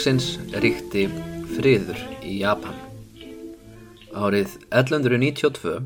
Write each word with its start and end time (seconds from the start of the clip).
Loksins 0.05 0.35
ríkti 0.61 1.07
friður 1.55 1.97
í 2.21 2.35
Japan. 2.37 2.75
Árið 4.13 4.51
1192, 4.69 5.79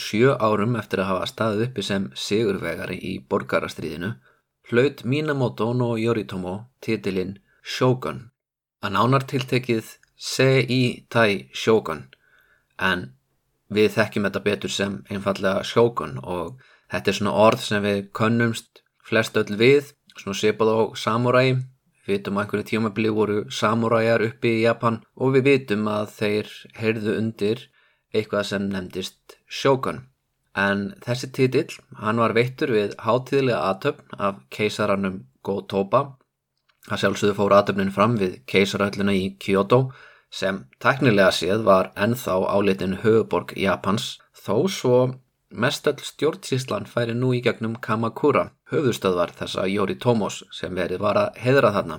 sjö 0.00 0.30
árum 0.40 0.78
eftir 0.80 1.02
að 1.02 1.10
hafa 1.10 1.26
staðið 1.28 1.64
uppi 1.66 1.82
sem 1.84 2.06
sigurvegari 2.16 2.96
í 3.04 3.10
borgarastriðinu, 3.20 4.14
hlaut 4.70 5.02
Minamoto 5.04 5.66
no 5.76 5.90
Yoritomo 6.00 6.54
titilinn 6.80 7.34
Shogun, 7.60 8.30
að 8.80 8.94
nánar 8.96 9.26
tiltekið 9.28 9.90
Sei 10.16 11.04
Tai 11.12 11.50
Shogun, 11.52 12.06
en 12.80 13.10
við 13.68 13.92
þekkjum 13.98 14.30
þetta 14.30 14.44
betur 14.46 14.72
sem 14.72 14.94
einfallega 15.12 15.66
Shogun 15.68 16.16
og 16.22 16.64
þetta 16.88 17.12
er 17.12 17.18
svona 17.18 17.36
orð 17.44 17.68
sem 17.68 17.84
við 17.84 18.00
könnumst 18.16 18.80
flest 19.04 19.36
öll 19.36 19.60
við, 19.60 19.92
svona 20.16 20.40
sipað 20.40 20.72
á 20.72 20.80
samuræi 20.96 21.60
Við 22.10 22.16
vitum 22.18 22.38
að 22.38 22.42
einhverju 22.42 22.66
tímabili 22.66 23.10
voru 23.14 23.34
samuræjar 23.54 24.22
uppi 24.26 24.50
í 24.56 24.62
Japan 24.64 24.96
og 25.14 25.36
við 25.36 25.44
vitum 25.46 25.84
að 25.86 26.08
þeir 26.16 26.48
heyrðu 26.74 27.12
undir 27.20 27.60
eitthvað 28.10 28.48
sem 28.48 28.64
nefndist 28.72 29.36
Shogun. 29.46 30.00
En 30.58 30.88
þessi 31.04 31.28
titill, 31.30 31.76
hann 32.02 32.18
var 32.18 32.34
veittur 32.34 32.72
við 32.74 32.96
hátíðlega 32.98 33.60
aðtöfn 33.68 34.18
af 34.18 34.40
keisaranum 34.50 35.20
Go-Toba. 35.46 36.00
Það 36.88 37.02
sjálfsögðu 37.04 37.36
fór 37.38 37.54
aðtöfnin 37.60 37.94
fram 37.94 38.18
við 38.18 38.40
keisaröllina 38.50 39.14
í 39.14 39.24
Kyoto 39.38 39.80
sem 40.34 40.64
teknilega 40.82 41.30
séð 41.30 41.62
var 41.70 41.92
ennþá 41.94 42.40
álitin 42.50 42.98
höfuborg 43.04 43.54
Japans 43.54 44.16
þó 44.34 44.66
svo 44.66 44.98
Mestöll 45.50 45.98
stjórnsíslan 45.98 46.86
færi 46.86 47.14
nú 47.18 47.32
í 47.34 47.40
gegnum 47.42 47.74
Kamakura, 47.82 48.52
höfðustöðvar 48.70 49.32
þessa 49.34 49.66
Jóri 49.66 49.96
Tómos 49.98 50.44
sem 50.54 50.74
verið 50.74 51.02
var 51.02 51.18
að 51.18 51.38
heðra 51.42 51.72
þarna. 51.74 51.96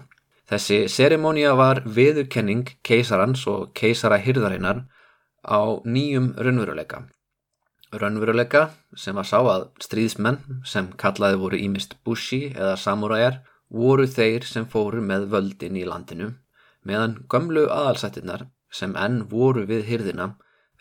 Þessi 0.48 0.78
serimónia 0.88 1.52
var 1.60 1.82
viðurkenning 1.84 2.78
keisarans 2.84 3.44
og 3.48 3.74
keisara 3.76 4.20
hyrðarinnar 4.24 4.86
á 5.44 5.60
nýjum 5.84 6.32
raunveruleika. 6.40 7.04
Raunveruleika 7.92 8.70
sem 8.96 9.16
var 9.20 9.28
sá 9.28 9.40
að 9.42 9.68
stríðsmenn 9.84 10.62
sem 10.64 10.88
kallaði 10.96 11.42
voru 11.42 11.60
ímist 11.60 11.98
bushi 12.06 12.54
eða 12.54 12.78
samuræjar 12.80 13.42
voru 13.68 14.08
þeir 14.08 14.48
sem 14.48 14.68
fóru 14.68 15.04
með 15.04 15.28
völdin 15.34 15.76
í 15.80 15.84
landinu 15.88 16.32
meðan 16.88 17.18
gömlu 17.32 17.66
aðalsættinnar 17.72 18.48
sem 18.72 18.96
enn 18.96 19.26
voru 19.32 19.66
við 19.70 19.84
hyrðina 19.90 20.32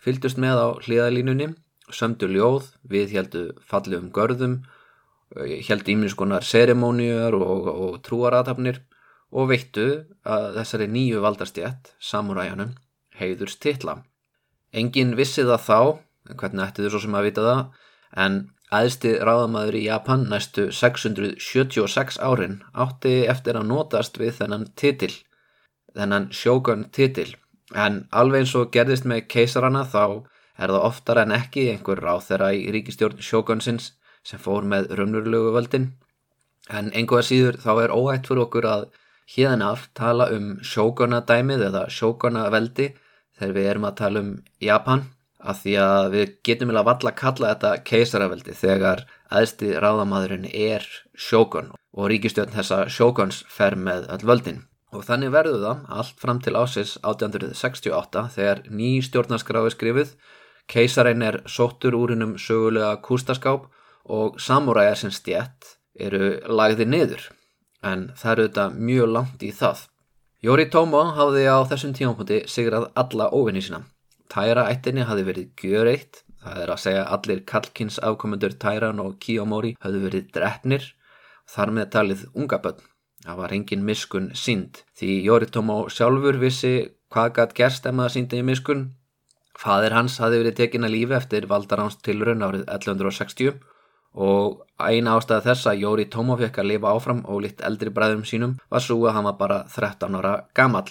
fylgdust 0.00 0.38
með 0.40 0.62
á 0.62 0.68
hliðalínunni 0.86 1.50
sömdu 1.96 2.28
ljóð, 2.30 2.70
við 2.82 3.16
heldu 3.16 3.42
fallegum 3.66 4.10
görðum, 4.14 4.60
heldu 5.36 5.94
íminskonar 5.94 6.46
seremóniur 6.46 7.36
og, 7.38 7.68
og 7.70 7.98
trúaratafnir 8.06 8.80
og 9.30 9.50
veittu 9.52 9.88
að 10.26 10.56
þessari 10.58 10.88
nýju 10.90 11.20
valdarstjætt, 11.22 11.92
samuræjanum, 12.02 12.74
heiður 13.20 13.52
stilla. 13.52 14.00
Engin 14.74 15.14
vissi 15.18 15.44
það 15.46 15.66
þá, 15.66 15.78
hvernig 16.40 16.64
ætti 16.66 16.84
þau 16.84 16.90
svo 16.94 17.02
sem 17.04 17.18
að 17.18 17.28
vita 17.28 17.46
það, 17.46 17.62
en 18.24 18.40
aðsti 18.74 19.16
ráðamaður 19.26 19.78
í 19.80 19.84
Japan 19.86 20.26
næstu 20.30 20.68
676 20.74 22.18
árin 22.22 22.60
átti 22.74 23.24
eftir 23.30 23.58
að 23.58 23.70
notast 23.70 24.18
við 24.18 24.36
þennan 24.38 24.68
titil, 24.78 25.12
þennan 25.94 26.28
sjókan 26.34 26.86
titil, 26.94 27.32
en 27.74 28.04
alveg 28.10 28.44
eins 28.44 28.54
og 28.58 28.70
gerðist 28.74 29.06
með 29.06 29.26
keisarana 29.30 29.84
þá 29.86 30.26
er 30.60 30.72
það 30.74 30.86
oftar 30.90 31.22
en 31.24 31.34
ekki 31.36 31.66
einhver 31.72 32.02
ráð 32.04 32.26
þeirra 32.28 32.52
í 32.56 32.64
ríkistjórn 32.76 33.22
sjókonsins 33.24 33.92
sem 34.26 34.40
fór 34.42 34.66
með 34.68 34.90
raunverulegu 34.98 35.54
völdin? 35.56 35.92
En 36.70 36.92
einhverja 36.92 37.30
síður 37.30 37.60
þá 37.62 37.70
er 37.84 37.94
óætt 37.96 38.28
fyrir 38.28 38.44
okkur 38.44 38.68
að 38.68 38.88
hérna 39.34 39.70
af 39.74 39.88
tala 39.96 40.28
um 40.34 40.52
sjókonadæmið 40.66 41.64
eða 41.70 41.86
sjókonaveldi 41.94 42.90
þegar 43.38 43.56
við 43.56 43.70
erum 43.72 43.88
að 43.88 43.98
tala 44.02 44.22
um 44.24 44.30
Japan 44.62 45.06
af 45.40 45.62
því 45.62 45.74
að 45.80 46.08
við 46.14 46.32
getum 46.46 46.70
vilja 46.70 46.86
valla 46.86 47.12
að 47.12 47.20
kalla 47.20 47.52
þetta 47.54 47.70
keisaraveldi 47.90 48.56
þegar 48.58 49.04
aðsti 49.40 49.70
ráðamadurinn 49.80 50.48
er 50.50 50.84
sjókon 51.16 51.70
og 51.96 52.10
ríkistjórn 52.12 52.52
þessa 52.54 52.82
sjókons 52.92 53.44
fer 53.48 53.78
með 53.78 54.10
öll 54.12 54.26
völdin. 54.32 54.60
Og 54.90 55.06
þannig 55.06 55.32
verður 55.32 55.62
það 55.62 55.82
allt 56.00 56.20
fram 56.20 56.40
til 56.42 56.56
ásis 56.58 56.96
1868 57.06 58.24
þegar 58.34 58.62
ný 58.74 58.90
stjórnarskráfi 59.06 59.72
skrifið 59.76 60.14
Keisarinn 60.70 61.22
er 61.26 61.40
sóttur 61.50 61.96
úr 61.98 62.12
hennum 62.14 62.36
sögulega 62.38 62.94
kústaskáp 63.02 63.66
og 64.04 64.38
samúræjar 64.38 64.98
sem 65.00 65.10
stjætt 65.10 65.76
eru 65.98 66.36
lagði 66.46 66.86
niður, 66.86 67.24
en 67.82 68.10
það 68.18 68.32
eru 68.32 68.44
þetta 68.48 68.66
mjög 68.90 69.10
langt 69.16 69.42
í 69.42 69.50
það. 69.54 69.80
Jóri 70.46 70.68
Tómo 70.72 71.02
hafði 71.16 71.42
á 71.50 71.58
þessum 71.72 71.94
tímapunkti 71.96 72.38
sigrað 72.48 72.86
alla 73.02 73.26
óvinni 73.34 73.64
sína. 73.66 73.82
Tæra 74.30 74.68
ættinni 74.70 75.04
hafði 75.08 75.26
verið 75.26 75.48
gjör 75.58 75.90
eitt, 75.90 76.22
það 76.40 76.62
er 76.62 76.72
að 76.72 76.82
segja 76.84 77.02
allir 77.16 77.42
Kalkins 77.50 77.98
afkomendur 77.98 78.54
Tæran 78.62 79.02
og 79.02 79.18
Kiyomori 79.20 79.74
hafði 79.82 80.04
verið 80.06 80.30
drefnir, 80.36 80.86
þar 81.50 81.74
með 81.76 81.90
talið 81.96 82.24
unga 82.32 82.60
bönn. 82.62 82.86
Það 83.26 83.42
var 83.42 83.52
engin 83.52 83.84
miskun 83.84 84.30
sínd, 84.38 84.80
því 84.96 85.18
Jóri 85.26 85.50
Tómo 85.50 85.82
sjálfur 85.92 86.38
vissi 86.40 86.74
hvað 87.10 87.34
gætt 87.36 87.58
gerst 87.58 87.90
ef 87.90 87.98
maður 87.98 88.16
síndi 88.16 88.38
í 88.40 88.46
miskun 88.46 88.86
Fadir 89.60 89.92
hans 89.92 90.16
hafði 90.22 90.40
verið 90.40 90.56
tekin 90.62 90.86
að 90.88 90.94
lífi 90.94 91.16
eftir 91.18 91.46
Valdaráns 91.50 91.98
tilrun 92.04 92.46
árið 92.46 92.62
1160 92.64 93.58
og 94.26 94.62
eina 94.80 95.18
ástæða 95.18 95.44
þess 95.50 95.68
að 95.70 95.82
Jóri 95.84 96.06
Tómo 96.10 96.36
fekk 96.40 96.62
að 96.62 96.70
lifa 96.70 96.94
áfram 96.94 97.20
og 97.28 97.42
litt 97.44 97.60
eldri 97.66 97.92
bræðum 97.94 98.24
sínum 98.26 98.56
var 98.72 98.82
svo 98.82 98.96
að 99.04 99.18
hann 99.18 99.28
var 99.28 99.36
bara 99.38 99.58
13 99.68 100.16
ára 100.16 100.32
gammal. 100.56 100.86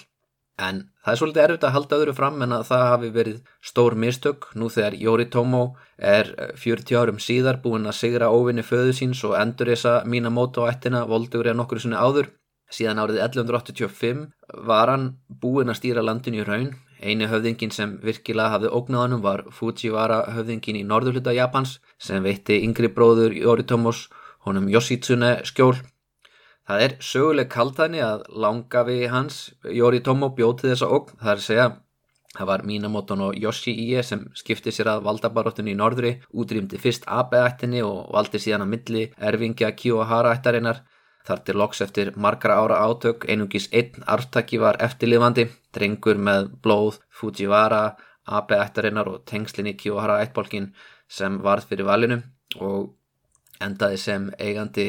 En 0.60 0.80
það 1.02 1.12
er 1.12 1.18
svolítið 1.18 1.42
erfitt 1.42 1.64
að 1.66 1.74
halda 1.74 1.98
öðru 1.98 2.14
fram 2.16 2.42
en 2.44 2.54
að 2.54 2.66
það 2.68 2.84
hafi 2.92 3.10
verið 3.14 3.38
stór 3.70 3.96
mistök 3.96 4.46
nú 4.54 4.68
þegar 4.72 4.96
Jóri 5.02 5.26
Tómo 5.32 5.62
er 5.96 6.30
40 6.60 7.00
árum 7.00 7.18
síðar 7.20 7.60
búin 7.64 7.88
að 7.88 7.98
sigra 8.00 8.28
óvinni 8.30 8.64
föðu 8.64 8.94
síns 8.96 9.24
og 9.26 9.34
endur 9.40 9.72
þessa 9.72 10.02
Minamoto 10.04 10.68
ættina 10.68 11.06
voldugur 11.10 11.50
eða 11.50 11.58
nokkur 11.62 11.82
sinni 11.82 11.98
áður. 11.98 12.30
Síðan 12.70 13.02
árið 13.02 13.18
1185 13.24 14.28
var 14.68 14.92
hann 14.92 15.08
búin 15.42 15.72
að 15.72 15.80
stýra 15.80 16.04
landinu 16.06 16.44
í 16.44 16.46
raun 16.46 16.70
Einu 17.00 17.28
höfðingin 17.30 17.72
sem 17.72 17.94
virkilega 18.04 18.54
hafði 18.54 18.70
ógnaðanum 18.76 19.22
var 19.24 19.42
Fujiwara 19.56 20.18
höfðingin 20.36 20.78
í 20.80 20.84
norðurluta 20.84 21.32
Japans 21.32 21.78
sem 21.98 22.22
veitti 22.24 22.58
yngri 22.66 22.90
bróður 22.92 23.32
Yoritomus 23.36 24.08
honum 24.46 24.68
Yoshitsune 24.68 25.38
skjól. 25.48 25.78
Það 26.68 26.84
er 26.86 26.96
söguleg 27.02 27.48
kaltæni 27.50 28.02
að 28.04 28.26
langafi 28.44 28.98
hans 29.10 29.40
Yoritomo 29.64 30.30
bjóti 30.36 30.68
þessa 30.68 30.90
ógn. 30.92 31.16
Það 31.18 31.32
er 31.32 31.40
að 31.40 31.46
segja, 31.46 31.66
það 32.36 32.50
var 32.52 32.66
Minamoton 32.68 33.26
og 33.26 33.40
Yoshi-ie 33.40 34.04
sem 34.06 34.28
skipti 34.36 34.74
sér 34.76 34.92
að 34.92 35.04
valdabaróttunni 35.08 35.74
í 35.74 35.80
norðri, 35.80 36.14
útrýmdi 36.30 36.78
fyrst 36.78 37.08
Abe-ættinni 37.08 37.82
og 37.86 38.12
valdi 38.14 38.38
síðan 38.38 38.68
að 38.68 38.72
milli 38.76 39.08
erfingja 39.18 39.72
Kiyohara-ættarinnar 39.80 40.84
Þar 41.28 41.40
til 41.44 41.58
loks 41.60 41.82
eftir 41.84 42.10
margra 42.16 42.56
ára 42.62 42.78
átök 42.88 43.26
einungis 43.28 43.68
einn 43.76 44.04
arftaki 44.08 44.58
var 44.60 44.78
eftirlifandi, 44.80 45.44
drengur 45.74 46.20
með 46.20 46.50
blóð, 46.62 47.00
Fujiwara, 47.10 47.96
Abe-ættarinnar 48.30 49.08
og 49.10 49.24
tengslinni 49.26 49.74
Kiyohara-ættbólkin 49.78 50.70
sem 51.10 51.40
varð 51.42 51.70
fyrir 51.70 51.88
valinu 51.88 52.20
og 52.60 52.92
endaði 53.60 53.98
sem 54.00 54.28
eigandi 54.38 54.86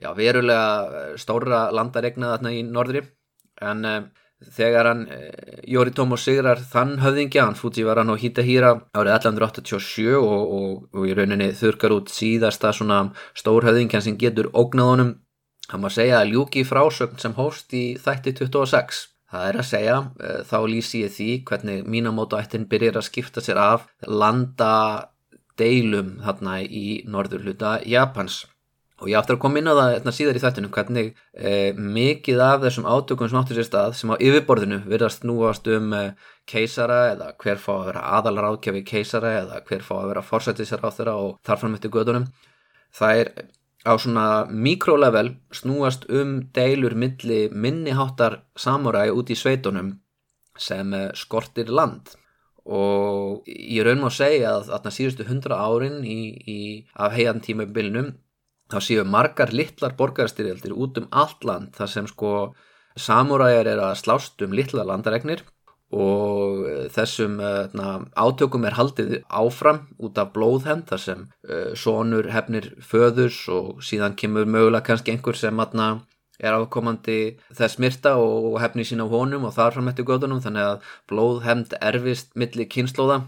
já, 0.00 0.10
verulega 0.16 1.14
stóra 1.20 1.68
landaregna 1.74 2.34
þarna 2.34 2.52
í 2.52 2.60
norðri. 2.66 3.02
En 3.64 3.84
eh, 3.88 4.04
þegar 4.58 4.90
hann, 4.90 5.02
eh, 5.08 5.62
Yoritomo 5.70 6.18
sigrar 6.20 6.60
þann 6.60 6.98
höfðingja, 7.02 7.46
hann 7.46 7.58
Fujiwara 7.58 8.04
no 8.04 8.18
Hitahira 8.20 8.74
árið 8.92 9.14
1187 9.16 10.18
og, 10.20 10.54
og, 10.58 10.86
og 10.92 11.08
í 11.08 11.16
rauninni 11.16 11.52
þurkar 11.56 11.96
út 11.96 12.12
síðasta 12.12 12.74
svona 12.76 13.06
stórhöfðingjan 13.38 14.04
sem 14.04 14.18
getur 14.20 14.52
ógnáðunum 14.52 15.14
Það 15.64 15.80
má 15.80 15.88
segja 15.92 16.20
að 16.20 16.30
ljúki 16.34 16.62
frásögn 16.68 17.20
sem 17.20 17.34
hóst 17.38 17.72
í 17.72 17.84
þætti 17.96 18.34
26. 18.42 18.98
Það 19.34 19.48
er 19.50 19.56
að 19.58 19.66
segja, 19.66 19.94
uh, 19.98 20.40
þá 20.46 20.58
lýsi 20.70 21.00
ég 21.02 21.14
því 21.16 21.28
hvernig 21.48 21.86
mínamótaættin 21.90 22.68
byrjir 22.70 23.00
að 23.00 23.08
skipta 23.08 23.42
sér 23.42 23.58
af 23.58 23.88
landadeilum 24.06 26.12
þarna 26.22 26.60
í 26.62 27.02
norður 27.10 27.48
hluta 27.48 27.80
Japans. 27.82 28.44
og 29.02 29.08
ég 29.10 29.18
aftur 29.18 29.34
að 29.34 29.40
koma 29.42 29.58
inn 29.58 29.68
á 29.68 29.74
það 29.74 29.88
hérna, 29.90 30.12
síðar 30.14 30.36
í 30.38 30.40
þættinu 30.40 30.68
hvernig 30.72 31.08
eh, 31.34 31.74
mikið 31.74 32.38
af 32.40 32.60
þessum 32.62 32.86
átökum 32.86 33.28
sem 33.28 33.40
áttur 33.40 33.58
sér 33.58 33.66
stað 33.66 33.96
sem 33.98 34.12
á 34.14 34.22
yfirborðinu 34.22 34.78
virðast 34.86 35.26
núast 35.26 35.66
um 35.74 35.90
eh, 35.98 36.14
keisara 36.46 37.00
eða 37.10 37.32
hver 37.42 37.58
fá 37.58 37.72
að 37.74 37.88
vera 37.90 38.06
aðalar 38.20 38.54
ákjafi 38.54 38.84
keisara 38.86 39.34
eða 39.40 39.58
hver 39.66 39.82
fá 39.82 39.96
að 39.98 40.08
vera 40.12 40.22
forsættisar 40.22 40.86
á 40.86 40.94
þeirra 40.94 41.16
og 41.20 41.34
þarfram 41.44 41.74
eftir 41.74 41.92
gödunum 41.98 42.30
það 42.94 43.24
er 43.24 43.32
á 43.84 43.92
svona 44.00 44.46
mikrolevel 44.48 45.34
snúast 45.52 46.08
um 46.08 46.38
deilur 46.56 46.94
milli 46.96 47.48
minniháttar 47.52 48.40
samuræ 48.56 49.10
út 49.12 49.30
í 49.30 49.36
sveitunum 49.36 49.98
sem 50.58 50.94
eh, 50.94 51.10
skortir 51.14 51.68
land. 51.68 52.14
Og 52.64 53.44
ég 53.46 53.84
raun 53.84 54.00
má 54.00 54.08
segja 54.08 54.54
að 54.56 54.70
þarna 54.70 54.92
síðustu 54.96 55.26
hundra 55.28 55.58
árin 55.60 55.98
í, 56.00 56.20
í, 56.48 56.60
af 56.96 57.12
heian 57.12 57.42
tíma 57.44 57.66
bylnum 57.68 58.14
þá 58.72 58.78
séu 58.80 59.04
margar 59.04 59.52
litlar 59.52 59.92
borgarstyrjaldir 59.98 60.72
út 60.72 60.96
um 61.02 61.10
allt 61.12 61.44
land 61.44 61.74
þar 61.76 61.90
sem 61.92 62.08
sko 62.08 62.30
samúræjar 62.96 63.68
er 63.68 63.82
að 63.84 63.98
slást 64.00 64.40
um 64.46 64.56
litla 64.56 64.86
landaregnir 64.88 65.44
og 65.94 66.64
þessum 66.94 67.38
uh, 67.42 68.02
átökum 68.18 68.66
er 68.66 68.76
haldið 68.78 69.14
áfram 69.28 69.84
út 70.02 70.18
af 70.18 70.32
blóðhend 70.34 70.88
þar 70.90 71.02
sem 71.02 71.22
uh, 71.48 71.70
sonur 71.78 72.30
hefnir 72.34 72.72
föðurs 72.82 73.44
og 73.52 73.84
síðan 73.84 74.16
kemur 74.18 74.48
mögulega 74.48 74.84
kannski 74.88 75.14
einhver 75.14 75.38
sem 75.38 75.60
atna, 75.62 76.02
er 76.42 76.56
ákomandi 76.58 77.36
þess 77.54 77.78
myrta 77.78 78.16
og 78.18 78.58
hefni 78.58 78.82
sín 78.86 79.04
á 79.04 79.06
honum 79.06 79.46
og 79.46 79.54
þar 79.54 79.76
fram 79.76 79.88
eftir 79.92 80.08
gödunum 80.08 80.42
þannig 80.42 80.66
að 80.66 80.92
blóðhend 81.10 81.76
erfist 81.78 82.34
millir 82.34 82.66
kynnslóða 82.66 83.22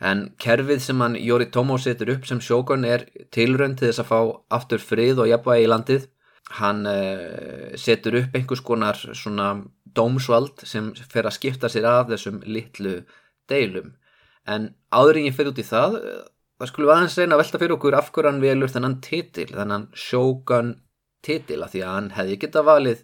en 0.00 0.28
kerfið 0.42 0.82
sem 0.82 1.00
hann 1.02 1.16
Jóri 1.18 1.48
Tómó 1.54 1.78
setur 1.78 2.12
upp 2.14 2.26
sem 2.26 2.40
sjókon 2.42 2.86
er 2.86 3.06
tilrönd 3.34 3.78
til 3.78 3.88
þess 3.88 4.02
að 4.02 4.10
fá 4.10 4.20
aftur 4.58 4.82
frið 4.82 5.22
og 5.22 5.30
jafnvægi 5.30 5.66
í 5.66 5.70
landið 5.70 6.06
hann 6.56 6.86
uh, 6.88 7.76
setur 7.76 8.22
upp 8.22 8.36
einhvers 8.36 8.64
konar 8.64 8.96
svona 8.96 9.50
dómsvald 9.96 10.64
sem 10.68 10.90
fer 11.12 11.28
að 11.28 11.36
skipta 11.36 11.68
sér 11.72 11.88
af 11.88 12.08
þessum 12.08 12.40
litlu 12.46 13.02
deilum. 13.50 13.94
En 14.48 14.72
áður 14.88 15.20
en 15.20 15.28
ég 15.28 15.36
fyrir 15.36 15.52
út 15.52 15.60
í 15.60 15.66
það 15.66 15.98
það 16.58 16.70
skulle 16.72 16.92
aðeins 16.94 17.16
reyna 17.18 17.36
að 17.36 17.42
velta 17.42 17.60
fyrir 17.62 17.76
okkur 17.76 17.96
af 17.98 18.10
hverjan 18.14 18.42
velur 18.42 18.72
þennan 18.72 18.98
titil, 19.04 19.48
þennan 19.52 19.88
sjókon 19.94 20.74
titil 21.24 21.62
að 21.62 21.74
því 21.74 21.82
að 21.84 21.94
hann 21.94 22.12
hefði 22.16 22.38
geta 22.42 22.64
valið 22.66 23.02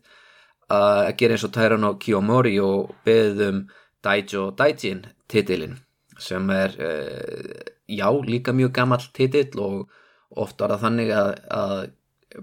að 0.74 1.10
gera 1.20 1.36
eins 1.36 1.44
og 1.44 1.58
og 1.90 1.98
Kiyomori 2.00 2.54
og 2.60 2.94
beðum 3.04 3.66
Daijo 4.02 4.50
Daijin 4.56 5.04
titilin 5.28 5.78
sem 6.18 6.50
er 6.50 6.74
uh, 6.78 7.60
já 7.88 8.08
líka 8.24 8.52
mjög 8.52 8.72
gammal 8.72 9.02
titill 9.12 9.58
og 9.58 9.90
oft 10.30 10.60
var 10.60 10.70
það 10.74 10.84
þannig 10.84 11.10
að, 11.10 11.30
að 11.50 11.90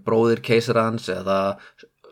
bróðir 0.05 0.41
keisarans 0.45 1.09
eða 1.11 1.39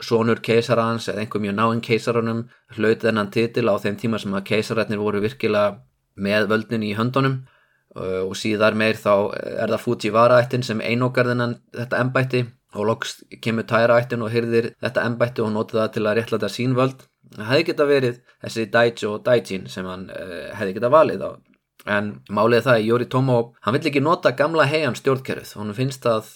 sonur 0.04 0.40
keisarans 0.44 1.10
eða 1.12 1.24
einhver 1.24 1.44
mjög 1.44 1.56
náinn 1.58 1.82
keisarunum 1.84 2.44
hlaut 2.78 3.04
þennan 3.04 3.32
titill 3.36 3.68
á 3.68 3.76
þeim 3.82 3.98
tíma 4.00 4.20
sem 4.22 4.36
að 4.36 4.48
keisararnir 4.52 5.02
voru 5.02 5.22
virkilega 5.24 5.80
með 6.20 6.48
völdin 6.52 6.86
í 6.86 6.94
höndunum. 6.98 7.42
Uh, 7.98 8.22
og 8.30 8.36
síðar 8.38 8.76
meir 8.78 9.00
þá 9.02 9.34
er 9.34 9.72
það 9.72 9.82
Fujiwara 9.82 10.38
ættin 10.44 10.64
sem 10.64 10.82
einokar 10.86 11.26
þennan 11.26 11.56
þetta 11.74 12.02
ennbætti 12.04 12.44
og 12.78 12.86
loks 12.86 13.16
kemur 13.42 13.66
Taira 13.66 13.96
ættin 13.98 14.22
og 14.22 14.30
hyrðir 14.30 14.76
þetta 14.78 15.08
ennbætti 15.10 15.42
og 15.42 15.50
notið 15.56 15.80
það 15.82 15.94
til 15.96 16.04
að 16.06 16.20
réttlæta 16.20 16.52
sín 16.54 16.78
völd. 16.78 17.02
Það 17.34 17.50
hefði 17.50 17.66
geta 17.72 17.88
verið 17.90 18.20
þessi 18.46 18.68
Daijo 18.76 19.16
og 19.16 19.24
Daijin 19.26 19.66
sem 19.74 19.90
hann 19.90 20.06
uh, 20.14 20.52
hefði 20.54 20.78
geta 20.78 20.94
valið 20.94 21.26
á 21.26 21.32
en 21.88 22.10
málið 22.30 22.66
það 22.68 22.78
er 22.78 22.86
Jóri 22.86 23.08
Tómó 23.10 23.38
hann 23.64 23.76
vill 23.76 23.90
ekki 23.90 24.02
nota 24.04 24.34
gamla 24.36 24.66
heian 24.70 24.98
stjórnkerfið. 24.98 25.54
Hann 25.58 25.76
finnst 25.78 26.06
að, 26.10 26.36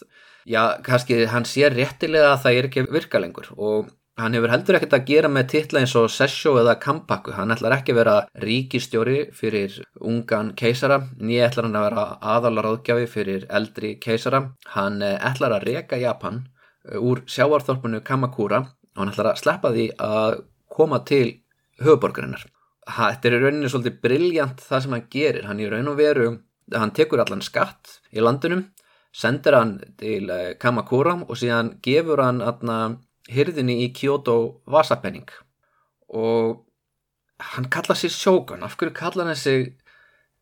já, 0.50 0.80
kannski 0.86 1.25
hann 1.31 1.48
sér 1.48 1.75
réttilega 1.75 2.34
að 2.34 2.42
það 2.45 2.57
er 2.57 2.69
ekki 2.69 2.86
virka 2.92 3.22
lengur 3.22 3.50
og 3.57 3.92
hann 4.19 4.38
hefur 4.38 4.54
heldur 4.54 4.78
ekkert 4.78 4.95
að 4.98 5.07
gera 5.10 5.31
með 5.34 5.50
titla 5.56 5.81
eins 5.81 5.95
og 5.98 6.10
Sessjó 6.13 6.54
eða 6.62 6.75
Kampaku. 6.81 7.34
Hann 7.34 7.54
ætlar 7.56 7.80
ekki 7.80 7.95
að 7.95 8.00
vera 8.04 8.16
ríkistjóri 8.44 9.18
fyrir 9.34 9.80
ungan 10.01 10.54
keisara 10.60 11.00
nýja 11.18 11.50
ætlar 11.50 11.69
hann 11.69 11.80
að 11.80 11.88
vera 11.90 12.07
aðalaráðgjafi 12.36 13.10
fyrir 13.10 13.48
eldri 13.50 13.95
keisara. 14.04 14.44
Hann 14.75 15.01
eh, 15.01 15.18
ætlar 15.18 15.57
að 15.57 15.68
reka 15.72 15.98
Japan 16.01 16.44
eh, 16.89 17.00
úr 17.01 17.25
sjáarþorpunu 17.25 18.04
Kamakura 18.06 18.62
og 18.68 19.01
hann 19.01 19.13
ætlar 19.16 19.34
að 19.34 19.42
sleppa 19.42 19.74
því 19.74 19.89
að 19.98 20.44
koma 20.74 21.01
til 21.10 21.39
höfuborgarinnar 21.81 22.46
þetta 22.89 23.30
er 23.30 23.36
í 23.38 23.42
rauninni 23.42 23.69
svolítið 23.72 24.00
brilljant 24.04 24.63
það 24.63 24.84
sem 24.84 24.96
hann 24.96 25.06
gerir, 25.12 25.46
hann 25.48 25.62
í 25.62 25.69
raun 25.72 25.92
og 25.92 26.00
veru 26.00 26.28
hann 26.74 26.94
tekur 26.96 27.22
allan 27.24 27.44
skatt 27.44 28.00
í 28.12 28.24
landunum 28.24 28.66
sendir 29.13 29.56
hann 29.57 29.77
til 30.00 30.30
eh, 30.33 30.54
Kamakura 30.60 31.19
og 31.27 31.38
síðan 31.39 31.75
gefur 31.86 32.24
hann 32.24 32.42
atna, 32.42 32.98
hyrðinni 33.31 33.83
í 33.86 33.92
Kyoto 33.95 34.63
vasapenning 34.68 35.30
og 36.13 36.63
hann 37.54 37.69
kalla 37.71 37.95
sér 37.98 38.13
sjókan 38.13 38.65
af 38.65 38.75
hverju 38.77 38.95
kalla 38.98 39.30
hann 39.30 39.39
sig 39.39 39.74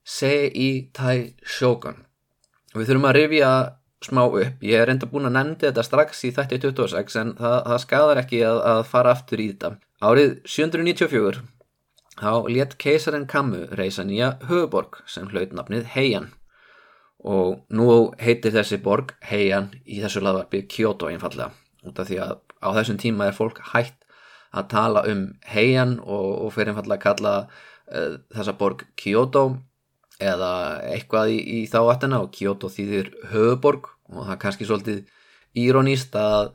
Sei-i-tai 0.01 1.35
sjókan 1.45 2.00
og 2.73 2.79
við 2.79 2.88
þurfum 2.89 3.06
að 3.06 3.18
rifja 3.19 3.51
smá 4.01 4.23
upp. 4.25 4.63
Ég 4.65 4.81
er 4.81 4.89
enda 4.89 5.06
búin 5.06 5.29
að 5.29 5.35
nefndi 5.35 5.68
þetta 5.68 5.83
strax 5.85 6.23
í 6.25 6.31
þætti 6.33 6.57
26 6.63 7.18
en 7.21 7.33
það, 7.38 7.57
það 7.68 7.81
skadar 7.83 8.21
ekki 8.23 8.39
að, 8.50 8.62
að 8.71 8.81
fara 8.89 9.13
aftur 9.13 9.44
í 9.44 9.51
þetta. 9.51 9.75
Árið 10.01 10.31
794 10.50 11.44
Þá 12.21 12.33
létt 12.53 12.75
keisarinn 12.81 13.27
Kammu 13.29 13.68
reysa 13.77 14.03
nýja 14.06 14.35
höfuborg 14.50 15.00
sem 15.09 15.29
hlaut 15.31 15.53
nafnið 15.57 15.88
Heian 15.94 16.31
og 17.21 17.62
nú 17.69 17.88
heitir 18.21 18.53
þessi 18.56 18.79
borg 18.81 19.13
Heian 19.29 19.69
í 19.85 20.01
þessu 20.01 20.23
laðvarpi 20.23 20.63
Kyoto 20.71 21.09
einfallega 21.12 21.51
út 21.85 22.00
af 22.01 22.09
því 22.09 22.21
að 22.23 22.38
á 22.62 22.69
þessum 22.77 23.01
tíma 23.01 23.27
er 23.29 23.38
fólk 23.38 23.62
hægt 23.73 23.97
að 24.51 24.69
tala 24.73 25.03
um 25.09 25.27
Heian 25.53 26.00
og, 26.01 26.29
og 26.45 26.53
fyrir 26.56 26.73
einfallega 26.73 26.97
að 26.97 27.06
kalla 27.06 27.35
uh, 27.45 28.15
þessa 28.33 28.56
borg 28.57 28.85
Kyoto 29.00 29.45
eða 30.21 30.53
eitthvað 30.91 31.35
í, 31.35 31.38
í 31.39 31.59
þá 31.69 31.79
aftina 31.83 32.21
og 32.23 32.33
Kyoto 32.35 32.69
þýðir 32.73 33.13
höfuborg 33.31 33.94
og 34.12 34.25
það 34.25 34.33
er 34.35 34.41
kannski 34.41 34.68
svolítið 34.69 35.00
íróníst 35.62 36.18
að, 36.18 36.51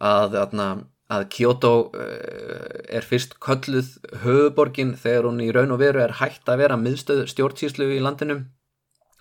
að, 0.00 0.40
að 0.40 0.56
að 1.12 1.26
Kyoto 1.32 1.72
uh, 1.92 2.80
er 2.88 3.04
fyrst 3.04 3.36
kölluð 3.42 3.98
höfuborgin 4.24 4.94
þegar 4.96 5.28
hún 5.28 5.44
í 5.44 5.50
raun 5.52 5.74
og 5.74 5.82
veru 5.82 6.00
er 6.00 6.16
hægt 6.22 6.48
að 6.48 6.64
vera 6.64 6.80
miðstöð 6.80 7.26
stjórnsýslu 7.28 7.90
í 7.92 8.00
landinu 8.00 8.38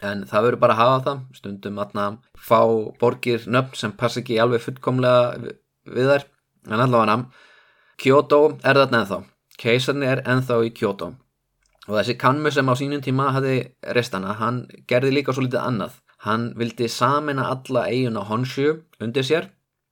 en 0.02 0.26
það 0.30 0.46
verður 0.48 0.62
bara 0.64 0.76
að 0.76 0.82
hafa 0.82 1.00
það. 1.06 1.24
Stundum 1.38 1.82
að 1.82 2.20
fá 2.38 2.62
borgir 3.02 3.48
nöfn 3.48 3.78
sem 3.78 3.96
passa 3.98 4.22
ekki 4.22 4.40
alveg 4.42 4.64
fullkomlega 4.66 5.54
við 5.86 6.14
þær. 6.14 6.28
En 6.70 6.84
allavega 6.86 7.18
Kyoto 8.02 8.42
er 8.66 8.80
þarna 8.82 9.04
ennþá. 9.04 9.20
Keisarni 9.62 10.08
er 10.10 10.24
ennþá 10.26 10.62
í 10.66 10.72
Kyoto. 10.74 11.12
Og 11.88 11.98
þessi 11.98 12.16
kanmu 12.22 12.52
sem 12.54 12.70
á 12.70 12.74
sínum 12.78 13.02
tíma 13.02 13.32
hafi 13.36 13.56
restana, 13.94 14.36
hann 14.38 14.64
gerði 14.90 15.12
líka 15.16 15.34
svo 15.34 15.46
litið 15.46 15.62
annað. 15.62 15.98
Hann 16.26 16.52
vildi 16.58 16.88
samina 16.90 17.48
alla 17.50 17.88
eiguna 17.90 18.26
Honshu 18.30 18.84
undir 19.02 19.26
sér. 19.26 19.50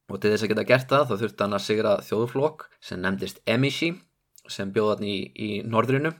Og 0.09 0.21
til 0.21 0.33
þess 0.33 0.45
að 0.45 0.51
geta 0.53 0.65
gert 0.65 0.89
það 0.89 1.05
þá 1.09 1.15
þurfti 1.21 1.45
hann 1.45 1.57
að 1.57 1.65
sigra 1.65 1.95
þjóðflokk 2.05 2.65
sem 2.81 3.01
nefndist 3.01 3.41
Emishi 3.45 3.91
sem 4.49 4.71
bjóða 4.73 4.97
hann 4.97 5.05
í, 5.05 5.17
í 5.37 5.49
norðrinu 5.65 6.15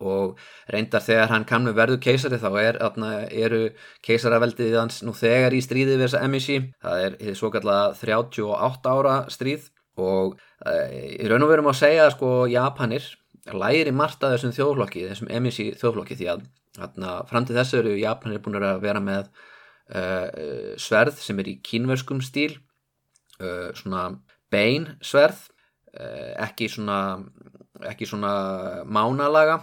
og 0.00 0.38
reyndar 0.72 1.04
þegar 1.04 1.32
hann 1.34 1.46
kannu 1.48 1.74
verðu 1.76 1.98
keisari 2.02 2.40
þá 2.40 2.50
er, 2.62 2.78
eru 3.30 3.62
keisaraveldið 4.06 4.76
hans 4.78 5.02
nú 5.06 5.14
þegar 5.16 5.56
í 5.56 5.60
stríði 5.64 5.96
við 5.96 6.06
þessa 6.06 6.22
Emishi 6.26 6.58
það 6.80 7.04
er 7.06 7.36
svo 7.38 7.52
kallega 7.52 7.92
38 8.00 8.94
ára 8.96 9.16
stríð. 9.32 9.68
Og 10.00 10.38
e, 10.64 10.74
í 11.20 11.28
raun 11.28 11.44
og 11.44 11.50
verum 11.50 11.68
að 11.68 11.80
segja 11.82 12.06
sko 12.14 12.46
Japanir 12.48 13.04
læri 13.52 13.92
margt 13.92 14.22
að 14.24 14.36
þessum 14.36 14.56
þjóðflokki 14.56 15.06
þessum 15.08 15.30
Emishi 15.36 15.70
þjóðflokki 15.80 16.16
því 16.16 16.28
að 16.32 16.44
atna, 16.80 17.20
fram 17.28 17.46
til 17.46 17.56
þessu 17.58 17.80
eru 17.80 17.96
Japanir 17.98 18.42
búin 18.44 18.60
að 18.60 18.82
vera 18.84 19.02
með 19.02 19.30
uh, 19.92 20.76
sverð 20.80 21.18
sem 21.20 21.40
er 21.42 21.50
í 21.50 21.56
kínverskum 21.66 22.22
stíl 22.24 22.52
uh, 23.40 23.70
svona 23.76 24.06
beinsverð 24.52 25.42
uh, 25.96 26.32
ekki 26.46 26.70
svona 26.70 27.00
svona 28.06 28.32
mánalaga 28.86 29.60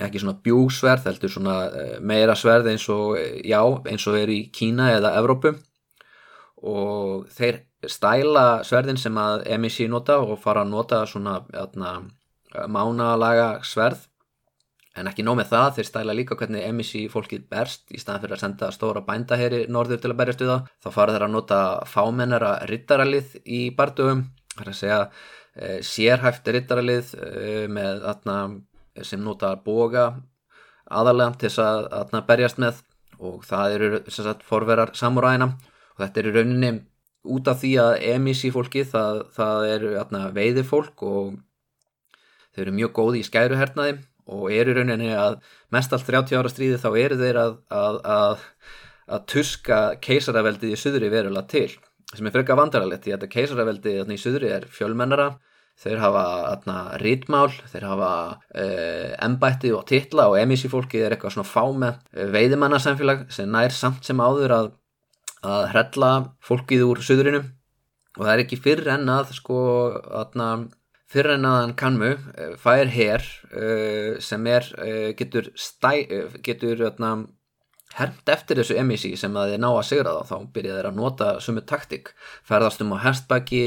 ekki 0.00 0.22
svona 0.22 0.38
bjúsverð 0.44 1.10
heldur 1.10 1.32
svona 1.32 1.56
uh, 1.68 1.98
meira 2.00 2.36
sverð 2.38 2.70
eins 2.72 2.86
og 2.92 3.18
já, 3.44 3.60
eins 3.90 4.06
og 4.08 4.16
er 4.16 4.32
í 4.32 4.40
Kína 4.54 4.92
eða 4.96 5.16
Evrópu 5.20 5.56
og 6.62 7.28
þeir 7.34 7.64
stæla 7.90 8.62
sverðin 8.64 9.00
sem 9.00 9.16
að 9.18 9.42
MSC 9.58 9.88
nota 9.90 10.20
og 10.22 10.38
fara 10.40 10.62
að 10.62 10.70
nota 10.70 11.02
svona 11.10 11.40
atna, 11.58 11.96
mánalaga 12.70 13.56
sverð 13.66 14.06
En 14.92 15.08
ekki 15.08 15.24
nóg 15.24 15.38
með 15.38 15.52
það, 15.54 15.68
þeir 15.76 15.86
stæla 15.88 16.14
líka 16.16 16.36
hvernig 16.36 16.64
emissi 16.68 17.06
fólkið 17.08 17.46
berst 17.52 17.94
í 17.96 18.00
staðan 18.00 18.24
fyrir 18.24 18.36
að 18.36 18.42
senda 18.42 18.68
stóra 18.74 19.02
bændaheri 19.06 19.62
norður 19.72 20.02
til 20.02 20.10
að 20.12 20.18
berjast 20.18 20.42
við 20.42 20.50
það. 20.52 20.66
Þá 20.84 20.88
fara 20.96 21.14
þeir 21.14 21.24
að 21.26 21.32
nota 21.32 21.60
fámennara 21.88 22.50
rittaralið 22.68 23.38
í 23.40 23.60
bardugum, 23.78 24.26
það 24.52 24.66
er 24.66 24.72
að 24.72 24.78
segja 24.82 24.98
sérhæft 25.88 26.52
rittaralið 26.56 27.14
með 27.72 28.04
atna, 28.12 28.36
sem 29.00 29.22
nota 29.24 29.54
boga 29.64 30.10
aðalega 30.92 31.38
til 31.38 31.48
þess 31.48 31.62
að 31.64 31.86
atna, 32.00 32.22
berjast 32.28 32.60
með 32.60 32.82
og 33.22 33.44
það 33.46 33.76
eru 33.76 34.00
sagt, 34.10 34.42
forverar 34.46 34.92
samuræna 34.98 35.52
og 35.52 36.02
þetta 36.02 36.20
er 36.20 36.28
í 36.28 36.34
rauninni 36.36 36.72
út 37.32 37.48
af 37.48 37.60
því 37.62 37.72
að 37.78 37.92
emisi 38.12 38.50
fólki 38.54 38.84
það, 38.88 39.22
það 39.36 39.66
eru 39.76 39.92
veiði 40.34 40.64
fólk 40.66 41.04
og 41.06 41.36
þau 42.52 42.64
eru 42.64 42.74
mjög 42.78 42.94
góði 42.98 43.22
í 43.22 43.28
skæruhernaði 43.28 44.00
og 44.32 44.48
eru 44.54 44.74
rauninni 44.76 45.12
að 45.14 45.38
mest 45.74 45.94
allt 45.94 46.08
30 46.08 46.38
ára 46.38 46.50
stríði 46.50 46.80
þá 46.82 46.90
eru 47.04 47.20
þeir 47.20 47.38
að, 47.38 47.54
að, 47.70 48.00
að, 48.16 48.44
að 49.14 49.24
tuska 49.34 49.80
keisaraveldið 50.02 50.74
í 50.74 50.80
suðri 50.82 51.10
verulega 51.12 51.48
til 51.54 51.70
sem 52.12 52.26
er 52.28 52.34
freka 52.34 52.58
vandaralegt 52.58 53.06
því 53.06 53.16
að 53.16 53.30
keisaraveldið 53.32 54.12
í 54.12 54.20
suðri 54.20 54.52
er 54.52 54.66
fjölmennara 54.70 55.30
þeir 55.82 55.98
hafa 56.02 56.26
atna, 56.50 56.76
rítmál, 57.00 57.48
þeir 57.72 57.88
hafa 57.88 58.12
uh, 58.36 59.08
embætti 59.24 59.72
og 59.74 59.86
titla 59.88 60.28
og 60.30 60.38
emisi 60.38 60.70
fólki 60.70 61.00
er 61.02 61.16
eitthvað 61.16 61.38
svona 61.38 61.48
fáme 61.48 61.94
veiðimannarsamfélag 62.12 63.26
sem 63.34 63.50
nær 63.50 63.74
samt 63.74 64.06
sem 64.06 64.20
áður 64.22 64.56
að 64.58 64.70
að 65.42 65.66
hrella 65.72 66.12
fólkið 66.44 66.84
úr 66.86 67.02
suðurinum 67.02 67.50
og 68.18 68.22
það 68.22 68.32
er 68.34 68.44
ekki 68.44 68.60
fyrr 68.62 68.88
en 68.94 69.10
að 69.10 69.34
sko 69.38 69.58
atna, 70.20 70.48
fyrr 71.10 71.34
en 71.36 71.48
að 71.48 71.58
hann 71.58 71.76
kannmu 71.80 72.10
eh, 72.12 72.54
fær 72.60 72.90
hér 72.92 73.24
uh, 73.50 74.20
sem 74.22 74.48
er 74.50 74.68
uh, 74.78 75.10
getur, 75.18 75.50
stæ, 75.58 76.04
getur 76.44 76.86
atna, 76.90 77.14
hermt 77.96 78.28
eftir 78.32 78.60
þessu 78.60 78.78
emisi 78.80 79.14
sem 79.20 79.34
að 79.36 79.54
þið 79.54 79.62
ná 79.64 79.68
að 79.72 79.82
sigra 79.88 80.14
þá. 80.20 80.30
Þá 80.30 80.52
byrja 80.54 80.76
þeir 80.78 80.88
að 80.88 81.00
nota 81.00 81.32
sumu 81.44 81.64
taktik 81.68 82.14
ferðast 82.48 82.84
um 82.84 82.94
á 82.96 83.04
herstbæki 83.04 83.64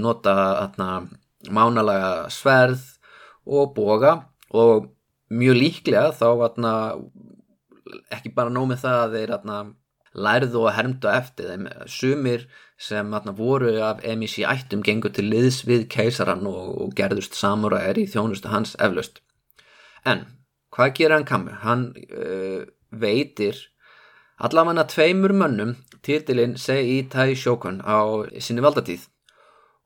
nota 0.00 0.34
atna, 0.64 1.08
mánalega 1.50 2.28
sverð 2.32 2.84
og 3.46 3.74
boga. 3.76 4.14
Og 4.50 4.88
mjög 5.28 5.58
líklega 5.58 6.12
þá 6.16 6.28
atna, 6.46 6.72
ekki 8.14 8.32
bara 8.36 8.52
nómið 8.52 8.84
það 8.84 9.02
að 9.02 9.18
þeir 9.18 9.34
lærðu 10.18 10.64
og 10.64 10.74
hermdu 10.76 11.10
eftir 11.12 11.52
þeim. 11.52 11.68
Sumir 11.86 12.46
sem 12.80 13.14
atna, 13.14 13.34
voru 13.36 13.74
af 13.84 14.02
MIC 14.02 14.40
ættum 14.48 14.82
gengur 14.86 15.12
til 15.14 15.28
liðs 15.30 15.64
við 15.68 15.88
keisaran 15.92 16.46
og, 16.48 16.74
og 16.82 16.94
gerðust 16.98 17.36
samuræðir 17.38 18.04
í 18.04 18.08
þjónustu 18.10 18.52
hans 18.52 18.76
eflaust. 18.80 19.20
En 20.06 20.24
hvað 20.74 20.94
gerir 20.96 21.16
hann 21.18 21.28
kammu? 21.28 21.58
Hann 21.64 21.90
uh, 22.08 22.64
veitir 22.90 23.58
allavega 24.38 24.86
tveimur 24.88 25.34
mönnum 25.34 25.76
títilinn 26.06 26.56
Sei 26.56 27.02
Tai 27.10 27.34
Shogun 27.34 27.82
á 27.82 27.98
sinni 28.38 28.62
valdatíð 28.64 29.08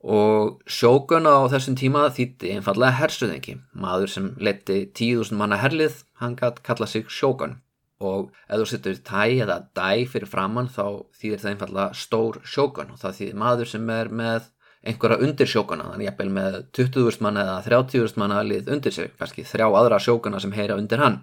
og 0.02 0.62
Shogun 0.66 1.28
á 1.30 1.46
þessum 1.52 1.76
tíma 1.78 2.08
þýtti 2.14 2.56
einfallega 2.56 2.98
hersuðengi 2.98 3.58
maður 3.72 4.14
sem 4.14 4.30
leti 4.42 4.80
tíðusn 4.98 5.38
manna 5.38 5.60
herlið 5.62 6.02
hann 6.22 6.34
gætt 6.38 6.62
kalla 6.66 6.88
sig 6.90 7.06
Shogun 7.08 7.60
og 8.02 8.32
ef 8.48 8.58
þú 8.58 8.66
setur 8.66 8.98
tæ 9.06 9.22
eða 9.44 9.60
dæ 9.76 10.02
fyrir 10.10 10.30
framann 10.30 10.70
þá 10.72 11.06
þýðir 11.20 11.42
það 11.42 11.52
einfallega 11.52 12.00
stór 12.02 12.40
sjókun 12.42 12.90
og 12.94 12.98
það 12.98 13.16
þýðir 13.20 13.38
maður 13.44 13.70
sem 13.70 13.94
er 13.94 14.10
með 14.10 14.50
einhverja 14.82 15.22
undir 15.22 15.50
sjókuna 15.50 15.86
þannig 15.90 16.10
að 16.10 16.22
ég 16.24 16.32
með 16.36 16.56
20.000 16.78 17.22
manna 17.24 17.44
eða 17.46 17.58
30.000 17.68 18.18
manna 18.18 18.40
lið 18.46 18.70
undir 18.74 18.94
sig, 18.94 19.12
kannski 19.18 19.44
þrjá 19.46 19.68
aðra 19.70 20.00
sjókuna 20.02 20.40
sem 20.42 20.54
heyra 20.56 20.78
undir 20.80 21.02
hann. 21.02 21.20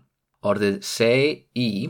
Orðið 0.47 0.79
sei-í 0.87 1.89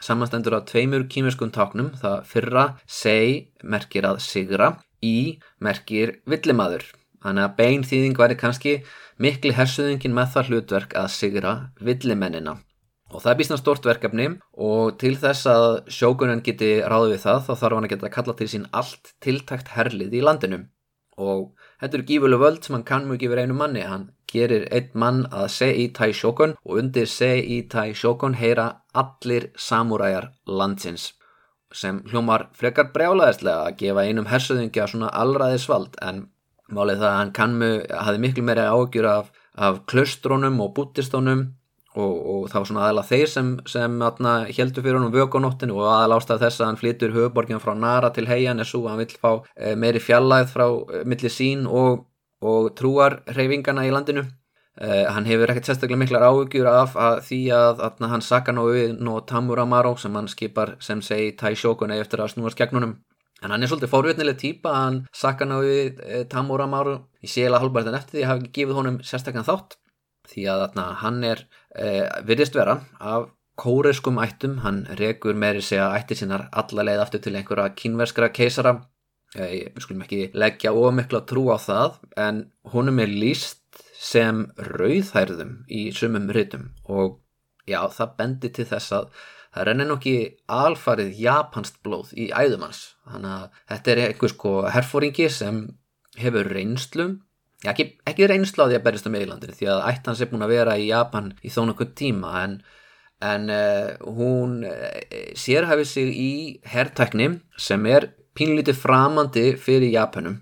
samanstendur 0.00 0.56
á 0.56 0.60
tveimur 0.64 1.04
kýmiskun 1.12 1.52
táknum, 1.52 1.90
það 2.00 2.22
fyrra 2.30 2.64
sei 2.88 3.52
merkir 3.60 4.08
að 4.08 4.22
sigra, 4.24 4.70
í 5.04 5.40
merkir 5.60 6.18
villimaður. 6.28 6.86
Þannig 7.20 7.46
að 7.46 7.56
bein 7.58 7.84
þýðing 7.84 8.16
væri 8.16 8.36
kannski 8.40 8.74
mikli 9.20 9.52
hersuðingin 9.52 10.16
með 10.16 10.34
það 10.34 10.50
hlutverk 10.50 10.96
að 10.96 11.08
sigra 11.12 11.54
villimennina. 11.84 12.56
Og 13.10 13.18
það 13.24 13.32
er 13.32 13.38
bísna 13.40 13.58
stort 13.58 13.86
verkefni 13.86 14.26
og 14.54 14.96
til 15.02 15.16
þess 15.18 15.48
að 15.50 15.66
sjókunin 15.90 16.44
geti 16.46 16.76
ráðið 16.80 17.16
við 17.16 17.24
það 17.24 17.40
þá 17.46 17.52
þarf 17.52 17.76
hann 17.76 17.88
að 17.88 17.92
geta 17.92 18.06
að 18.06 18.14
kalla 18.16 18.34
til 18.38 18.48
sín 18.52 18.68
allt 18.80 19.12
tiltækt 19.24 19.72
herlið 19.74 20.14
í 20.14 20.22
landinu. 20.24 20.60
Og 21.20 21.50
þetta 21.82 21.98
eru 21.98 22.08
gífuleg 22.08 22.40
völd 22.40 22.64
sem 22.64 22.76
hann 22.76 22.86
kann 22.86 23.08
mjög 23.08 23.24
gefur 23.24 23.42
einu 23.42 23.56
manni. 23.58 23.82
Hann 23.84 24.06
gerir 24.30 24.68
einn 24.70 24.94
mann 24.94 25.24
að 25.28 25.48
Sei 25.56 25.88
Tai 25.96 26.12
Shokun 26.16 26.54
og 26.62 26.80
undir 26.80 27.10
Sei 27.10 27.60
Tai 27.68 27.90
Shokun 27.92 28.38
heyra 28.40 28.70
allir 28.94 29.50
samúræjar 29.58 30.30
landsins. 30.46 31.10
Sem 31.70 32.02
hljómar 32.10 32.48
frekar 32.58 32.90
brjálaðislega 32.94 33.68
að 33.68 33.76
gefa 33.84 34.04
einum 34.08 34.26
hersöðingja 34.26 34.88
svona 34.90 35.12
allraðisvald 35.14 35.94
en 36.02 36.24
málið 36.70 37.02
það 37.02 37.08
að 37.10 37.16
hann 37.18 37.32
kann 37.36 37.56
mjög, 37.60 37.78
hafi 38.06 38.22
miklu 38.24 38.44
meiri 38.46 38.66
ágjur 38.66 39.08
af, 39.10 39.30
af 39.54 39.80
klöstrónum 39.90 40.58
og 40.64 40.72
bútistónum 40.76 41.46
og, 41.98 42.12
og 42.32 42.42
þá 42.50 42.58
svona 42.62 42.84
aðalega 42.86 43.10
þeir 43.10 43.30
sem, 43.30 43.52
sem 43.70 44.02
heldur 44.02 44.84
fyrir 44.84 44.98
honum 44.98 45.14
vögunóttinu 45.14 45.78
og 45.78 45.88
aðalega 45.90 46.22
ástæð 46.22 46.44
þess 46.44 46.60
að 46.60 46.68
hann 46.68 46.80
flytur 46.80 47.14
höfuborgin 47.16 47.62
frá 47.62 47.72
Nara 47.78 48.12
til 48.14 48.28
Heian 48.30 48.62
svo 48.64 48.84
að 48.84 48.92
hann 48.92 49.02
vill 49.02 49.16
fá 49.22 49.32
e, 49.56 49.74
meiri 49.74 50.02
fjallæð 50.02 50.52
frá 50.52 50.66
e, 50.68 51.02
milli 51.10 51.32
sín 51.32 51.66
og, 51.66 52.04
og 52.42 52.70
trúar 52.78 53.20
reyfingana 53.34 53.86
í 53.88 53.94
landinu 53.94 54.26
e, 54.80 55.04
hann 55.06 55.28
hefur 55.28 55.52
ekkert 55.52 55.70
sérstaklega 55.70 56.00
miklar 56.00 56.26
áhugjur 56.26 56.70
af 56.70 56.96
að 56.96 57.20
því 57.28 57.40
að, 57.56 57.84
að 57.86 58.08
hann 58.14 58.26
Sakanói 58.26 58.88
og 59.12 59.22
Tamura 59.30 59.68
Maró 59.68 59.94
sem 60.00 60.16
hann 60.16 60.30
skipar 60.32 60.76
sem 60.82 61.04
segi 61.04 61.36
Taishokun 61.40 61.94
eftir 61.96 62.24
að 62.24 62.34
snúast 62.34 62.58
gegnunum 62.60 62.98
En 63.40 63.54
hann 63.54 63.62
er 63.64 63.70
svolítið 63.70 63.88
fórvétnileg 63.88 64.36
týpa, 64.36 64.72
hann 64.76 64.96
Sakanói, 65.16 65.94
Tamura 66.28 66.66
Maró, 66.68 67.06
ég 67.24 67.30
sé 67.32 67.46
alveg 67.46 67.62
halvbært 67.62 67.88
en 67.88 67.96
eftir 67.96 68.18
því 68.18 68.24
að 68.26 68.28
hafa 68.28 68.50
gefið 68.58 68.76
honum 68.76 68.98
sérstaklega 69.00 69.46
þátt 69.46 69.78
því 70.30 70.46
að 70.52 70.64
atna, 70.68 70.86
hann 71.00 71.20
er 71.26 71.44
eh, 71.74 72.06
virðist 72.26 72.56
vera 72.58 72.78
af 73.00 73.30
kóreskum 73.60 74.20
ættum, 74.22 74.60
hann 74.64 74.84
regur 75.00 75.36
meiri 75.36 75.62
segja 75.64 75.90
ættir 75.96 76.20
sinnar 76.20 76.48
alla 76.56 76.86
leið 76.86 77.02
aftur 77.04 77.24
til 77.24 77.34
einhverja 77.36 77.74
kínverskra 77.76 78.30
keisara. 78.32 78.76
Eh, 79.36 79.70
við 79.74 79.84
skulum 79.84 80.04
ekki 80.06 80.20
leggja 80.34 80.72
ómikla 80.74 81.22
trú 81.28 81.48
á 81.54 81.58
það 81.60 82.00
en 82.18 82.44
honum 82.72 83.02
er 83.04 83.12
líst 83.12 83.59
sem 84.00 84.46
rauðhærðum 84.56 85.52
í 85.68 85.90
sumum 85.96 86.30
rytum 86.32 86.70
og 86.88 87.18
já 87.68 87.82
það 87.92 88.14
bendi 88.18 88.50
til 88.56 88.66
þess 88.70 88.94
að 88.96 89.10
það 89.50 89.66
rennir 89.68 89.90
nokkið 89.90 90.20
alfarið 90.56 91.18
japansk 91.20 91.80
blóð 91.84 92.14
í 92.16 92.30
æðumans 92.32 92.84
þannig 93.10 93.34
að 93.34 93.58
þetta 93.72 93.92
er 93.92 94.02
einhvers 94.06 94.36
sko 94.36 94.54
herfóringi 94.72 95.28
sem 95.32 95.66
hefur 96.20 96.48
reynslum 96.54 97.18
Já, 97.60 97.74
ekki, 97.74 97.90
ekki 98.08 98.24
reynsla 98.30 98.64
á 98.64 98.68
því 98.70 98.76
að 98.78 98.84
berjast 98.86 99.08
á 99.10 99.12
meðlandinu 99.12 99.54
því 99.56 99.66
að 99.68 99.82
ættans 99.90 100.20
er 100.24 100.28
búin 100.30 100.44
að 100.46 100.52
vera 100.54 100.76
í 100.80 100.86
Japan 100.88 101.26
í 101.44 101.50
þó 101.52 101.58
nokkuð 101.68 101.90
tíma 102.00 102.30
en, 102.40 102.54
en 103.20 103.50
uh, 103.52 103.90
hún 104.16 104.62
uh, 104.64 104.86
sérhæfið 105.36 105.90
sig 105.90 106.14
í 106.16 106.30
herrtækni 106.72 107.26
sem 107.60 107.84
er 107.92 108.08
pínlítið 108.38 108.80
framandi 108.80 109.44
fyrir 109.60 109.92
Japanum. 109.92 110.38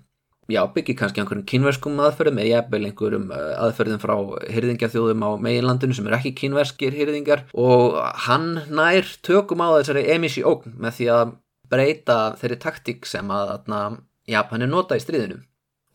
Já, 0.49 0.63
byggir 0.73 0.95
kannski 0.97 1.21
einhverjum 1.21 1.45
kynverskum 1.49 1.99
aðferðum 2.01 2.39
eða 2.41 2.53
jafnvel 2.55 2.85
einhverjum 2.87 3.27
uh, 3.29 3.49
aðferðum 3.67 3.99
frá 4.01 4.15
hyrðingjathjóðum 4.49 5.21
á 5.21 5.29
meginlandinu 5.45 5.97
sem 5.97 6.09
er 6.09 6.15
ekki 6.17 6.31
kynverskir 6.39 6.95
hyrðingar 6.97 7.43
og 7.53 7.99
hann 8.25 8.55
nær 8.73 9.05
tökum 9.25 9.61
á 9.61 9.77
þessari 9.77 10.07
emisi 10.15 10.41
ógn 10.41 10.73
með 10.81 10.97
því 10.97 11.09
að 11.13 11.35
breyta 11.69 12.17
þeirri 12.41 12.57
taktík 12.63 13.05
sem 13.05 13.29
að, 13.29 13.53
að 13.69 13.99
Japan 14.29 14.65
er 14.65 14.71
nota 14.71 14.97
í 14.97 15.03
stríðinu. 15.03 15.37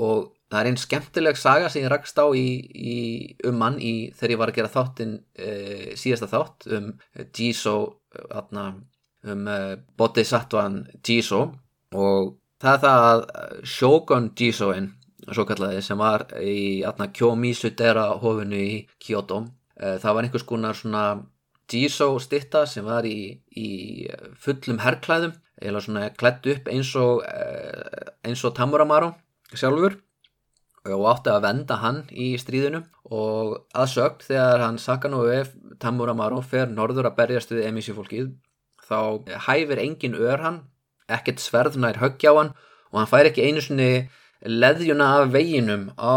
Og 0.04 0.30
það 0.50 0.60
er 0.60 0.70
einn 0.70 0.80
skemmtileg 0.80 1.38
saga 1.38 1.70
sem 1.70 1.82
ég 1.82 1.90
rakst 1.90 2.18
á 2.18 2.26
í, 2.30 2.46
í, 2.74 2.96
um 3.48 3.58
mann 3.58 3.80
í, 3.82 4.12
þegar 4.14 4.34
ég 4.34 4.40
var 4.40 4.52
að 4.52 4.58
gera 4.60 4.72
þáttin 4.72 5.16
e, 5.34 5.50
síðasta 5.98 6.30
þátt 6.30 6.68
um 6.78 6.88
Jiso 7.34 7.76
atna, 8.30 8.68
um 9.26 9.46
e, 9.50 9.58
Bodhisattvan 9.98 10.80
Jiso 11.02 11.44
og 11.94 12.34
það 12.64 12.74
er 12.74 12.82
það 12.84 13.06
að 13.10 13.24
Shogun 13.74 14.30
kallaði 15.48 15.82
sem 15.84 16.00
var 16.00 16.26
í 16.40 16.82
Kyomisudera 17.16 18.10
hofinu 18.20 18.60
í 18.60 18.74
Kyoto 19.00 19.44
e, 19.76 19.98
það 20.00 20.14
var 20.14 20.26
einhvers 20.26 20.48
konar 20.48 20.76
svona 20.76 21.04
Jiso 21.74 22.10
stitta 22.20 22.66
sem 22.68 22.84
var 22.84 23.06
í, 23.08 23.40
í 23.56 23.68
fullum 24.40 24.82
herrklæðum 24.84 25.32
eða 25.64 25.80
svona 25.82 26.08
klætt 26.12 26.46
upp 26.52 26.68
eins 26.70 26.92
og 27.00 27.24
e, 27.24 27.44
eins 28.24 28.44
og 28.44 28.54
Tamuramaro 28.56 29.14
sjálfur. 29.54 30.00
Og 30.84 31.06
átti 31.08 31.32
að 31.32 31.46
venda 31.46 31.78
hann 31.80 32.02
í 32.12 32.34
stríðinu. 32.36 32.82
Og 33.08 33.54
aðsögt 33.72 34.26
þegar 34.26 34.66
hann 34.66 34.76
Sakanove 34.76 35.46
Tamuramaro 35.80 36.42
fer 36.44 36.68
norður 36.68 37.08
að 37.08 37.16
berjast 37.22 37.54
við 37.54 37.70
emísi 37.70 37.96
fólkið 37.96 38.34
þá 38.84 39.24
hæfir 39.46 39.80
engin 39.80 40.18
ör 40.20 40.42
hann 40.44 40.58
ekkert 41.08 41.42
sverðnær 41.42 42.00
höggja 42.02 42.32
á 42.32 42.34
hann 42.38 42.52
og 42.92 43.00
hann 43.00 43.10
fær 43.10 43.28
ekki 43.28 43.44
einu 43.44 43.62
svoni 43.64 43.88
leðjuna 44.44 45.06
af 45.20 45.32
veginum 45.32 45.90
á 45.96 46.16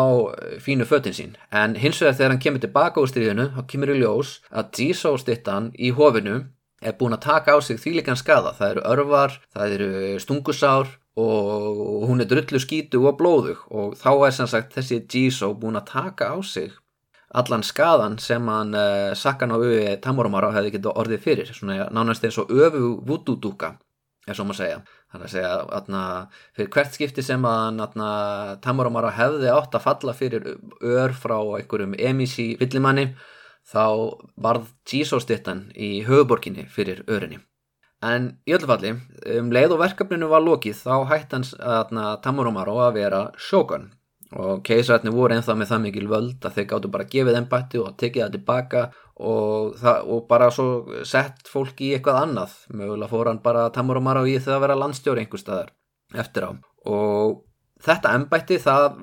fínu 0.59 0.85
föttin 0.85 1.15
sín. 1.15 1.35
En 1.51 1.75
hins 1.75 2.01
vegar 2.01 2.15
þegar 2.17 2.33
hann 2.33 2.43
kemur 2.43 2.63
tilbaka 2.63 3.01
úr 3.01 3.09
stríðinu 3.11 3.49
þá 3.55 3.61
kemur 3.71 3.93
í 3.93 3.99
ljós 4.01 4.37
að 4.51 4.71
Jisoo 4.79 5.17
stittan 5.17 5.71
í 5.79 5.93
hofinu 5.95 6.43
er 6.81 6.97
búin 6.99 7.15
að 7.15 7.25
taka 7.25 7.55
á 7.55 7.59
sig 7.63 7.79
þvílikan 7.81 8.19
skada 8.19 8.53
það 8.57 8.71
eru 8.71 8.83
örvar, 8.93 9.37
það 9.55 9.77
eru 9.77 10.19
stungusár 10.21 10.91
og 11.17 12.03
hún 12.05 12.21
er 12.21 12.29
drullu 12.29 12.59
skítu 12.61 13.01
og 13.07 13.17
blóðug. 13.17 13.63
Og 13.71 13.95
þá 13.97 14.11
er 14.27 14.35
sem 14.35 14.51
sagt 14.51 14.75
þessi 14.75 15.01
Jisoo 15.07 15.55
búin 15.55 15.79
að 15.79 15.89
taka 15.93 16.35
á 16.35 16.37
sig 16.43 16.75
allan 17.37 17.63
skadan 17.63 18.19
sem 18.19 18.45
hann 18.47 18.75
uh, 18.75 19.15
Sakan 19.15 19.51
og 19.51 19.65
Uwe 19.65 19.97
Tamuramara 20.03 20.53
hefði 20.55 20.77
getið 20.77 20.93
orðið 20.99 21.23
fyrir. 21.23 21.51
Svona 21.53 21.89
nánast 21.95 22.23
eins 22.23 22.37
og 22.39 22.51
öfu 22.51 22.97
vúdúdúka 23.07 23.75
er 24.27 24.37
svo 24.37 24.45
maður 24.47 24.59
segja. 24.61 24.77
Þannig 25.11 25.27
að 25.29 25.33
segja 25.33 25.51
atna, 25.79 26.03
fyrir 26.57 26.71
hvert 26.75 26.97
skipti 26.97 27.23
sem 27.23 27.47
að 27.47 27.97
Tamuramara 28.63 29.15
hefði 29.15 29.51
átt 29.53 29.79
að 29.79 29.85
falla 29.87 30.15
fyrir 30.17 30.47
ör 30.83 31.15
frá 31.15 31.37
einhverjum 31.57 31.95
emisi 31.97 32.53
villimanni 32.59 33.09
þá 33.67 33.83
varð 34.39 34.71
Jísóstittan 34.87 35.67
í 35.75 36.03
höfuborginni 36.07 36.67
fyrir 36.71 37.03
örinni 37.07 37.41
en 38.05 38.29
í 38.45 38.53
öllu 38.53 38.69
falli 38.69 38.93
um 39.37 39.51
leið 39.53 39.73
og 39.75 39.81
verkefninu 39.81 40.29
var 40.29 40.43
lokið 40.45 40.83
þá 40.85 40.93
hætti 41.09 41.37
hans 41.39 41.53
Tamuramara 42.23 42.75
að 42.87 42.97
vera 42.99 43.21
sjókan 43.41 43.89
og 44.35 44.63
keisrætni 44.67 45.13
voru 45.13 45.37
ennþá 45.37 45.55
með 45.55 45.69
það 45.71 45.83
mikil 45.85 46.07
völd 46.11 46.45
að 46.45 46.57
þeir 46.57 46.69
gáttu 46.71 46.91
bara 46.91 47.05
að 47.05 47.11
gefa 47.13 47.35
þeim 47.35 47.49
bætti 47.51 47.79
og 47.79 47.97
tekið 48.01 48.23
það 48.23 48.33
tilbaka 48.35 48.83
og, 49.15 49.75
það, 49.79 49.99
og 50.13 50.23
bara 50.27 50.49
svo 50.51 50.67
sett 51.07 51.47
fólk 51.47 51.81
í 51.81 51.93
eitthvað 51.95 52.21
annað. 52.25 52.55
Mögulega 52.75 53.11
fór 53.13 53.31
hann 53.31 53.43
bara 53.43 53.67
tamur 53.75 54.01
og 54.01 54.07
mara 54.07 54.23
og 54.25 54.31
í 54.31 54.37
það 54.41 54.57
að 54.57 54.63
vera 54.65 54.79
landstjóri 54.83 55.23
einhver 55.23 55.41
staðar 55.41 55.71
eftir 56.17 56.47
á. 56.47 56.51
Og 56.91 57.39
þetta 57.87 58.13
ennbætti 58.17 58.57
það 58.61 58.99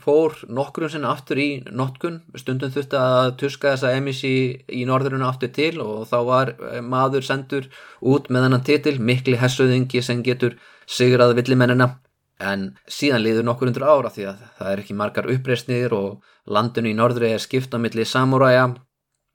fór 0.00 0.38
nokkrum 0.48 0.90
sinna 0.92 1.12
aftur 1.12 1.40
í 1.42 1.48
notkun. 1.68 2.22
Stundum 2.38 2.72
þurfti 2.72 3.00
að 3.00 3.34
tuska 3.42 3.74
þessa 3.74 3.92
emissi 3.98 4.32
í 4.72 4.86
norðurinu 4.88 5.28
aftur 5.28 5.52
til 5.52 5.74
og 5.84 6.08
þá 6.08 6.16
var 6.30 6.54
maður 6.86 7.28
sendur 7.28 7.68
út 8.00 8.32
með 8.32 8.48
hennan 8.48 8.66
titil 8.66 8.96
mikli 9.02 9.36
hessuðingi 9.36 10.02
sem 10.02 10.24
getur 10.24 10.56
sigrað 10.86 11.36
villimennina 11.36 11.92
en 12.40 12.66
síðan 12.88 13.22
liður 13.24 13.46
nokkur 13.48 13.70
undur 13.70 13.86
ára 13.86 14.10
því 14.12 14.26
að 14.30 14.42
það 14.58 14.72
er 14.72 14.82
ekki 14.82 14.96
margar 14.96 15.30
uppreysnir 15.32 15.94
og 15.96 16.24
landinu 16.46 16.92
í 16.92 16.96
norðri 16.98 17.32
er 17.32 17.42
skipt 17.42 17.74
á 17.74 17.78
milli 17.80 18.04
samúræja. 18.04 18.74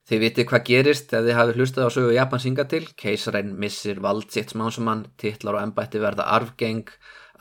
Þið 0.09 0.21
viti 0.25 0.45
hvað 0.49 0.65
gerist 0.67 1.13
ef 1.13 1.25
þið 1.25 1.37
hafi 1.37 1.55
hlustað 1.57 1.87
á 1.87 1.89
sögu 1.93 2.13
Japans 2.15 2.45
hinga 2.45 2.65
til. 2.69 2.83
Keisarinn 2.97 3.53
missir 3.57 4.01
vald 4.03 4.31
sitt 4.33 4.53
smásumann 4.53 5.05
titlar 5.21 5.59
og 5.59 5.65
ennbætti 5.65 6.01
verða 6.01 6.27
arfgeng 6.35 6.89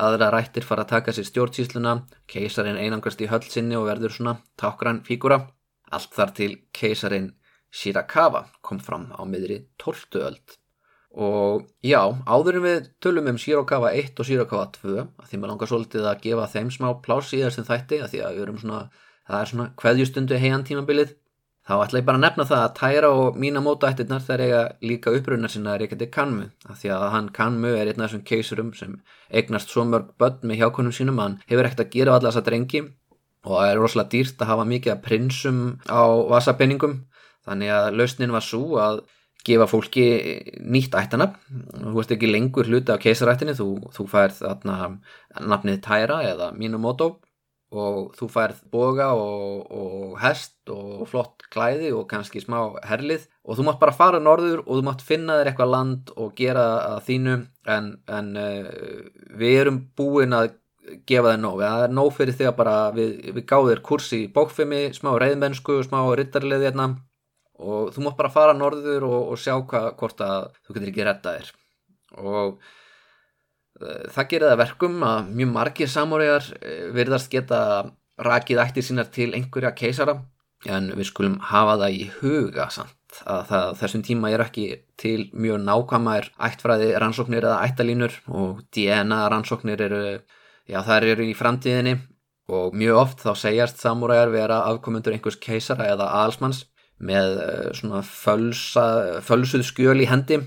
aðra 0.01 0.31
rættir 0.33 0.65
fara 0.65 0.87
að 0.87 0.93
taka 0.95 1.15
sér 1.15 1.29
stjórnsýsluna 1.29 1.95
keisarinn 2.31 2.81
einangast 2.81 3.21
í 3.21 3.29
höllsinni 3.31 3.77
og 3.79 3.89
verður 3.91 4.17
svona 4.17 4.37
tákran 4.61 5.03
fígura 5.07 5.43
allt 5.97 6.17
þar 6.17 6.35
til 6.41 6.53
keisarinn 6.77 7.31
Shirakawa 7.71 8.47
kom 8.67 8.81
fram 8.83 9.11
á 9.15 9.23
miðri 9.29 9.61
12. 9.79 10.25
öld 10.25 10.60
og 11.11 11.65
já, 11.83 12.01
áðurum 12.27 12.67
við 12.67 12.91
tölum 13.03 13.31
um 13.33 13.39
Shirokawa 13.39 13.91
1 13.99 14.21
og 14.23 14.27
Shirokawa 14.29 14.69
2 14.77 15.07
því 15.27 15.39
maður 15.41 15.51
langar 15.51 15.71
svolítið 15.71 16.05
að 16.07 16.21
gefa 16.27 16.51
þeim 16.53 16.71
smá 16.71 16.91
pláss 17.03 17.33
í 17.35 17.41
þessum 17.43 17.67
þætti 17.67 17.99
að 18.05 18.13
því 18.13 18.21
að 18.23 18.37
við 18.37 18.45
erum 18.45 18.61
svona 18.61 18.83
það 19.27 19.41
er 19.41 19.51
svona 19.51 19.67
hverjustundu 19.81 20.39
heian 20.39 20.67
tímabilið 20.69 21.17
þá 21.67 21.75
ætla 21.85 22.01
ég 22.01 22.07
bara 22.07 22.21
að 22.21 22.25
nefna 22.25 22.47
það 22.47 22.63
að 22.63 22.77
Tæra 22.79 23.11
og 23.11 23.37
mína 23.43 23.63
mótaættirnar 23.65 24.23
þær 24.27 24.45
eiga 24.45 24.63
líka 24.87 25.13
upprunnar 25.19 25.53
sinna 25.53 25.77
Ríkandi 25.79 26.09
Kanmu 26.15 26.47
að 26.71 26.81
því 26.81 26.95
að 26.95 27.05
hann 27.15 27.29
Kanmu 27.37 27.75
er 27.75 27.91
einn 27.91 28.01
af 28.01 28.09
þessum 28.09 28.25
keisurum 28.31 28.73
sem 28.79 28.97
eignast 29.31 29.71
svo 29.75 29.85
mörg 29.87 30.15
börn 30.19 30.47
með 30.47 30.63
hjákonum 30.63 30.95
sínum 30.95 31.21
að 31.21 31.29
hann 31.29 31.39
hefur 31.51 31.69
ekkert 31.69 31.85
að 31.85 31.95
gera 31.95 32.17
allar 32.17 32.31
þessa 32.31 32.47
drengi 32.49 32.83
og 33.45 33.55
það 33.55 33.69
er 33.69 33.81
rosalega 33.81 34.13
dýrt 34.15 34.43
að 34.43 34.53
hafa 34.55 34.67
mikið 34.73 34.95
að 34.95 35.03
prinsum 35.05 35.61
á 35.91 36.03
vasapenningum 36.33 36.97
þannig 37.47 37.75
að 37.77 37.95
lausnin 37.99 38.35
var 38.35 38.47
svo 38.47 38.65
að 38.81 39.03
gefa 39.47 39.67
fólki 39.71 40.05
nýtt 40.61 40.95
ættanab 40.99 41.39
þú 41.49 41.97
veist 41.97 42.15
ekki 42.15 42.31
lengur 42.31 42.69
hluti 42.69 42.93
af 42.93 43.01
keisarættinni 43.03 43.57
þú, 43.59 43.69
þú 43.95 44.07
færð 44.11 44.43
nafnið 45.41 45.83
Tæra 45.87 46.21
eða 46.29 46.53
Minamoto 46.57 47.17
og 47.71 48.15
þú 48.19 48.27
færð 48.35 48.63
boga 48.73 49.13
og, 49.15 49.67
og 49.71 50.15
hest 50.19 50.73
og 50.75 51.05
flott 51.11 51.45
klæði 51.55 51.93
og 51.95 52.09
kannski 52.11 52.43
smá 52.43 52.59
herlið 52.87 53.29
og 53.47 53.59
þú 53.59 53.67
mátt 53.69 53.83
bara 53.83 53.95
fara 53.95 54.21
norður 54.23 54.65
og 54.65 54.81
þú 54.81 54.87
mátt 54.89 55.05
finna 55.07 55.39
þér 55.39 55.53
eitthvað 55.53 55.75
land 55.77 56.11
og 56.17 56.33
gera 56.39 56.65
það 56.87 57.05
þínu 57.07 57.37
en, 57.77 57.93
en 58.11 58.33
uh, 58.41 58.73
við 59.39 59.61
erum 59.61 59.79
búin 59.99 60.35
að 60.35 60.57
gefa 61.07 61.37
það 61.37 61.43
nóg, 61.45 61.63
það 61.63 61.85
er 61.85 61.95
nóg 61.95 62.11
fyrir 62.17 62.37
því 62.41 62.49
að 62.51 62.57
bara 62.59 62.77
við, 62.97 63.13
við 63.37 63.47
gáðum 63.47 63.71
þér 63.71 63.85
kursi 63.87 64.21
í 64.25 64.31
bókfimi 64.35 64.83
smá 64.97 65.13
reyðmennsku, 65.23 65.79
smá 65.87 66.01
rittarlið 66.19 66.67
hérna 66.67 66.89
og 67.61 67.95
þú 67.95 68.05
mátt 68.05 68.19
bara 68.19 68.33
fara 68.33 68.57
norður 68.57 69.07
og, 69.09 69.33
og 69.33 69.41
sjá 69.41 69.55
hva, 69.59 69.91
hvort 69.99 70.21
að 70.25 70.51
þú 70.65 70.77
getur 70.77 70.93
ekki 70.93 71.07
retta 71.07 71.35
þér. 71.37 71.51
Og 72.21 72.61
uh, 72.61 74.05
það 74.15 74.29
gerir 74.33 74.49
það 74.49 74.63
verkum 74.65 75.01
að 75.07 75.33
mjög 75.41 75.53
margir 75.55 75.91
samúræjar 75.93 76.53
uh, 76.57 76.85
virðast 76.97 77.31
geta 77.33 77.63
rakið 78.21 78.63
ættir 78.65 78.87
sínar 78.87 79.11
til 79.13 79.33
einhverja 79.37 79.75
keisara. 79.77 80.19
En 80.69 80.91
við 80.93 81.09
skulum 81.09 81.39
hafa 81.49 81.79
það 81.81 81.95
í 81.97 82.09
huga 82.19 82.67
samt 82.73 83.23
að 83.25 83.47
það, 83.49 83.71
þessum 83.81 84.03
tíma 84.07 84.31
er 84.31 84.43
ekki 84.45 84.67
til 85.01 85.31
mjög 85.33 85.63
nákvæmar 85.65 86.29
ættfræði 86.47 86.91
rannsóknir 87.01 87.47
eða 87.47 87.63
ættalínur 87.65 88.19
og 88.29 88.61
DNA 88.75 89.23
rannsóknir 89.33 89.81
eru, 89.87 90.03
já 90.69 90.83
það 90.85 91.09
eru 91.15 91.29
í 91.31 91.37
framtíðinni. 91.37 91.97
Og 92.51 92.75
mjög 92.75 92.99
oft 92.99 93.21
þá 93.23 93.31
segjast 93.39 93.81
samúræjar 93.81 94.33
vera 94.35 94.61
afkomundur 94.67 95.15
einhvers 95.15 95.39
keisara 95.39 95.87
eða 95.93 96.09
alsmanns 96.21 96.65
með 97.01 97.37
eh, 97.45 97.69
svona 97.77 98.01
fölsa, 98.07 98.87
fölsuð 99.25 99.67
skjöl 99.67 100.01
í 100.05 100.09
hendi. 100.11 100.41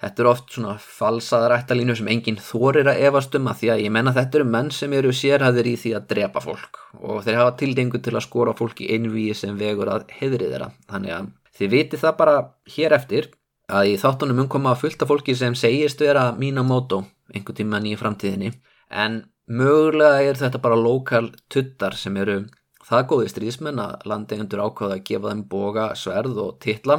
Þetta 0.00 0.22
eru 0.22 0.30
oft 0.30 0.54
svona 0.54 0.78
falsaðar 0.80 1.58
ættalínu 1.58 1.92
sem 1.98 2.08
enginn 2.08 2.38
þorir 2.40 2.88
að 2.88 3.02
efast 3.10 3.34
um 3.36 3.50
að 3.50 3.58
því 3.60 3.68
að 3.74 3.82
ég 3.84 3.92
menna 3.92 4.14
þetta 4.16 4.38
eru 4.38 4.46
menn 4.48 4.70
sem 4.72 4.94
eru 4.96 5.10
sérhæðir 5.12 5.68
í 5.68 5.74
því 5.82 5.92
að 5.98 6.06
drepa 6.14 6.40
fólk. 6.40 6.80
Og 7.04 7.20
þeir 7.26 7.40
hafa 7.42 7.58
tildengu 7.60 8.00
til 8.00 8.14
að 8.14 8.24
skora 8.24 8.54
fólk 8.56 8.80
í 8.80 8.88
einvíi 8.94 9.34
sem 9.36 9.58
vegur 9.60 9.92
að 9.92 10.06
heðri 10.16 10.48
þeirra. 10.48 10.70
Þannig 10.88 11.16
að 11.18 11.28
þið 11.58 11.74
viti 11.74 12.00
það 12.00 12.16
bara 12.22 12.36
hér 12.76 12.96
eftir 12.96 13.28
að 13.70 13.90
í 13.92 13.98
þáttunum 14.00 14.40
umkoma 14.46 14.72
fullta 14.78 15.06
fólki 15.06 15.36
sem 15.36 15.54
segist 15.58 16.00
vera 16.00 16.30
mína 16.38 16.64
mótó 16.66 17.02
einhvern 17.34 17.60
tíman 17.60 17.90
í 17.90 17.92
framtíðinni. 18.00 18.54
En 18.88 19.20
mögulega 19.50 20.24
er 20.24 20.40
þetta 20.40 20.62
bara 20.64 20.80
lokal 20.80 21.28
tuttar 21.52 21.96
sem 21.98 22.16
eru 22.16 22.40
Það 22.90 23.06
góði 23.12 23.30
stríðsmenn 23.30 23.82
að 23.82 24.08
landeigendur 24.10 24.64
ákvaða 24.66 24.96
að 24.98 25.04
gefa 25.10 25.34
þeim 25.34 25.44
boga, 25.52 25.84
sverð 25.98 26.40
og 26.42 26.56
titla 26.64 26.96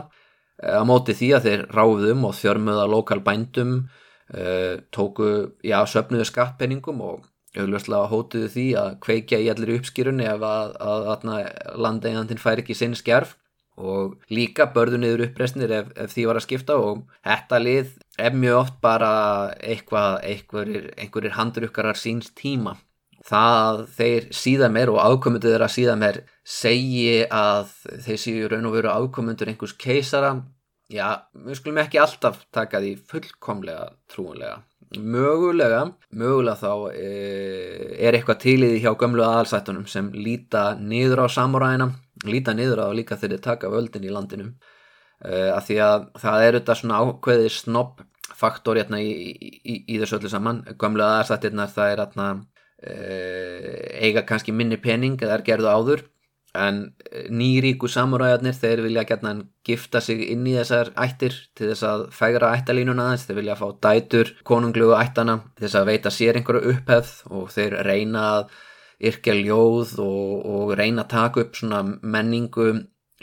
eh, 0.62 0.78
á 0.80 0.84
móti 0.88 1.16
því 1.18 1.34
að 1.36 1.50
þeir 1.50 1.66
ráðum 1.76 2.24
og 2.30 2.38
þjörmuða 2.40 2.88
lokal 2.92 3.20
bændum, 3.26 3.76
eh, 4.32 4.80
tóku, 4.96 5.28
já, 5.68 5.82
söpnuðu 5.84 6.30
skattpenningum 6.30 7.04
og 7.04 7.28
auðvitað 7.52 8.08
hótuðu 8.14 8.50
því 8.54 8.66
að 8.80 8.94
kveikja 9.04 9.42
í 9.44 9.50
allir 9.52 9.74
uppskýrunni 9.76 10.28
ef 10.32 10.44
að, 10.48 10.76
að, 10.80 11.10
að 11.12 11.80
landeigandin 11.84 12.40
fær 12.40 12.62
ekki 12.64 12.78
sinn 12.78 12.96
skjærf 12.96 13.36
og 13.82 14.16
líka 14.32 14.68
börðu 14.72 15.00
niður 15.02 15.26
uppreysnir 15.28 15.72
ef, 15.76 15.92
ef 16.00 16.14
því 16.14 16.26
var 16.30 16.40
að 16.40 16.46
skipta 16.46 16.78
og 16.80 17.04
þetta 17.26 17.60
lið 17.60 17.92
er 18.20 18.38
mjög 18.38 18.60
oft 18.62 18.80
bara 18.84 19.12
eitthvað, 19.60 20.22
einhverjir 20.24 21.36
handrukkarar 21.36 22.00
síns 22.00 22.32
tíma 22.38 22.78
það 23.32 23.84
þeir 23.98 24.26
síðan 24.36 24.74
mér 24.76 24.92
og 24.94 25.00
ákomundur 25.00 25.54
þeirra 25.54 25.70
síðan 25.72 26.02
mér 26.04 26.24
segi 26.48 27.22
að 27.32 27.72
þeir 28.06 28.20
séu 28.20 28.50
raun 28.52 28.68
og 28.68 28.76
veru 28.76 28.92
ákomundur 28.92 29.52
einhvers 29.52 29.76
keisara. 29.80 30.36
Já, 30.92 31.24
við 31.32 31.62
skulum 31.62 31.80
ekki 31.86 32.02
alltaf 32.04 32.44
taka 32.52 32.82
því 32.84 32.98
fullkomlega 33.08 33.88
trúanlega. 34.12 34.60
Mögulega, 35.00 35.86
mögulega 36.20 36.58
þá 36.60 36.72
e, 37.00 37.12
er 37.96 38.18
eitthvað 38.18 38.42
tíliði 38.44 38.82
hjá 38.84 38.92
gömlu 39.00 39.24
aðalsættunum 39.24 39.86
sem 39.88 40.10
líta 40.12 40.74
niður 40.76 41.24
á 41.24 41.28
samuræðina, 41.32 41.88
líta 42.28 42.52
niður 42.58 42.84
á 42.84 42.88
líka 42.92 43.16
þegar 43.16 43.38
þeir 43.38 43.46
taka 43.46 43.72
völdin 43.72 44.08
í 44.10 44.12
landinu. 44.12 44.50
E, 45.24 45.48
af 45.54 45.70
því 45.70 45.78
að 45.86 46.10
það 46.20 46.48
er 46.48 46.58
þetta 46.60 46.78
svona 46.82 47.00
ákveði 47.06 47.54
snopp 47.56 48.04
faktor 48.36 48.82
hérna 48.82 49.00
í, 49.00 49.14
í, 49.16 49.52
í, 49.64 49.78
í 49.96 50.02
þessu 50.02 50.20
öllu 50.20 50.34
saman. 50.34 50.64
Gömlu 50.82 51.08
aðalsættirnar 51.08 51.72
það 51.72 51.94
er 51.94 52.04
hérna 52.04 52.28
eiga 52.82 54.26
kannski 54.26 54.54
minni 54.56 54.80
pening 54.82 55.20
eða 55.22 55.38
er 55.38 55.46
gerðu 55.46 55.70
áður. 55.70 56.08
En 56.58 56.82
eh, 57.08 57.30
nýríku 57.32 57.88
samuræðarnir 57.88 58.58
þeir 58.58 58.82
vilja 58.84 59.06
gætna 59.08 59.36
gifta 59.68 60.02
sig 60.04 60.26
inn 60.34 60.44
í 60.50 60.58
þessar 60.58 60.92
ættir 61.00 61.38
til 61.56 61.70
þess 61.70 61.86
að 61.88 62.04
fægra 62.16 62.52
ættalínuna 62.58 63.08
þess, 63.14 63.30
þeir 63.30 63.40
vilja 63.40 63.56
fá 63.60 63.68
dætur 63.88 64.34
konunglugu 64.48 64.98
ættana 64.98 65.38
til 65.56 65.68
þess 65.68 65.80
að 65.80 65.88
veita 65.94 66.12
sér 66.12 66.40
einhverju 66.40 66.74
upphefð 66.74 67.32
og 67.32 67.48
þeir 67.56 67.78
reyna 67.88 68.26
að 68.34 68.58
yrkja 69.12 69.38
ljóð 69.40 69.96
og, 70.04 70.34
og 70.46 70.74
reyna 70.78 71.06
að 71.06 71.14
taka 71.16 71.46
upp 71.46 71.56
svona 71.58 71.82
menningu 71.86 72.68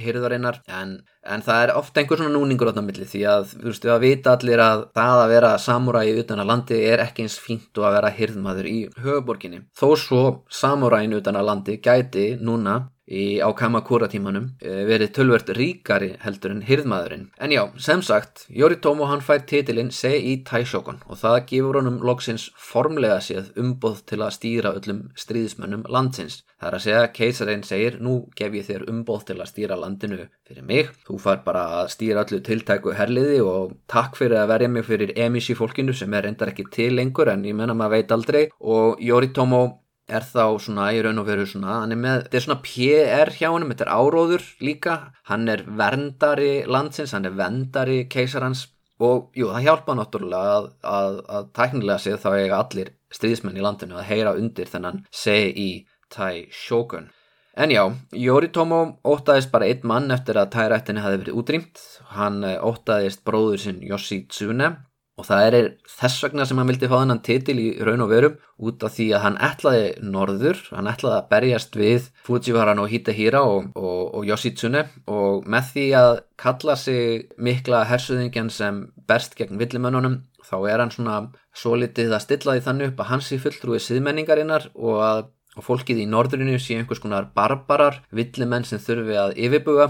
hyrðarinnar 0.03 0.61
en, 0.81 0.95
en 1.25 1.45
það 1.47 1.63
er 1.65 1.73
ofta 1.79 2.03
einhver 2.03 2.21
svona 2.21 2.35
núningur 2.35 2.71
á 2.71 2.77
það 2.77 2.87
milli 2.89 3.09
því 3.09 3.23
að 3.33 3.49
þú 3.55 3.71
veist 3.71 3.89
við 3.89 3.95
að 3.95 4.05
vita 4.05 4.35
allir 4.37 4.63
að 4.65 4.85
það 4.99 5.23
að 5.23 5.33
vera 5.35 5.55
samúræi 5.65 6.13
utan 6.23 6.43
að 6.43 6.51
landi 6.53 6.83
er 6.91 7.05
ekki 7.05 7.27
eins 7.27 7.39
fínt 7.43 7.81
og 7.81 7.89
að 7.89 7.97
vera 7.99 8.15
hyrðmaður 8.19 8.71
í 8.71 8.79
höfuborginni 8.99 9.65
þó 9.79 9.89
svo 10.05 10.23
samúræin 10.61 11.19
utan 11.19 11.41
að 11.41 11.51
landi 11.51 11.79
gæti 11.83 12.29
núna 12.41 12.81
í, 13.09 13.40
á 13.40 13.49
Kamakura 13.57 14.09
tímanum 14.11 14.51
eh, 14.61 14.85
verið 14.88 15.12
tölvert 15.16 15.51
ríkari 15.57 16.12
heldur 16.23 16.55
en 16.55 16.64
hirðmaðurinn. 16.68 17.29
En 17.40 17.55
já, 17.55 17.62
sem 17.81 18.03
sagt, 18.05 18.44
Yoritomo 18.53 19.09
hann 19.09 19.25
fær 19.25 19.44
titilinn 19.49 19.90
Sei 19.94 20.37
Taishogun 20.47 21.01
og 21.09 21.21
það 21.23 21.38
gefur 21.51 21.81
honum 21.81 21.99
loksins 22.05 22.49
formlega 22.55 23.18
séð 23.25 23.51
umboð 23.59 24.05
til 24.11 24.21
að 24.21 24.35
stýra 24.37 24.75
öllum 24.77 25.09
stríðismönnum 25.18 25.87
landsins. 25.88 26.42
Það 26.59 26.68
er 26.68 26.77
að 26.77 26.85
segja, 26.85 27.03
keisarinn 27.14 27.64
segir, 27.66 27.99
nú 28.03 28.14
gef 28.37 28.55
ég 28.59 28.66
þér 28.66 28.88
umboð 28.90 29.29
til 29.31 29.38
að 29.38 29.51
stýra 29.53 29.79
landinu 29.79 30.25
fyrir 30.49 30.66
mig. 30.66 30.92
Þú 31.07 31.18
far 31.23 31.42
bara 31.47 31.64
að 31.81 31.92
stýra 31.94 32.25
öllu 32.27 32.42
tiltæku 32.44 32.97
herliði 32.99 33.40
og 33.47 33.77
takk 33.90 34.18
fyrir 34.18 34.42
að 34.42 34.55
verja 34.55 34.73
mig 34.75 34.88
fyrir 34.88 35.14
emishi 35.27 35.55
fólkinu 35.59 35.94
sem 35.94 36.14
er 36.14 36.27
reyndar 36.27 36.53
ekki 36.53 36.66
til 36.75 36.97
lengur 36.99 37.31
en 37.31 37.47
ég 37.47 37.57
menna 37.57 37.79
maður 37.79 37.99
veit 37.99 38.16
aldrei 38.16 38.42
og 38.59 38.99
Yoritomo 39.03 39.62
er 40.09 40.25
þá 40.25 40.44
svona 40.64 40.88
í 40.97 41.03
raun 41.05 41.21
og 41.21 41.29
veru 41.29 41.44
svona, 41.49 41.83
hann 41.83 41.92
er 41.94 42.01
með, 42.01 42.23
þetta 42.25 42.38
er 42.38 42.47
svona 42.47 42.62
PR 42.64 43.33
hjá 43.37 43.49
hann, 43.51 43.68
þetta 43.73 43.87
er 43.87 43.92
áróður 43.92 44.47
líka, 44.64 44.97
hann 45.29 45.49
er 45.53 45.64
verndari 45.68 46.53
landsins, 46.66 47.12
hann 47.16 47.29
er 47.29 47.37
vendari 47.38 48.01
keisarans 48.11 48.66
og 48.99 49.29
jú, 49.38 49.51
það 49.53 49.66
hjálpa 49.68 49.99
náttúrulega 49.99 50.57
að, 50.57 50.71
að, 50.94 51.21
að 51.37 51.53
tæknilega 51.59 52.03
séð 52.03 52.18
þá 52.25 52.31
eiga 52.33 52.62
allir 52.62 52.94
stríðsmenn 53.14 53.61
í 53.61 53.64
landinu 53.64 54.01
að 54.01 54.11
heyra 54.11 54.35
undir 54.38 54.68
þennan 54.68 55.05
í 55.29 55.71
Tai 56.09 56.49
Shogun. 56.51 57.11
En 57.59 57.73
já, 57.75 57.83
Yoritomo 58.14 59.01
ótaðist 59.03 59.51
bara 59.51 59.66
einn 59.66 59.87
mann 59.90 60.12
eftir 60.14 60.38
að 60.38 60.53
tærættinni 60.55 61.03
hafi 61.03 61.18
verið 61.25 61.40
útrýmt, 61.40 61.81
hann 62.14 62.44
eh, 62.47 62.61
ótaðist 62.62 63.25
bróður 63.27 63.59
sinn 63.64 63.81
Yoshitsune 63.83 64.77
og 65.18 65.26
það 65.26 65.44
er 65.48 65.66
þess 65.90 66.22
vegna 66.22 66.46
sem 66.46 66.61
hann 66.61 66.70
vildi 66.70 66.88
fá 66.90 66.94
þennan 67.00 67.22
titil 67.26 67.57
í 67.59 67.66
raun 67.83 68.04
og 68.04 68.12
verum 68.12 68.37
út 68.62 68.85
af 68.87 68.94
því 68.94 69.09
að 69.16 69.24
hann 69.24 69.38
ætlaði 69.48 69.88
norður, 70.14 70.61
hann 70.70 70.90
ætlaði 70.90 71.16
að 71.18 71.31
berjast 71.33 71.78
við 71.78 72.07
Fujiwaran 72.26 72.83
og 72.83 72.92
Hidehira 72.92 73.42
og, 73.46 73.72
og, 73.74 74.02
og 74.18 74.28
Yoshitsune. 74.28 74.85
Og 75.11 75.46
með 75.50 75.72
því 75.72 75.87
að 75.98 76.12
kalla 76.38 76.76
sig 76.78 77.26
mikla 77.35 77.83
hersuðingjan 77.90 78.52
sem 78.54 78.85
berst 79.11 79.35
gegn 79.38 79.59
villimönnunum 79.59 80.20
þá 80.48 80.57
er 80.70 80.85
hann 80.85 80.94
svona 80.94 81.18
svo 81.57 81.74
litið 81.76 82.14
að 82.14 82.24
stilla 82.24 82.54
því 82.54 82.64
þannig 82.68 82.92
upp 82.92 83.02
að 83.02 83.11
hans 83.12 83.33
í 83.35 83.40
fulltrúi 83.42 83.83
siðmenningarinnar 83.83 84.70
og 84.78 85.02
að 85.02 85.26
og 85.59 85.66
fólkið 85.66 86.04
í 86.04 86.07
norðrinu 86.07 86.59
sé 86.62 86.76
einhvers 86.78 87.00
konar 87.02 87.33
barbarar, 87.35 88.02
villimenn 88.14 88.66
sem 88.68 88.78
þurfi 88.78 89.16
að 89.18 89.35
yfirbuga. 89.42 89.88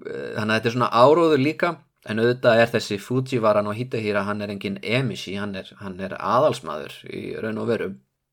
Þannig 0.00 0.40
að 0.46 0.54
þetta 0.54 0.70
er 0.70 0.74
svona 0.76 0.92
áróður 0.96 1.42
líka 1.42 1.74
En 2.08 2.20
auðvitað 2.20 2.62
er 2.62 2.70
þessi 2.72 2.96
Fujivaran 3.02 3.68
og 3.68 3.76
Hidehira, 3.76 4.22
hann 4.24 4.40
er 4.40 4.52
engin 4.54 4.78
emishi, 4.80 5.34
hann 5.36 5.52
er, 5.60 5.68
hann 5.82 5.98
er 6.00 6.14
aðalsmaður 6.16 6.94
í 7.12 7.24
raun 7.42 7.60
og 7.60 7.68
veru. 7.68 7.90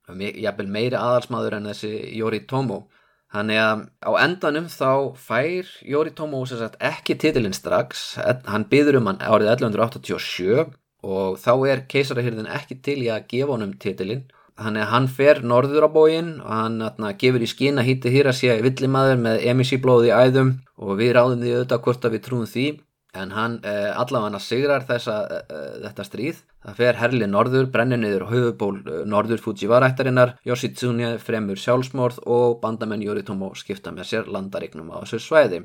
Jafnvel 0.07 0.69
meiri 0.71 0.95
aðalsmaður 0.95 1.57
en 1.57 1.67
þessi 1.73 1.91
Yoritomo. 2.15 2.85
Þannig 3.35 3.59
að 3.59 3.81
á 4.07 4.11
endanum 4.23 4.69
þá 4.71 4.91
fær 5.19 5.71
Yoritomo 5.83 6.45
sagt, 6.47 6.79
ekki 6.79 7.17
titilinn 7.19 7.55
strax, 7.55 8.13
hann 8.47 8.69
byður 8.71 9.01
um 9.01 9.11
hann 9.11 9.19
árið 9.19 9.51
1187 9.57 10.69
og 11.07 11.35
þá 11.41 11.51
er 11.67 11.83
keisarahyrðin 11.91 12.47
ekki 12.47 12.79
til 12.79 13.01
í 13.03 13.11
að 13.11 13.27
gefa 13.33 13.51
honum 13.51 13.75
titilinn. 13.75 14.23
Þannig 14.57 14.85
að 14.85 14.91
hann 14.93 15.07
fer 15.11 15.43
norður 15.43 15.85
á 15.85 15.89
bógin 15.91 16.31
og 16.39 16.49
hann 16.49 16.79
atna, 16.81 17.11
gefur 17.19 17.43
í 17.43 17.51
skín 17.51 17.77
að 17.77 17.91
Hidehira 17.91 18.31
sé 18.33 18.55
villimaður 18.63 19.19
með 19.27 19.43
emishi 19.51 19.77
blóði 19.83 20.09
í 20.09 20.15
æðum 20.15 20.55
og 20.81 20.95
við 20.97 21.11
ráðum 21.19 21.43
því 21.43 21.51
auðvitað 21.51 21.83
hvort 21.83 22.07
að 22.07 22.15
við 22.15 22.23
trúum 22.25 22.47
því 22.49 22.65
en 23.17 23.33
hann 23.35 23.57
eh, 23.65 23.89
allavega 23.91 24.39
sigrar 24.43 24.85
þessa, 24.87 25.17
eh, 25.37 25.79
þetta 25.85 26.05
stríð. 26.07 26.43
Það 26.67 26.79
fer 26.81 26.99
herli 27.01 27.27
norður, 27.29 27.69
brennir 27.73 28.01
niður 28.01 28.27
höfuból 28.31 28.75
eh, 28.81 29.01
norður 29.09 29.43
Fujiwara-ættarinnar, 29.45 30.35
Yoshitsune 30.47 31.15
fremur 31.23 31.59
sjálfsmorð 31.61 32.21
og 32.25 32.59
bandamenn 32.63 33.05
Yoritomo 33.05 33.53
skipta 33.55 33.93
með 33.95 34.11
sér 34.11 34.31
landarignum 34.31 34.93
á 34.93 35.01
þessu 35.03 35.21
svæði. 35.25 35.63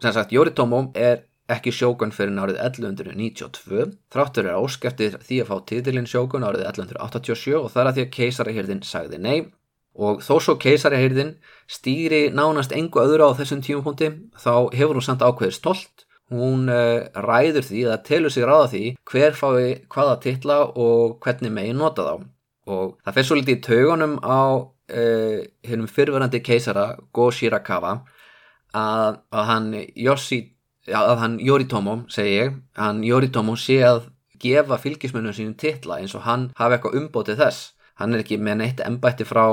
Sem 0.00 0.16
sagt, 0.16 0.32
Yoritomo 0.32 0.88
er 0.96 1.26
ekki 1.50 1.72
sjókun 1.74 2.12
fyrir 2.14 2.36
árið 2.38 2.60
1192, 2.62 3.86
þráttur 4.12 4.46
er 4.46 4.58
áskeftir 4.58 5.16
því 5.18 5.40
að 5.42 5.48
fá 5.50 5.56
titilinn 5.66 6.06
sjókun 6.08 6.46
árið 6.46 6.68
1187 6.68 7.56
og 7.58 7.72
þar 7.72 7.90
að 7.90 7.96
því 7.96 8.04
að 8.04 8.12
keisarahyrðin 8.18 8.84
sagði 8.86 9.18
nei 9.18 9.38
og 10.00 10.22
þó 10.22 10.36
svo 10.38 10.54
keisarahyrðin 10.62 11.34
stýri 11.70 12.28
nánast 12.34 12.74
engu 12.76 13.02
öðru 13.02 13.30
á 13.34 13.38
þessum 13.38 13.62
tímapunkti 13.66 14.12
þá 14.38 14.70
hefur 14.76 15.00
hún 15.00 15.06
samt 15.06 15.24
ákveðið 15.26 15.56
stolt 15.58 16.06
hún 16.30 16.68
uh, 16.70 17.08
ræður 17.26 17.66
því 17.66 17.84
eða 17.86 18.02
telur 18.06 18.32
sig 18.32 18.46
ráða 18.46 18.68
því 18.72 18.84
hver 19.10 19.36
fái 19.38 19.64
hvaða 19.90 20.18
titla 20.24 20.58
og 20.68 21.18
hvernig 21.24 21.52
megin 21.54 21.80
nota 21.80 22.06
þá. 22.06 22.28
Og 22.70 22.94
það 23.04 23.16
fyrir 23.16 23.28
svo 23.28 23.38
litið 23.38 23.56
í 23.56 23.64
taugunum 23.66 24.14
á 24.22 24.40
uh, 24.60 25.40
hennum 25.66 25.90
fyrverandi 25.90 26.42
keisara 26.46 26.86
Go 27.12 27.30
Shirakawa 27.34 27.96
að, 28.76 29.20
að 29.34 29.50
hann 29.50 29.68
Yoshi, 29.98 30.40
að 30.86 31.16
hann 31.24 31.36
Yoritomo 31.42 32.04
segi 32.12 32.36
ég, 32.36 32.56
hann 32.78 33.02
Yoritomo 33.06 33.56
sé 33.58 33.80
að 33.86 34.06
gefa 34.40 34.78
fylgismönnum 34.80 35.36
sínum 35.36 35.58
titla 35.58 35.98
eins 36.00 36.14
og 36.16 36.24
hann 36.24 36.48
hafi 36.56 36.78
eitthvað 36.78 36.96
umbótið 37.02 37.42
þess. 37.42 37.74
Hann 38.00 38.16
er 38.16 38.22
ekki 38.22 38.38
með 38.40 38.62
neitt 38.62 38.78
ennbætti 38.80 39.26
frá 39.28 39.44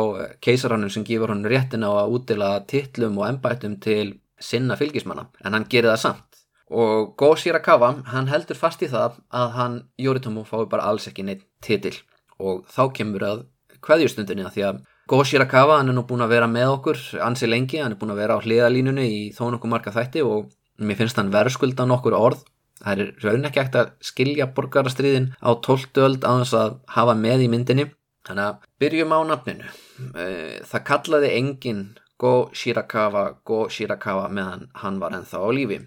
keisarannum 0.46 0.92
sem 0.94 1.04
gefur 1.04 1.34
hann 1.34 1.44
réttin 1.44 1.84
á 1.84 1.92
að 1.92 2.14
útdela 2.16 2.52
titlum 2.70 3.18
og 3.20 3.28
ennbættum 3.28 3.76
til 3.84 4.14
sinna 4.40 4.78
fylgismanna 4.78 5.28
en 5.44 5.56
hann 5.58 5.66
gerir 5.70 5.92
það 5.92 6.02
samt 6.04 6.27
og 6.70 7.16
Go 7.18 7.34
Shirakawa 7.36 7.94
hann 8.12 8.28
heldur 8.28 8.60
fast 8.60 8.82
í 8.84 8.90
það 8.92 9.22
að 9.32 9.52
hann 9.56 9.78
Yoritomo 10.02 10.44
fái 10.48 10.68
bara 10.70 10.90
alls 10.92 11.08
ekki 11.08 11.24
neitt 11.24 11.46
titil 11.64 11.96
og 12.38 12.66
þá 12.72 12.84
kemur 13.00 13.24
að 13.24 13.44
hvaðjustundinni 13.86 14.46
að 14.46 14.56
því 14.56 14.66
að 14.68 14.82
Go 15.08 15.22
Shirakawa 15.24 15.80
hann 15.80 15.94
er 15.94 15.96
nú 15.96 16.04
búin 16.04 16.26
að 16.26 16.34
vera 16.36 16.48
með 16.52 16.74
okkur 16.74 17.00
ansi 17.24 17.48
lengi, 17.48 17.80
hann 17.80 17.94
er 17.96 18.00
búin 18.00 18.12
að 18.12 18.20
vera 18.20 18.36
á 18.36 18.44
hliðalínunni 18.44 19.06
í 19.08 19.20
þó 19.32 19.46
nokkuð 19.54 19.72
marga 19.72 19.94
þætti 19.96 20.24
og 20.28 20.50
mér 20.84 21.00
finnst 21.00 21.20
hann 21.20 21.32
verðskulda 21.32 21.86
nokkur 21.88 22.18
orð. 22.18 22.42
Það 22.84 23.00
er 23.06 23.14
raun 23.24 23.48
ekki 23.48 23.62
ekkert 23.62 23.78
að 23.80 23.94
skilja 24.04 24.50
borgarastriðin 24.58 25.32
á 25.40 25.50
tóltöld 25.64 26.28
á 26.28 26.32
þess 26.44 26.58
að 26.60 26.76
hafa 26.94 27.16
með 27.18 27.46
í 27.46 27.52
myndinni. 27.54 27.88
Þannig 28.28 28.50
að 28.50 28.68
byrjum 28.84 29.16
á 29.16 29.20
nafninu. 29.32 29.72
Eh, 30.12 30.60
það 30.68 30.86
kallaði 30.92 31.32
engin 31.40 31.82
Go 32.20 32.34
Shirakawa 32.52 33.24
Go 33.48 33.64
Shirakawa 33.72 34.28
meðan 34.28 34.68
hann 34.84 35.00
var 35.00 35.16
ennþá 35.16 35.40
á 35.40 35.50
lífi 35.56 35.80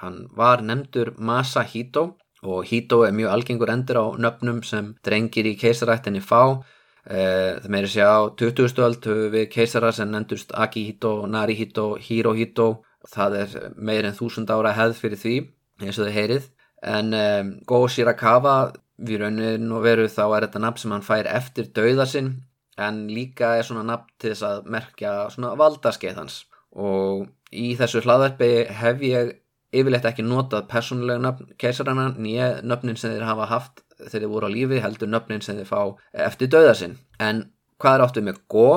Hann 0.00 0.26
var 0.36 0.62
nefndur 0.62 1.14
Masahito 1.18 2.06
og 2.42 2.64
Hito 2.68 3.02
er 3.06 3.14
mjög 3.16 3.32
algengur 3.32 3.72
endur 3.72 4.00
á 4.02 4.06
nöfnum 4.20 4.62
sem 4.64 4.94
drengir 5.04 5.48
í 5.48 5.56
keisarættinni 5.58 6.20
fá. 6.20 6.62
Eh, 7.06 7.56
það 7.62 7.70
meiri 7.72 7.90
sé 7.90 8.02
á 8.04 8.28
20. 8.28 8.82
öld 8.86 9.06
við 9.32 9.46
keisara 9.50 9.92
sem 9.92 10.10
nefndust 10.10 10.52
Akihito, 10.54 11.26
Narihito, 11.26 11.94
Hirohito. 11.96 12.82
Það 13.08 13.38
er 13.42 13.54
meir 13.76 14.04
en 14.04 14.16
þúsund 14.18 14.50
ára 14.50 14.74
hefð 14.74 15.00
fyrir 15.00 15.22
því 15.22 15.36
eins 15.82 15.98
og 15.98 16.08
þau 16.08 16.16
heyrið. 16.18 16.50
En 16.82 17.14
um, 17.14 17.54
Go 17.66 17.86
Shirakawa 17.88 18.56
við 18.96 19.22
raunin 19.22 19.72
og 19.72 19.84
veru 19.84 20.08
þá 20.08 20.24
er 20.26 20.46
þetta 20.46 20.62
nafn 20.64 20.82
sem 20.82 20.94
hann 20.94 21.06
fær 21.06 21.28
eftir 21.30 21.70
dauðasinn 21.76 22.30
en 22.76 23.06
líka 23.08 23.54
er 23.56 23.64
svona 23.64 23.84
nafn 23.86 24.12
til 24.20 24.32
þess 24.32 24.44
að 24.48 24.70
merkja 24.72 25.12
svona 25.32 25.54
valdaskeið 25.60 26.20
hans 26.20 26.38
og 26.76 27.26
í 27.52 27.74
þessu 27.78 28.02
hlaðarpi 28.04 28.50
hef 28.80 29.04
ég 29.04 29.34
yfirleitt 29.80 30.08
ekki 30.08 30.24
notað 30.26 30.68
persónulega 30.70 31.22
nöfn 31.22 31.52
keisarana 31.60 32.08
nýja 32.16 32.48
nöfnin 32.62 32.98
sem 33.00 33.14
þeir 33.14 33.26
hafa 33.28 33.50
haft 33.50 33.84
þegar 33.98 34.14
þeir 34.16 34.32
voru 34.32 34.48
á 34.48 34.54
lífi 34.54 34.80
heldur 34.84 35.12
nöfnin 35.12 35.44
sem 35.44 35.60
þeir 35.60 35.70
fá 35.70 35.80
eftir 36.26 36.50
döðasinn 36.52 36.98
en 37.22 37.44
hvað 37.82 37.96
er 37.96 38.04
áttuð 38.06 38.26
með 38.26 38.40
go? 38.52 38.68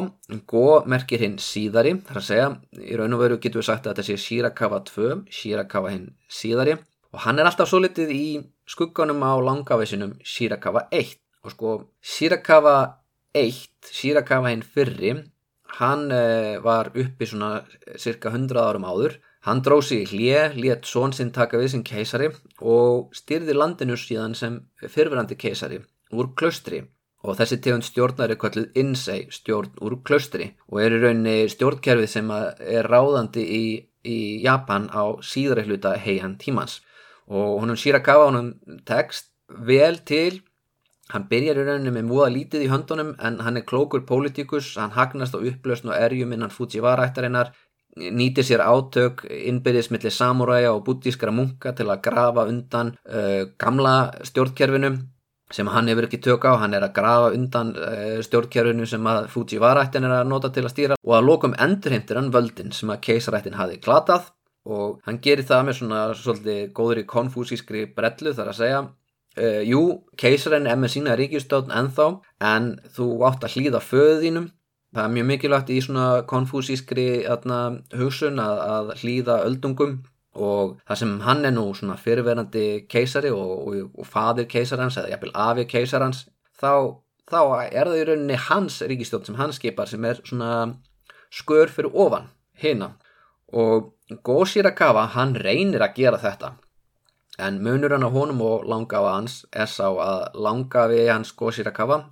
go 0.49 0.65
merkir 0.91 1.23
hinn 1.23 1.37
síðari 1.39 1.95
þar 2.07 2.19
að 2.21 2.27
segja, 2.27 2.49
í 2.83 2.99
raun 2.99 3.15
og 3.15 3.23
veru 3.23 3.39
getur 3.39 3.61
við 3.61 3.69
sagt 3.69 3.87
að 3.87 3.95
þetta 3.95 4.07
sé 4.09 4.17
Shirakawa 4.25 4.81
2 4.89 5.11
Shirakawa 5.31 5.93
hinn 5.93 6.07
síðari. 6.27 6.75
Og 7.15 7.23
hann 7.23 7.39
er 7.39 7.49
alltaf 7.49 7.71
svo 7.71 7.79
litið 7.81 8.11
í 8.13 8.23
skugganum 8.69 9.23
á 9.25 9.33
langavæsinum 9.41 10.17
Shirakawa 10.21 10.87
1 10.91 11.15
og 11.45 11.55
sko 11.55 11.75
Shirakawa 12.03 12.75
1 13.33 13.89
Shirakawa 13.95 14.51
hinn 14.51 14.65
fyrri 14.65 15.15
hann 15.79 16.09
uh, 16.11 16.59
var 16.65 16.91
uppi 16.97 17.27
svona 17.29 17.63
cirka 18.01 18.33
100 18.33 18.59
árum 18.59 18.87
áður 18.89 19.19
Hann 19.47 19.61
dróð 19.63 19.85
sig 19.87 20.01
í 20.03 20.07
hlje, 20.11 20.39
létt 20.59 20.87
són 20.89 21.13
sinn 21.15 21.31
taka 21.31 21.59
við 21.61 21.69
sem 21.73 21.83
keisari 21.87 22.27
og 22.59 23.13
styrði 23.15 23.55
landinu 23.55 23.95
síðan 23.95 24.35
sem 24.35 24.57
fyrfirandi 24.83 25.37
keisari 25.39 25.79
úr 26.11 26.33
klaustri. 26.35 26.81
Og 27.23 27.35
þessi 27.39 27.59
tegund 27.63 27.83
stjórnar 27.83 28.31
er 28.31 28.39
kallið 28.39 28.77
Insei 28.79 29.25
stjórn 29.31 29.79
úr 29.83 29.97
klaustri 30.07 30.53
og 30.71 30.81
er 30.83 30.95
í 30.95 30.99
rauninni 31.01 31.49
stjórnkerfið 31.51 32.11
sem 32.11 32.29
er 32.31 32.87
ráðandi 32.87 33.43
í, 33.43 33.63
í 34.07 34.19
Japan 34.43 34.87
á 34.91 35.19
síðra 35.23 35.65
hluta 35.67 35.95
heian 35.99 36.37
tímans. 36.39 36.79
Og 37.27 37.59
honum 37.61 37.79
Shirakawa 37.79 38.29
honum 38.29 38.53
tekst 38.87 39.31
vel 39.47 39.99
til. 40.07 40.41
Hann 41.11 41.27
byrjar 41.31 41.59
í 41.59 41.67
rauninni 41.67 41.95
með 41.95 42.07
múða 42.11 42.29
lítið 42.35 42.67
í 42.67 42.71
höndunum 42.71 43.15
en 43.19 43.39
hann 43.43 43.59
er 43.59 43.67
klókur 43.67 44.03
pólitíkus, 44.07 44.75
hann 44.77 44.95
hagnast 44.95 45.35
á 45.35 45.39
upplösn 45.39 45.91
og 45.91 45.97
erjum 45.97 46.35
innan 46.35 46.53
Fujiwara-ættarinnar 46.53 47.51
nýtir 47.97 48.45
sér 48.45 48.61
átök 48.61 49.23
innbyrðismillir 49.27 50.13
samúræja 50.13 50.73
og 50.75 50.83
bútískara 50.85 51.33
munka 51.33 51.73
til 51.75 51.89
að 51.89 52.03
grafa 52.05 52.45
undan 52.49 52.93
uh, 53.09 53.49
gamla 53.57 54.11
stjórnkerfinu 54.29 54.97
sem 55.53 55.69
hann 55.73 55.89
hefur 55.89 56.05
ekki 56.05 56.19
tök 56.21 56.45
á, 56.45 56.61
hann 56.61 56.75
er 56.77 56.85
að 56.85 56.95
grafa 56.97 57.31
undan 57.33 57.71
uh, 57.73 58.19
stjórnkjörunu 58.25 58.85
sem 58.89 59.07
að 59.09 59.29
Fujiwara-ættin 59.33 60.05
er 60.05 60.19
að 60.19 60.29
nota 60.29 60.51
til 60.53 60.65
að 60.65 60.73
stýra. 60.75 60.99
Og 61.01 61.15
að 61.17 61.25
lokum 61.25 61.55
endurheimtir 61.57 62.19
hann 62.19 62.29
völdin 62.33 62.73
sem 62.75 62.91
að 62.93 63.01
keisarættin 63.07 63.57
hafi 63.57 63.79
glatað. 63.81 64.29
Og 64.69 64.99
hann 65.07 65.17
gerir 65.23 65.47
það 65.47 65.65
með 65.65 65.79
svona 65.79 66.03
svolítið 66.19 66.61
góður 66.77 67.01
í 67.01 67.07
konfúsískri 67.09 67.87
brellu 67.95 68.35
þar 68.37 68.53
að 68.53 68.59
segja. 68.59 68.83
Uh, 69.39 69.61
jú, 69.65 69.81
keisarinn 70.19 70.69
er 70.69 70.77
með 70.77 70.95
sína 70.97 71.17
ríkjustöðn 71.17 71.73
ennþá 71.81 72.09
en 72.45 72.71
þú 72.93 73.09
átt 73.29 73.45
að 73.45 73.57
hlýða 73.57 73.81
föðinum 73.85 74.49
það 74.95 75.03
er 75.03 75.13
mjög 75.15 75.27
mikilvægt 75.31 75.73
í 75.73 75.81
svona 75.85 76.05
konfúsískri 76.29 77.09
hugsun 77.99 78.41
að, 78.41 78.61
að 78.75 78.93
hlýða 79.01 79.41
öldungum 79.45 79.99
og 80.39 80.79
það 80.87 81.01
sem 81.01 81.13
hann 81.25 81.45
er 81.45 81.53
nú 81.55 81.65
svona 81.75 81.97
fyrirverandi 81.99 82.65
keisari 82.89 83.31
og, 83.33 83.53
og, 83.67 83.91
og 83.97 84.07
fadir 84.07 84.47
keisarans 84.49 84.97
eða 84.97 85.13
jafnvel 85.13 85.33
afi 85.33 85.65
keisarans 85.69 86.23
þá, 86.61 86.95
þá 87.29 87.41
er 87.69 87.89
það 87.89 87.99
í 87.99 88.07
rauninni 88.09 88.39
hans 88.47 88.79
ríkistjótt 88.81 89.29
sem 89.29 89.37
hann 89.39 89.53
skipar 89.55 89.89
sem 89.89 90.05
er 90.05 90.21
svona 90.23 90.51
skör 91.33 91.69
fyrir 91.73 91.93
ofan 91.93 92.29
hérna 92.61 92.93
og 93.53 93.93
Goshirakawa 94.25 95.05
hann 95.13 95.35
reynir 95.37 95.83
að 95.85 95.95
gera 96.01 96.21
þetta 96.21 96.55
en 97.39 97.61
munur 97.63 97.93
hann 97.93 98.05
á 98.05 98.11
honum 98.13 98.41
og 98.45 98.65
langafa 98.69 99.15
hans 99.17 99.43
er 99.53 99.69
sá 99.69 99.87
að 99.89 100.39
langafi 100.45 101.05
hans 101.09 101.33
Goshirakawa 101.37 102.03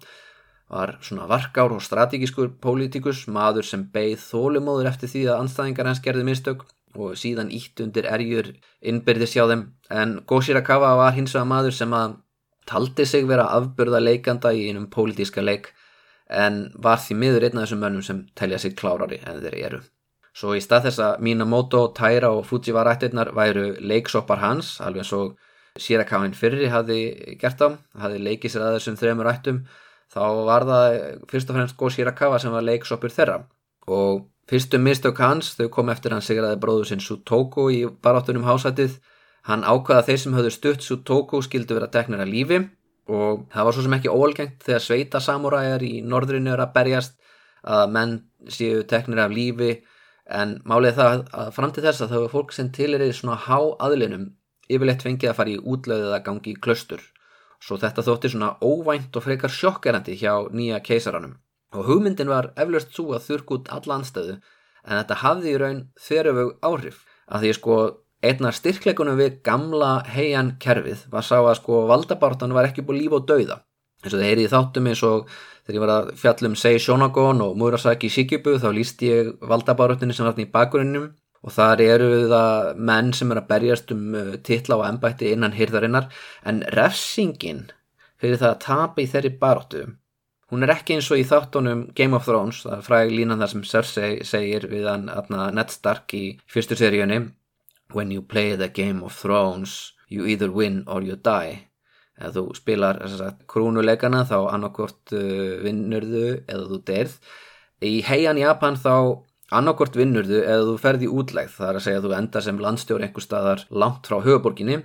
var 0.69 0.97
svona 1.01 1.27
varkár 1.29 1.71
og 1.71 1.83
strategískur 1.83 2.51
pólitíkus, 2.61 3.25
maður 3.31 3.65
sem 3.67 3.85
beigð 3.93 4.25
þólumóður 4.25 4.89
eftir 4.91 5.11
því 5.13 5.23
að 5.27 5.43
anstæðingar 5.43 5.89
hans 5.91 6.03
gerði 6.03 6.27
mistök 6.27 6.65
og 6.97 7.15
síðan 7.19 7.51
ítt 7.53 7.79
undir 7.83 8.07
erjur 8.09 8.53
innbyrðis 8.81 9.35
hjá 9.37 9.45
þeim 9.47 9.65
en 9.93 10.15
Goshirakawa 10.27 10.95
var 10.99 11.15
hins 11.15 11.35
vegar 11.35 11.51
maður 11.51 11.75
sem 11.79 11.93
að 11.93 12.17
taldi 12.67 13.05
sig 13.07 13.27
vera 13.27 13.47
afbörða 13.55 14.01
leikanda 14.03 14.51
í 14.51 14.67
einum 14.67 14.89
pólitíska 14.91 15.43
leik 15.43 15.71
en 16.27 16.65
var 16.75 16.99
því 16.99 17.19
miður 17.21 17.47
einn 17.47 17.59
af 17.59 17.67
þessum 17.67 17.83
mönnum 17.85 18.03
sem 18.03 18.25
telja 18.35 18.59
sig 18.59 18.75
klárari 18.75 19.21
en 19.23 19.39
þeir 19.43 19.59
eru. 19.69 19.81
Svo 20.37 20.53
í 20.53 20.61
stað 20.61 20.89
þess 20.89 21.01
að 21.01 21.23
Minamoto, 21.25 21.87
Taira 21.97 22.29
og 22.35 22.45
Fujiwara 22.45 22.93
ættirnar 22.93 23.31
væru 23.33 23.71
leiksoppar 23.79 24.43
hans, 24.43 24.75
alveg 24.83 25.05
eins 25.05 25.13
og 25.17 25.37
Shirakawin 25.81 26.35
fyrri 26.37 26.67
hafi 26.69 26.99
gert 27.41 27.61
á, 27.63 27.73
hafi 28.03 28.19
leikið 28.21 28.53
sér 28.53 28.65
að 28.67 28.77
þessum 28.77 28.99
þremur 28.99 29.29
ættum, 29.31 29.63
þá 30.13 30.23
var 30.47 30.65
það 30.69 30.97
fyrst 31.31 31.51
og 31.51 31.59
fremst 31.59 31.77
Goshirakawa 31.79 32.39
sem 32.41 32.53
var 32.53 32.65
leiksoppur 32.65 33.13
þeirra 33.13 33.43
og 33.87 34.25
Fyrstum 34.47 34.85
mistök 34.87 35.17
hans, 35.19 35.49
þau 35.59 35.67
kom 35.75 35.89
eftir 35.91 36.13
hann 36.15 36.23
sigraði 36.23 36.59
bróður 36.63 36.87
sinn 36.87 37.01
Sutoku 37.03 37.65
í 37.75 37.81
baráttunum 38.03 38.45
hásætið. 38.47 38.93
Hann 39.43 39.65
ákvaða 39.67 40.05
þeir 40.07 40.21
sem 40.21 40.37
höfðu 40.37 40.51
stutt 40.55 40.85
Sutoku 40.85 41.41
skildu 41.43 41.75
vera 41.75 41.89
teknir 41.91 42.23
að 42.23 42.31
lífi 42.31 42.61
og 43.11 43.43
það 43.51 43.67
var 43.67 43.75
svo 43.75 43.83
sem 43.83 43.95
ekki 43.97 44.13
ólgengt 44.13 44.63
þegar 44.63 44.83
sveita 44.85 45.21
samúræjar 45.23 45.83
í 45.83 45.91
norðrinu 46.03 46.53
er 46.53 46.63
að 46.63 46.73
berjast 46.79 47.19
að 47.75 47.93
menn 47.95 48.15
séu 48.51 48.85
teknir 48.87 49.23
af 49.23 49.35
lífi 49.35 49.73
en 50.39 50.57
málið 50.67 50.99
það 51.01 51.27
að 51.43 51.53
fram 51.55 51.75
til 51.75 51.83
þess 51.83 52.03
að 52.07 52.15
var 52.15 52.33
fólk 52.35 52.55
sem 52.55 52.71
til 52.75 52.93
er 52.95 53.03
í 53.03 53.13
svona 53.15 53.39
há 53.47 53.59
aðlinum 53.83 54.29
yfirleitt 54.67 55.03
fengið 55.03 55.31
að 55.31 55.39
fara 55.41 55.55
í 55.55 55.59
útlöðið 55.59 56.15
að 56.15 56.25
gangi 56.27 56.55
í 56.55 56.59
klöstur. 56.63 57.03
Svo 57.63 57.77
þetta 57.81 58.05
þótti 58.05 58.31
svona 58.33 58.53
óvænt 58.61 59.15
og 59.17 59.25
frekar 59.25 59.53
sjokkerandi 59.53 60.17
hjá 60.19 60.33
nýja 60.53 60.79
keisaranum. 60.85 61.37
Og 61.75 61.87
hugmyndin 61.89 62.29
var 62.31 62.51
eflaust 62.55 62.93
svo 62.95 63.15
að 63.17 63.25
þurrk 63.27 63.53
út 63.55 63.71
alla 63.73 63.97
anstöðu 63.99 64.37
en 64.87 64.99
þetta 65.01 65.21
hafði 65.23 65.53
í 65.53 65.61
raun 65.61 65.79
þerjöfug 65.99 66.51
áhrif. 66.69 67.01
Að 67.27 67.43
því 67.43 67.53
sko 67.57 67.77
einna 68.23 68.51
styrkleikunum 68.55 69.17
við 69.19 69.41
gamla 69.45 69.91
heian 70.09 70.55
kerfið 70.61 71.05
var 71.13 71.25
sá 71.25 71.37
að 71.41 71.57
sko 71.59 71.83
valdabartan 71.89 72.55
var 72.55 72.69
ekki 72.69 72.85
búið 72.85 73.03
líf 73.03 73.17
og 73.17 73.27
dauða. 73.29 73.61
Eins 74.03 74.13
og 74.13 74.19
það 74.19 74.27
heyri 74.29 74.45
í 74.45 74.51
þáttum 74.51 74.87
eins 74.91 75.03
og 75.05 75.29
þegar 75.65 75.75
ég 75.75 75.83
var 75.83 75.93
að 75.95 76.09
fjallum 76.21 76.55
Sei 76.55 76.79
Shonagon 76.79 77.41
og 77.43 77.55
Murasaki 77.57 78.09
Shikibu 78.13 78.55
þá 78.61 78.69
líst 78.77 79.01
ég 79.03 79.33
valdabarutinu 79.41 80.13
sem 80.13 80.27
var 80.27 80.37
í 80.37 80.47
bakgrunnum 80.53 81.09
og 81.47 81.55
þar 81.55 81.83
eru 81.85 82.09
það 82.27 82.81
menn 82.89 83.13
sem 83.15 83.31
er 83.31 83.41
að 83.41 83.47
berjast 83.53 83.93
um 83.95 84.03
uh, 84.17 84.33
titla 84.43 84.81
og 84.81 84.87
ennbætti 84.89 85.31
innan 85.31 85.55
hýrðarinnar 85.55 86.11
en 86.49 86.65
refsingin 86.75 87.69
fyrir 88.19 88.41
það 88.41 88.51
að 88.51 88.61
tapa 88.67 89.03
í 89.03 89.09
þeirri 89.13 89.33
baróttu 89.39 89.85
Hún 90.47 90.63
er 90.63 90.71
ekki 90.71 90.95
eins 90.95 91.09
og 91.11 91.19
í 91.19 91.25
þáttunum 91.27 91.89
Game 91.95 92.15
of 92.15 92.23
Thrones, 92.23 92.61
það 92.63 92.77
er 92.77 92.83
fræg 92.85 93.09
línan 93.11 93.41
þar 93.41 93.49
sem 93.51 93.63
Cersei 93.67 94.11
segir 94.23 94.69
við 94.71 94.85
hann 94.87 95.09
Ned 95.57 95.73
Stark 95.73 96.13
í 96.15 96.21
fyrstu 96.47 96.77
seríunni 96.79 97.17
When 97.91 98.11
you 98.11 98.21
play 98.21 98.55
the 98.55 98.69
Game 98.69 99.03
of 99.03 99.15
Thrones, 99.15 99.93
you 100.07 100.25
either 100.25 100.51
win 100.51 100.85
or 100.87 101.03
you 101.03 101.15
die. 101.15 101.67
Ef 102.17 102.33
þú 102.35 102.45
spilar 102.55 102.99
krúnuleikana 103.47 104.23
þá 104.27 104.37
annarkort 104.53 105.11
uh, 105.15 105.59
vinnurðu 105.63 106.41
eða 106.47 106.65
þú 106.71 106.79
derð. 106.87 107.19
Í 107.83 108.01
heian 108.07 108.39
Japan 108.39 108.79
þá 108.79 109.26
annarkort 109.55 109.95
vinnurðu 109.95 110.41
eða 110.43 110.67
þú 110.67 110.75
ferði 110.81 111.09
útlegð, 111.11 111.55
það 111.55 111.69
er 111.69 111.79
að 111.79 111.85
segja 111.85 112.01
að 112.01 112.07
þú 112.07 112.13
enda 112.17 112.43
sem 112.43 112.61
landstjóri 112.65 113.07
einhver 113.07 113.23
staðar 113.23 113.63
langt 113.71 114.09
frá 114.09 114.17
höfuborginni, 114.25 114.77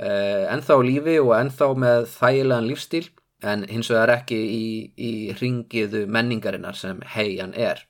uh, 0.00 0.44
ennþá 0.54 0.78
lífi 0.86 1.18
og 1.20 1.32
ennþá 1.36 1.70
með 1.84 2.08
þægilegan 2.14 2.68
lífstíl 2.70 3.06
en 3.44 3.66
hins 3.68 3.90
vegar 3.92 4.14
ekki 4.16 4.38
í, 4.38 4.66
í 4.96 5.12
ringiðu 5.36 6.06
menningarinnar 6.08 6.78
sem 6.78 7.02
heian 7.14 7.52
er. 7.52 7.82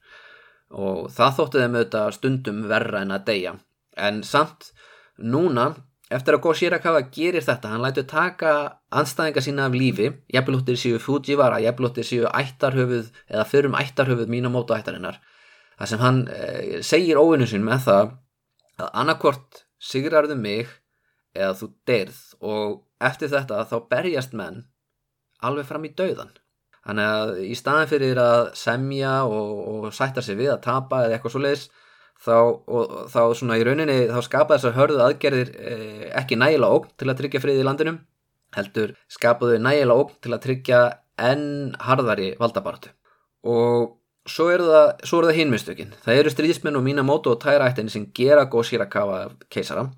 Og 0.75 1.07
það 1.15 1.37
þótti 1.37 1.62
þeim 1.62 1.77
auðvitað 1.77 2.15
stundum 2.17 2.65
verra 2.71 3.05
en 3.07 3.15
að 3.15 3.29
deyja. 3.29 3.53
En 3.97 4.25
samt 4.27 4.73
núna 5.17 5.69
eftir 6.12 6.37
að 6.37 6.43
Go 6.43 6.55
Shirakawa 6.55 7.05
gerir 7.15 7.45
þetta 7.47 7.71
hann 7.71 7.83
lætu 7.83 8.03
taka 8.07 8.53
anstæðinga 8.95 9.43
sína 9.43 9.71
af 9.71 9.79
lífi 9.79 10.11
jafnblóttir 10.35 10.79
síu 10.79 10.99
Fujiwara 11.03 11.62
jafnblóttir 11.62 12.07
síu 12.07 12.27
ættarhöfuð 12.31 13.09
eða 13.31 13.47
fyrrum 13.49 13.79
ættarhöfuð 13.79 14.31
Minamoto 14.31 14.77
ættarinnar 14.77 15.19
það 15.77 15.91
sem 15.93 16.03
hann 16.03 16.23
eh, 16.33 16.81
segir 16.87 17.21
óvinnu 17.21 17.49
sín 17.49 17.65
með 17.67 17.87
það 17.87 18.11
að 18.81 18.91
annarkort 19.03 19.62
sigrarðu 19.83 20.37
mig 20.41 20.73
eða 21.37 21.55
þú 21.61 21.71
deyrð 21.89 22.21
og 22.49 22.75
eftir 23.05 23.33
þetta 23.33 23.65
þá 23.69 23.77
berjast 23.91 24.37
menn 24.37 24.65
alveg 25.45 25.69
fram 25.69 25.85
í 25.85 25.93
dauðan. 25.97 26.33
Þannig 26.87 27.11
að 27.12 27.33
í 27.43 27.55
staðin 27.59 27.91
fyrir 27.91 28.21
að 28.23 28.45
semja 28.57 29.17
og, 29.27 29.51
og 29.73 29.87
sætta 29.95 30.23
sig 30.23 30.39
við 30.39 30.53
að 30.55 30.62
tapa 30.69 31.03
eða 31.05 31.17
eitthvað 31.17 31.35
svo 31.35 31.43
leiðis 31.43 31.67
þá, 32.23 32.37
og, 32.37 32.95
þá 33.12 33.21
svona 33.37 33.59
í 33.59 33.65
rauninni 33.67 33.97
þá 34.11 34.21
skapa 34.25 34.57
þess 34.57 34.71
að 34.71 34.79
hörðu 34.81 35.03
aðgerðir 35.05 35.51
eh, 35.57 36.05
ekki 36.21 36.39
nægilega 36.41 36.79
óg 36.79 36.89
til 36.95 37.11
að 37.11 37.19
tryggja 37.21 37.43
frið 37.43 37.61
í 37.61 37.67
landinum 37.67 37.99
heldur 38.57 38.95
skapaðu 39.12 39.59
nægilega 39.61 40.05
óg 40.05 40.15
til 40.25 40.33
að 40.33 40.43
tryggja 40.47 40.81
enn 41.27 41.75
harðari 41.83 42.33
valdabartu 42.41 42.93
og 43.47 43.97
svo 44.31 44.49
eru 44.53 44.67
það, 44.71 44.89
það 45.11 45.37
hinmistökin 45.37 45.93
það 46.05 46.21
eru 46.21 46.33
stríðismenn 46.33 46.79
og 46.79 46.85
Minamoto 46.87 47.35
og 47.35 47.41
Tairættin 47.43 47.91
sem 47.93 48.09
gera 48.15 48.47
Go 48.51 48.62
Shirakawa 48.62 49.21
keisara. 49.53 49.89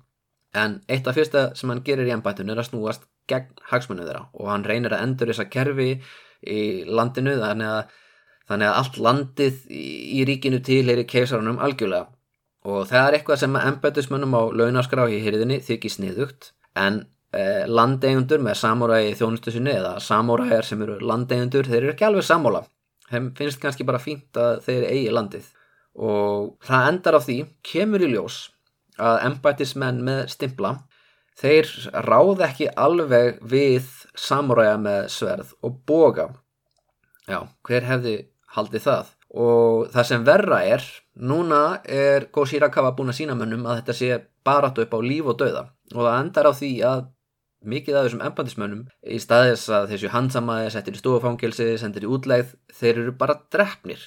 En 0.57 0.79
eitt 0.89 1.07
af 1.07 1.17
fyrsta 1.17 1.49
sem 1.57 1.69
hann 1.69 1.83
gerir 1.85 2.09
í 2.09 2.13
ennbættun 2.13 2.49
er 2.49 2.61
að 2.61 2.71
snúast 2.71 3.05
gegn 3.29 3.51
hagsmunum 3.69 4.07
þeirra. 4.07 4.23
Og 4.33 4.49
hann 4.49 4.65
reynir 4.65 4.95
að 4.95 5.03
endur 5.05 5.29
þessa 5.29 5.49
kerfi 5.53 5.89
í 6.41 6.61
landinu 6.89 7.35
þannig 7.37 7.73
að, 7.73 7.91
þannig 8.49 8.69
að 8.69 8.79
allt 8.79 8.97
landið 9.05 9.59
í, 9.69 10.23
ríkinu 10.25 10.61
til 10.65 10.85
er 10.89 11.03
í 11.03 11.05
keisarunum 11.09 11.61
algjörlega. 11.61 12.09
Og 12.69 12.89
það 12.89 13.05
er 13.05 13.19
eitthvað 13.19 13.43
sem 13.43 13.61
ennbættusmönnum 13.61 14.35
á 14.35 14.41
launaskrá 14.61 15.05
í 15.13 15.21
hýrðinni 15.23 15.61
þykir 15.67 15.93
sniðugt. 15.93 16.51
En 16.77 17.03
eh, 17.31 17.69
landeigundur 17.69 18.41
með 18.41 18.57
samúræði 18.63 19.13
þjónustu 19.21 19.53
sinni 19.53 19.77
eða 19.77 19.95
samúræðar 20.03 20.65
sem 20.65 20.81
eru 20.85 20.97
landeigundur 21.11 21.69
þeir 21.69 21.83
eru 21.83 21.93
ekki 21.93 22.09
alveg 22.09 22.25
sammála 22.25 22.65
þeim 23.09 23.31
finnst 23.37 23.61
kannski 23.61 23.87
bara 23.87 24.01
fínt 24.01 24.37
að 24.39 24.61
þeir 24.67 24.85
eigi 24.91 25.15
landið. 25.15 25.49
Og 25.99 26.53
það 26.65 26.87
endar 26.93 27.17
á 27.17 27.21
því 27.25 27.37
kemur 27.65 28.05
í 28.05 28.11
ljós 28.13 28.39
að 28.99 29.21
embætismenn 29.29 30.01
með 30.05 30.25
stimpla 30.33 30.75
þeir 31.39 31.69
ráð 32.05 32.43
ekki 32.49 32.67
alveg 32.75 33.39
við 33.47 33.87
samuræja 34.17 34.75
með 34.81 35.07
sverð 35.13 35.53
og 35.63 35.79
boga. 35.87 36.27
Já, 37.29 37.45
hver 37.67 37.87
hefði 37.87 38.15
haldið 38.55 38.85
það? 38.87 39.13
Og 39.39 39.89
það 39.93 40.07
sem 40.09 40.25
verra 40.25 40.59
er 40.65 40.85
núna 41.21 41.61
er 41.85 42.25
Go 42.33 42.45
Shirakawa 42.49 42.95
búin 42.97 43.13
að 43.13 43.19
sína 43.19 43.37
mönnum 43.37 43.67
að 43.69 43.81
þetta 43.81 43.97
sé 43.99 44.19
baratu 44.45 44.83
upp 44.83 44.95
á 44.97 44.99
líf 45.05 45.29
og 45.29 45.37
döða 45.37 45.67
og 45.93 46.01
það 46.01 46.15
endar 46.23 46.49
á 46.49 46.53
því 46.57 46.71
að 46.89 47.03
mikið 47.65 47.97
af 47.97 48.07
þessum 48.07 48.23
embætismönnum 48.27 48.85
í 49.03 49.19
staðis 49.19 49.65
að 49.73 49.89
þessu 49.93 50.13
hansamaði 50.13 50.71
settir 50.73 50.95
í 50.95 51.01
stofangilsi, 51.01 51.73
sendir 51.81 52.07
í 52.07 52.11
útlegð 52.11 52.55
þeir 52.79 53.03
eru 53.03 53.15
bara 53.19 53.39
drefnir 53.51 54.05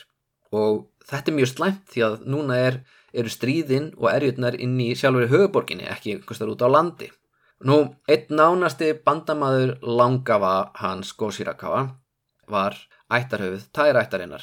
og 0.53 0.87
þetta 1.09 1.33
er 1.33 1.39
mjög 1.39 1.51
slæmt 1.53 1.87
því 1.93 2.05
að 2.07 2.19
núna 2.33 2.59
er 2.59 2.83
eru 3.13 3.33
stríðin 3.33 3.91
og 3.99 4.09
erjurnar 4.13 4.57
inn 4.61 4.79
í 4.81 4.93
sjálfur 4.97 5.27
í 5.27 5.33
höfuborginni, 5.33 5.89
ekki 5.93 6.17
einhverstar 6.17 6.53
út 6.53 6.65
á 6.65 6.69
landi. 6.73 7.11
Nú, 7.69 7.79
einn 8.11 8.33
nánasti 8.35 8.91
bandamaður 9.05 9.77
langafa 9.85 10.73
hans 10.81 11.13
Gósirakawa 11.15 11.85
var 12.51 12.79
ættarhauð 13.13 13.69
tæraættarinnar. 13.77 14.43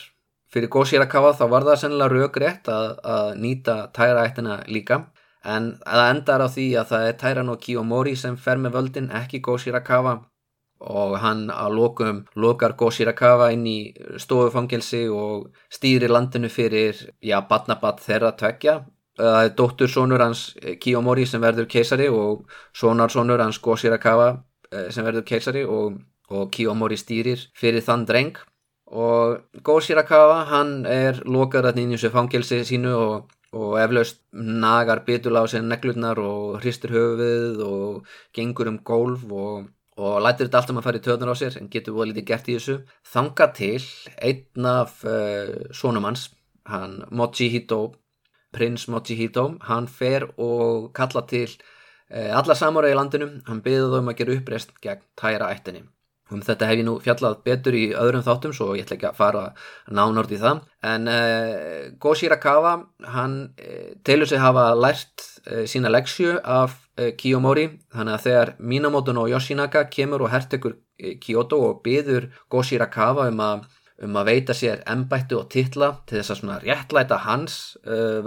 Fyrir 0.49 0.71
Gósirakawa 0.71 1.33
þá 1.37 1.43
var 1.51 1.65
það 1.67 1.81
sennilega 1.81 2.13
raugrétt 2.13 2.69
að, 2.71 2.93
að 3.03 3.33
nýta 3.41 3.75
tæraættina 3.93 4.61
líka, 4.69 5.03
en 5.45 5.71
það 5.85 6.09
endar 6.13 6.43
á 6.43 6.47
því 6.51 6.67
að 6.81 6.89
það 6.91 7.07
er 7.07 7.21
Tæran 7.21 7.53
og 7.53 7.61
Kiyomori 7.63 8.15
sem 8.15 8.35
fer 8.37 8.57
með 8.57 8.75
völdin, 8.75 9.11
ekki 9.21 9.41
Gósirakawa, 9.45 10.19
og 10.79 11.17
hann 11.19 11.49
að 11.51 11.75
lokum 11.75 12.21
lokar 12.35 12.75
Go 12.79 12.89
Shirakawa 12.91 13.51
inn 13.51 13.65
í 13.67 13.79
stofufangelsi 14.17 15.07
og 15.11 15.49
stýrir 15.71 16.11
landinu 16.11 16.49
fyrir, 16.49 16.95
já, 17.21 17.39
badnabatt 17.47 17.99
þeirra 18.05 18.31
tvekja. 18.39 18.79
Það 19.19 19.39
er 19.43 19.55
dóttur 19.55 19.91
sonur 19.91 20.23
hans 20.23 20.53
Kiyomori 20.79 21.25
sem 21.27 21.41
verður 21.43 21.67
keisari 21.67 22.07
og 22.07 22.45
sonar 22.73 23.11
sonur 23.11 23.43
hans 23.43 23.59
Go 23.59 23.75
Shirakawa 23.75 24.37
sem 24.93 25.03
verður 25.03 25.25
keisari 25.27 25.65
og, 25.67 25.97
og 26.31 26.47
Kiyomori 26.53 26.95
stýrir 26.95 27.49
fyrir 27.57 27.83
þann 27.83 28.05
dreng 28.07 28.39
og 28.89 29.41
Go 29.63 29.79
Shirakawa 29.83 30.45
hann 30.47 30.85
er 30.87 31.19
lokar 31.25 31.67
að 31.67 31.81
í 31.83 31.89
þessu 31.91 32.13
fangelsi 32.13 32.61
sínu 32.63 32.95
og 32.95 33.27
og 33.55 33.79
eflaust 33.81 34.21
nagar 34.33 35.03
bitul 35.05 35.37
á 35.41 35.43
sig 35.49 35.63
neglurnar 35.65 36.19
og 36.21 36.59
hristur 36.61 36.93
höfuð 36.93 37.61
og 37.65 38.05
gengur 38.33 38.69
um 38.69 38.79
gólf 38.79 39.23
og, 39.31 39.69
og 39.97 40.21
lætir 40.21 40.47
þetta 40.47 40.61
allt 40.61 40.73
um 40.73 40.81
að 40.81 40.87
fara 40.87 41.01
í 41.01 41.05
töðunar 41.05 41.33
á 41.33 41.41
sér 41.41 41.57
en 41.57 41.71
getur 41.73 41.97
búið 41.97 42.11
lítið 42.11 42.27
gert 42.29 42.49
í 42.49 42.57
þessu. 42.57 42.77
Þanga 43.13 43.49
til 43.57 43.81
einn 44.21 44.69
af 44.69 45.01
uh, 45.03 45.73
sónum 45.73 46.05
hans 46.05 46.29
hann 46.69 47.03
Mochihito 47.09 47.81
prins 48.53 48.87
Mochihito 48.87 49.55
hann 49.65 49.87
fer 49.87 50.29
og 50.37 50.91
kalla 50.93 51.25
til 51.25 51.49
uh, 51.49 52.37
alla 52.37 52.55
samúra 52.55 52.91
í 52.91 52.97
landinu. 52.97 53.39
Hann 53.49 53.63
byggði 53.65 53.89
þau 53.89 54.03
um 54.03 54.13
að 54.13 54.19
gera 54.21 54.37
uppreist 54.37 54.77
gegn 54.83 55.07
tæra 55.17 55.49
ættinni 55.55 55.87
Um 56.29 56.41
þetta 56.45 56.67
hef 56.69 56.77
ég 56.77 56.85
nú 56.85 56.95
fjallað 57.01 57.39
betur 57.45 57.75
í 57.77 57.85
öðrum 57.97 58.23
þáttum 58.25 58.53
svo 58.53 58.73
ég 58.77 58.85
ætla 58.85 58.97
ekki 58.99 59.07
að 59.09 59.17
fara 59.17 59.41
nánort 59.89 60.33
í 60.33 60.37
það. 60.41 60.61
En 60.85 61.09
uh, 61.09 61.89
Go 62.01 62.13
Shirakawa, 62.17 62.75
hann 63.15 63.35
uh, 63.57 63.89
telur 64.05 64.29
sig 64.29 64.41
hafa 64.41 64.67
lært 64.77 65.25
uh, 65.49 65.65
sína 65.69 65.91
leksju 65.93 66.37
af 66.43 66.77
Kiyomori. 66.99 67.69
Þannig 67.95 68.15
að 68.17 68.23
þegar 68.25 68.49
Minamoto 68.59 69.13
no 69.15 69.21
Yoshinaka 69.31 69.85
kemur 69.87 70.25
og 70.25 70.33
hertekur 70.33 70.73
Kyoto 71.23 71.61
og 71.69 71.77
byður 71.85 72.27
Go 72.51 72.59
Shirakawa 72.59 73.29
um 73.31 73.39
að, 73.39 73.61
um 74.03 74.17
að 74.19 74.33
veita 74.33 74.55
sér 74.57 74.81
embættu 74.83 75.37
og 75.39 75.47
titla 75.53 75.93
til 76.03 76.19
þess 76.19 76.33
að 76.35 76.41
svona 76.41 76.57
réttlæta 76.59 77.21
hans 77.23 77.55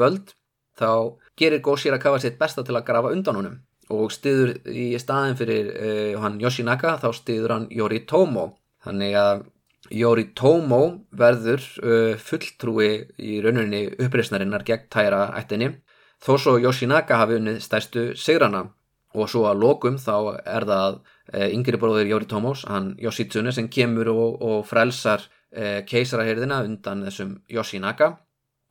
völd, 0.00 0.32
þá 0.80 1.20
gerir 1.36 1.60
Go 1.60 1.76
Shirakawa 1.76 2.22
sitt 2.24 2.40
besta 2.40 2.64
til 2.64 2.78
að 2.80 2.86
grafa 2.88 3.12
undan 3.12 3.42
honum 3.42 3.60
og 3.92 4.12
stiður 4.14 4.54
í 4.68 4.90
staðin 5.00 5.38
fyrir 5.38 5.70
uh, 5.72 6.20
hann 6.22 6.40
Yoshinaka 6.42 6.96
þá 7.02 7.08
stiður 7.16 7.56
hann 7.56 7.66
Yoritomo. 7.72 8.52
Þannig 8.82 9.16
að 9.18 9.44
Yoritomo 9.92 10.82
verður 11.18 11.64
uh, 11.82 12.14
fulltrúi 12.18 12.90
í 13.18 13.40
rauninni 13.44 13.84
uppreysnarinnar 13.92 14.64
gegn 14.66 14.88
tæra 14.92 15.26
ættinni 15.38 15.74
þó 16.22 16.36
svo 16.38 16.56
Yoshinaka 16.62 17.18
hafi 17.20 17.40
unnið 17.40 17.60
stærstu 17.64 18.06
sigrana. 18.18 18.68
Og 19.12 19.28
svo 19.28 19.44
að 19.44 19.60
lokum 19.60 19.98
þá 20.00 20.16
er 20.40 20.64
það 20.68 20.98
uh, 20.98 21.48
yngri 21.50 21.80
bróður 21.80 22.08
Yoritomos, 22.14 22.64
hann 22.70 22.94
Yoshitsune 23.02 23.52
sem 23.52 23.68
kemur 23.68 24.12
og, 24.14 24.42
og 24.42 24.66
frelsar 24.68 25.28
keisarahyrðina 25.52 26.62
undan 26.64 27.02
þessum 27.04 27.34
Yoshinaka 27.52 28.06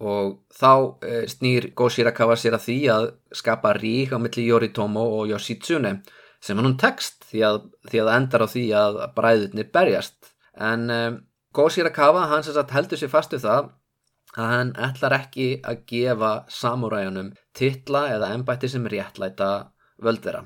og 0.02 0.38
þá 0.54 0.72
eh, 1.06 1.26
snýr 1.30 1.72
Go 1.78 1.90
Shirakawa 1.94 2.38
sér 2.40 2.58
að 2.58 2.66
því 2.68 2.78
að 2.94 3.08
skapa 3.38 3.74
rík 3.78 4.16
á 4.16 4.18
milli 4.22 4.48
Yoritomo 4.48 5.04
og 5.20 5.30
Yoshitsune 5.32 6.00
sem 6.42 6.58
hann 6.58 6.78
tekst 6.82 7.28
því 7.30 7.44
að, 7.48 7.60
því 7.90 8.02
að 8.04 8.14
endar 8.16 8.46
á 8.46 8.48
því 8.50 8.66
að 8.82 9.02
bræðurnir 9.18 9.70
berjast. 9.74 10.32
En 10.58 10.90
eh, 10.90 11.12
Go 11.54 11.68
Shirakawa 11.70 12.28
hann 12.32 12.48
sem 12.48 12.58
sagt 12.58 12.74
heldur 12.76 13.00
sér 13.00 13.14
fastu 13.14 13.42
það 13.42 13.70
að 14.38 14.56
hann 14.56 14.72
ætlar 14.80 15.18
ekki 15.18 15.52
að 15.68 15.84
gefa 15.92 16.32
samuræjanum 16.50 17.34
titla 17.58 18.08
eða 18.16 18.32
ennbætti 18.38 18.72
sem 18.72 18.88
réttlæta 18.88 19.52
völdvera 20.02 20.46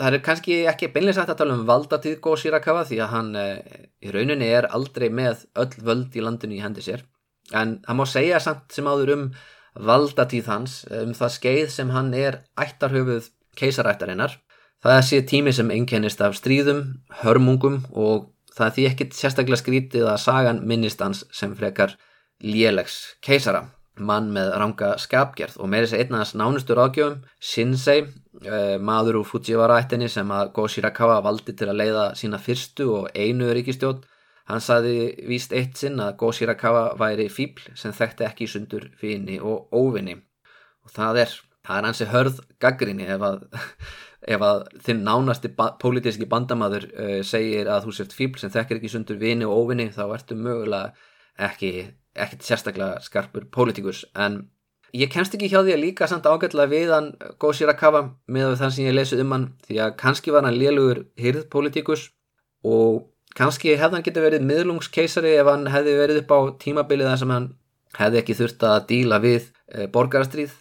það 0.00 0.16
er 0.16 0.24
kannski 0.24 0.58
ekki 0.70 0.90
beinlega 0.92 1.20
sagt 1.20 1.32
að 1.34 1.40
tala 1.42 1.56
um 1.58 1.64
valdatíð 1.68 2.18
Go 2.24 2.34
Shirakawa 2.40 2.84
því 2.88 2.98
að 3.04 3.12
hann 3.12 3.32
eh, 3.38 3.88
í 4.02 4.12
rauninni 4.14 4.48
er 4.48 4.68
aldrei 4.72 5.08
með 5.12 5.46
öll 5.60 5.72
völd 5.88 6.16
í 6.16 6.24
landinu 6.24 6.56
í 6.56 6.62
hendi 6.64 6.84
sér 6.84 7.04
en 7.50 7.80
það 7.84 7.98
má 7.98 8.04
segja 8.08 8.40
samt 8.42 8.72
sem 8.74 8.86
áður 8.86 9.14
um 9.16 9.26
valdatíð 9.88 10.48
hans, 10.52 10.78
um 10.92 11.12
það 11.16 11.36
skeið 11.36 11.68
sem 11.72 11.92
hann 11.94 12.12
er 12.14 12.42
ættarhöfuð 12.60 13.30
keisarættarinnar. 13.58 14.38
Það 14.82 15.02
sé 15.06 15.20
tími 15.30 15.52
sem 15.54 15.70
einkennist 15.70 16.20
af 16.24 16.36
stríðum, 16.36 16.82
hörmungum 17.22 17.84
og 17.92 18.32
það 18.52 18.66
er 18.66 18.74
því 18.76 18.86
ekkit 18.90 19.14
sérstaklega 19.16 19.60
skrítið 19.60 20.08
að 20.10 20.24
sagan 20.24 20.64
minnist 20.68 21.00
hans 21.04 21.22
sem 21.32 21.54
frekar 21.56 21.94
lélegs 22.42 23.14
keisara, 23.22 23.68
mann 23.96 24.32
með 24.34 24.50
ranga 24.58 24.94
skapgerð 25.00 25.60
og 25.60 25.70
með 25.70 25.86
þess 25.86 25.96
að 25.96 26.02
einna 26.02 26.22
hans 26.22 26.34
nánustur 26.36 26.80
ágjöfum, 26.82 27.20
Shinsei, 27.38 28.00
eh, 28.42 28.76
maður 28.82 29.20
úr 29.20 29.28
Fujiwara-ættinni 29.30 30.08
sem 30.10 30.28
að 30.34 30.52
Go 30.56 30.66
Shirakawa 30.66 31.20
valdi 31.22 31.54
til 31.56 31.70
að 31.70 31.78
leiða 31.78 32.06
sína 32.18 32.40
fyrstu 32.42 32.88
og 32.96 33.10
einu 33.14 33.52
ríkistjótt 33.54 34.04
Hann 34.52 34.60
saði 34.60 34.96
víst 35.24 35.54
eitt 35.56 35.78
sinn 35.80 36.00
að 36.02 36.18
Go 36.20 36.28
Shirakawa 36.36 36.90
væri 37.00 37.30
fíbl 37.32 37.70
sem 37.78 37.94
þekkti 37.96 38.26
ekki 38.26 38.48
sundur 38.50 38.90
fíni 39.00 39.38
og 39.40 39.72
óvinni 39.72 40.18
og 40.84 40.92
það 40.92 41.20
er, 41.22 41.36
það 41.64 41.78
er 41.78 41.86
hansi 41.88 42.08
hörð 42.10 42.40
gaggrinni 42.60 43.06
ef 43.14 43.24
að, 43.24 43.38
ef 44.34 44.44
að 44.44 44.64
þinn 44.84 45.04
nánasti 45.06 45.52
ba 45.56 45.70
pólitíski 45.80 46.28
bandamaður 46.28 46.84
uh, 46.92 47.20
segir 47.24 47.70
að 47.72 47.86
þú 47.86 47.94
sért 47.96 48.16
fíbl 48.18 48.42
sem 48.42 48.52
þekkir 48.52 48.80
ekki 48.80 48.90
sundur 48.92 49.20
vini 49.22 49.48
og 49.48 49.62
óvinni 49.62 49.88
þá 49.94 50.02
ertu 50.18 50.36
mögulega 50.36 50.92
ekki, 51.48 51.72
ekki 52.12 52.42
sérstaklega 52.44 53.00
skarpur 53.06 53.46
pólitíkus. 53.54 54.02
En 54.12 54.42
ég 54.92 55.08
kemst 55.14 55.32
ekki 55.38 55.48
hjá 55.48 55.62
því 55.62 55.78
að 55.78 55.84
líka 55.86 56.10
samt 56.10 56.28
ágætlega 56.28 56.74
við 56.74 56.92
hann 56.92 57.08
Go 57.40 57.54
Shirakawa 57.56 58.04
með 58.28 58.58
þann 58.60 58.76
sem 58.76 58.90
ég 58.90 58.98
lesið 58.98 59.24
um 59.24 59.32
hann 59.38 59.48
því 59.64 59.80
að 59.86 59.96
kannski 60.04 60.34
var 60.34 60.44
hann 60.44 60.60
liðlugur 60.60 61.06
hyrðpólitíkus 61.24 62.10
og 62.68 63.06
kannski 63.38 63.74
hefði 63.76 63.98
hann 63.98 64.06
getið 64.06 64.26
verið 64.26 64.46
miðlungskeisari 64.48 65.34
ef 65.40 65.48
hann 65.48 65.66
hefði 65.72 65.96
verið 65.98 66.20
upp 66.22 66.34
á 66.36 66.38
tímabilið 66.64 67.10
þar 67.10 67.20
sem 67.22 67.34
hann 67.34 67.48
hefði 67.98 68.20
ekki 68.22 68.38
þurft 68.38 68.66
að 68.68 68.78
díla 68.90 69.18
við 69.22 69.48
e, 69.68 69.86
borgarastríð. 69.92 70.54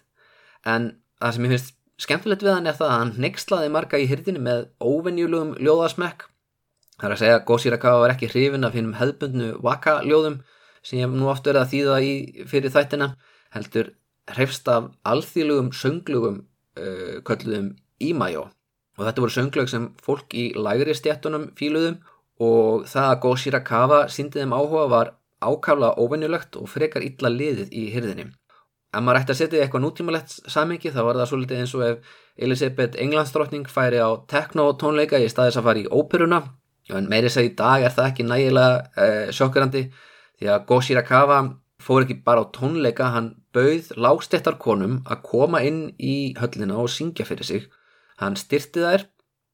En 0.67 0.91
það 1.21 1.35
sem 1.35 1.47
ég 1.47 1.53
finnst 1.55 1.73
skemmtilegt 2.01 2.45
við 2.45 2.55
hann 2.55 2.69
er 2.69 2.77
það 2.77 2.91
að 2.91 2.99
hann 2.99 3.13
neykslaði 3.25 3.73
marga 3.73 4.01
í 4.01 4.07
hyrdinu 4.09 4.43
með 4.43 4.65
óvenjulugum 4.79 5.55
ljóðasmekk. 5.61 6.27
Það 6.97 7.07
er 7.07 7.15
að 7.15 7.21
segja 7.23 7.37
að 7.39 7.45
Gósirakawa 7.49 8.01
var 8.03 8.13
ekki 8.15 8.29
hrifin 8.29 8.67
af 8.67 8.75
hinnum 8.77 8.97
hefðbundnu 8.99 9.51
waka 9.65 9.99
ljóðum 10.05 10.41
sem 10.85 11.01
ég 11.01 11.13
nú 11.13 11.29
verið 11.29 11.61
að 11.61 11.71
þýða 11.73 11.97
í 12.05 12.13
fyrir 12.49 12.73
þættina 12.73 13.11
heldur 13.55 13.91
hrefst 14.31 14.69
af 14.71 14.89
alþýlugum 15.07 15.71
sönglugum 15.75 16.41
uh, 16.77 17.19
kölluðum 17.27 17.73
Ímajó 18.01 18.47
og 18.97 19.05
þetta 19.05 19.23
voru 19.23 19.33
sönglög 19.33 19.69
sem 19.69 19.87
fólk 20.03 20.33
í 20.37 20.51
lægri 20.57 20.93
stjættunum 20.97 21.49
fíluðum 21.57 21.99
og 22.41 22.85
það 22.89 23.07
að 23.07 23.19
Go 23.23 23.33
Shirakawa 23.37 24.03
síndið 24.11 24.45
þeim 24.45 24.55
áhuga 24.57 24.85
var 24.91 25.11
ákaflega 25.41 25.97
óvennulegt 26.01 26.57
og 26.59 26.69
frekar 26.69 27.05
illa 27.05 27.31
liðið 27.33 27.73
í 27.73 27.87
hyrðinni. 27.93 28.27
Ef 28.91 29.03
maður 29.05 29.21
ætti 29.21 29.33
að 29.33 29.39
setja 29.39 29.61
eitthvað 29.63 29.85
nútímalegt 29.85 30.33
samengi 30.51 30.91
þá 30.91 31.01
var 31.07 31.19
það 31.21 31.29
svolítið 31.31 31.61
eins 31.61 31.75
og 31.77 31.85
ef 31.87 32.15
Elisabeth 32.41 32.99
Englandsdrottning 32.99 33.69
færi 33.71 34.01
á 34.03 34.09
teknotónleika 34.27 35.21
í 35.21 35.29
staðis 35.31 35.59
að 35.61 35.67
fara 35.69 35.83
í 35.83 35.87
óperuna 35.87 36.41
en 36.91 37.07
meirins 37.07 37.37
að 37.39 37.47
í 37.47 37.53
dag 37.55 37.85
er 37.85 37.93
það 37.95 38.09
ekki 38.09 38.25
nægilega 38.27 39.05
eh, 39.05 39.27
sjokkurandi 39.31 39.85
því 40.41 40.51
að 40.51 40.65
Go 40.67 40.79
Shirakawa 40.83 41.39
fór 41.81 42.05
ekki 42.05 42.19
bara 42.25 42.43
á 42.45 42.51
tónleika, 42.53 43.09
hann 43.13 43.31
bauð 43.55 43.91
lágstettar 43.97 44.57
konum 44.61 44.99
að 45.09 45.23
koma 45.27 45.61
inn 45.65 45.81
í 45.97 46.33
höllina 46.39 46.77
og 46.81 46.91
syngja 46.93 47.25
fyrir 47.27 47.47
sig. 47.47 47.67
Hann 48.21 48.37
styrti 48.37 48.83
þær 48.83 49.07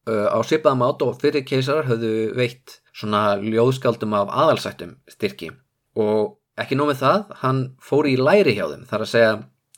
á 0.07 0.39
svipaðum 0.45 0.85
át 0.87 1.03
og 1.05 1.19
fyrir 1.21 1.45
keisarar 1.47 1.89
höfðu 1.89 2.13
veitt 2.37 2.79
svona 2.95 3.37
ljóðskaldum 3.41 4.15
af 4.17 4.31
aðalsættum 4.31 4.95
styrki 5.11 5.51
og 5.97 6.37
ekki 6.57 6.77
nómið 6.77 7.03
það, 7.03 7.27
hann 7.43 7.61
fór 7.83 8.09
í 8.09 8.15
læri 8.17 8.55
hjá 8.57 8.65
þeim 8.71 8.87
þar 8.89 9.03
að 9.05 9.11
segja 9.11 9.35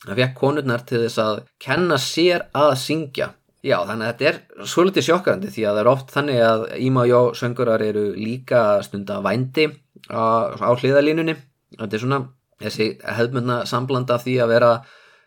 að 0.08 0.16
vekk 0.22 0.34
konurnar 0.38 0.84
til 0.88 1.02
þess 1.04 1.20
að 1.20 1.42
kenna 1.60 1.98
sér 2.00 2.46
að 2.56 2.72
syngja. 2.80 3.34
Já, 3.60 3.76
þannig 3.84 4.06
að 4.06 4.12
þetta 4.14 4.28
er 4.30 4.68
svolítið 4.72 5.04
sjokkarandi 5.04 5.50
því 5.52 5.64
að 5.66 5.74
það 5.74 5.80
er 5.82 5.90
oft 5.90 6.14
þannig 6.14 6.38
að 6.46 6.62
Íma 6.80 7.02
og 7.02 7.10
Jó 7.10 7.18
söngurar 7.36 7.82
eru 7.84 8.04
líka 8.16 8.62
stunda 8.86 9.18
vændi 9.24 9.66
á, 10.08 10.48
á 10.56 10.70
hliðalínunni. 10.72 11.34
Þetta 11.76 11.98
er 11.98 12.02
svona 12.04 12.20
þessi 12.64 12.86
hefðmundna 13.04 13.58
samblanda 13.68 14.16
því 14.22 14.38
að 14.40 14.54
vera 14.54 14.70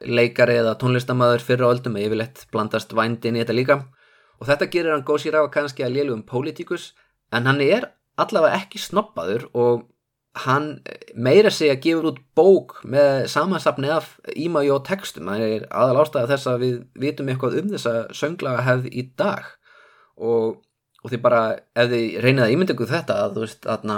leikari 0.03 0.57
eða 0.63 0.73
tónlistamæður 0.81 1.45
fyrir 1.45 1.67
áldum 1.67 1.99
eða 1.99 2.09
yfirleitt 2.09 2.47
blandast 2.51 2.97
vændin 2.97 3.37
í 3.37 3.43
þetta 3.43 3.57
líka 3.59 3.77
og 4.43 4.49
þetta 4.49 4.67
gerir 4.67 4.91
hann 4.91 5.05
Gósirawa 5.07 5.47
kannski 5.53 5.85
að 5.85 5.95
liðlu 5.95 6.17
um 6.17 6.25
pólitíkus 6.27 6.91
en 7.31 7.47
hann 7.47 7.61
er 7.63 7.87
allavega 8.19 8.59
ekki 8.59 8.81
snoppaður 8.83 9.47
og 9.55 9.85
hann 10.43 10.81
meira 11.15 11.51
segja 11.53 11.77
gefur 11.77 12.09
út 12.09 12.19
bók 12.35 12.79
með 12.89 13.27
samansapni 13.29 13.89
af 13.93 14.15
ímægi 14.33 14.73
og 14.73 14.83
textum. 14.87 15.29
Það 15.29 15.45
er 15.47 15.65
aðal 15.69 16.01
ástæða 16.01 16.31
þess 16.33 16.49
að 16.49 16.63
við 16.65 16.75
vitum 17.05 17.29
eitthvað 17.29 17.57
um 17.61 17.73
þessa 17.75 17.95
sönglaga 18.17 18.65
hefð 18.65 18.87
í 18.89 19.05
dag. 19.21 19.49
Og, 20.17 20.57
og 21.03 21.13
því 21.13 21.19
bara 21.21 21.43
ef 21.77 21.91
þið 21.93 22.19
reynið 22.25 22.45
að 22.45 22.55
ímynda 22.55 22.75
ykkur 22.75 22.93
þetta 22.93 23.19
að 23.21 23.35
þú 23.35 23.45
veist 23.45 23.69
að 23.69 23.89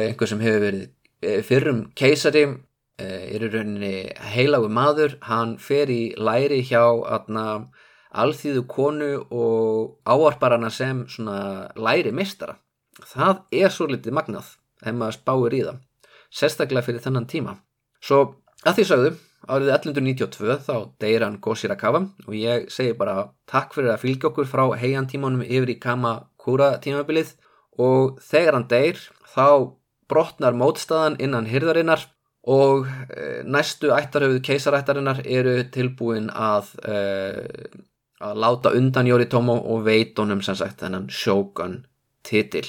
einhver 0.00 0.32
sem 0.32 0.44
hefur 0.44 0.64
verið 0.64 0.86
eh, 1.20 1.40
fyrrum 1.44 1.82
keisari 1.96 2.44
eh, 2.48 3.36
er 3.36 3.44
í 3.44 3.52
rauninni 3.52 3.94
heilagu 4.34 4.72
maður 4.72 5.18
hann 5.28 5.58
fer 5.60 5.92
í 5.92 6.14
læri 6.16 6.62
hjá 6.64 6.84
aðna 6.84 7.46
alþýðu 8.14 8.66
konu 8.70 9.10
og 9.34 9.96
áarparana 10.06 10.70
sem 10.70 11.04
svona 11.10 11.70
læri 11.74 12.12
mistara 12.14 12.58
það 13.02 13.42
er 13.52 13.72
svo 13.72 13.88
litið 13.90 14.14
magnað 14.14 14.50
ef 14.84 14.96
maður 14.96 15.18
spáir 15.18 15.56
í 15.56 15.62
það, 15.64 15.78
sérstaklega 16.34 16.86
fyrir 16.86 17.04
þennan 17.04 17.28
tíma. 17.30 17.54
Svo 18.04 18.20
að 18.64 18.78
því 18.78 18.86
sagðu, 18.88 19.12
árið 19.44 19.72
1192 19.76 20.58
þá 20.66 20.74
deyir 21.02 21.24
hann 21.26 21.40
Gosirakawa 21.44 22.02
og 22.26 22.34
ég 22.38 22.68
segi 22.72 22.96
bara 22.98 23.28
takk 23.50 23.74
fyrir 23.76 23.94
að 23.94 24.02
fylgja 24.04 24.30
okkur 24.30 24.48
frá 24.48 24.64
heian 24.80 25.08
tímanum 25.10 25.44
yfir 25.44 25.74
í 25.74 25.80
Kamakura 25.80 26.74
tímabilið 26.84 27.34
og 27.80 28.20
þegar 28.24 28.58
hann 28.58 28.68
deyr 28.70 29.00
þá 29.34 29.74
brotnar 30.08 30.56
mótstaðan 30.56 31.18
innan 31.22 31.48
hyrðarinnar 31.48 32.06
og 32.44 32.84
e, 33.08 33.40
næstu 33.48 33.88
ættarhauðu 33.96 34.42
keisarættarinnar 34.44 35.22
eru 35.24 35.62
tilbúin 35.72 36.28
að, 36.28 36.74
e, 36.84 36.96
að 38.24 38.40
láta 38.40 38.72
undan 38.72 39.08
Yoritomo 39.08 39.56
og 39.68 39.84
veitunum 39.84 40.40
sem 40.44 40.56
sagt 40.56 40.80
þennan 40.80 41.10
Shogun 41.12 41.82
titil. 42.24 42.64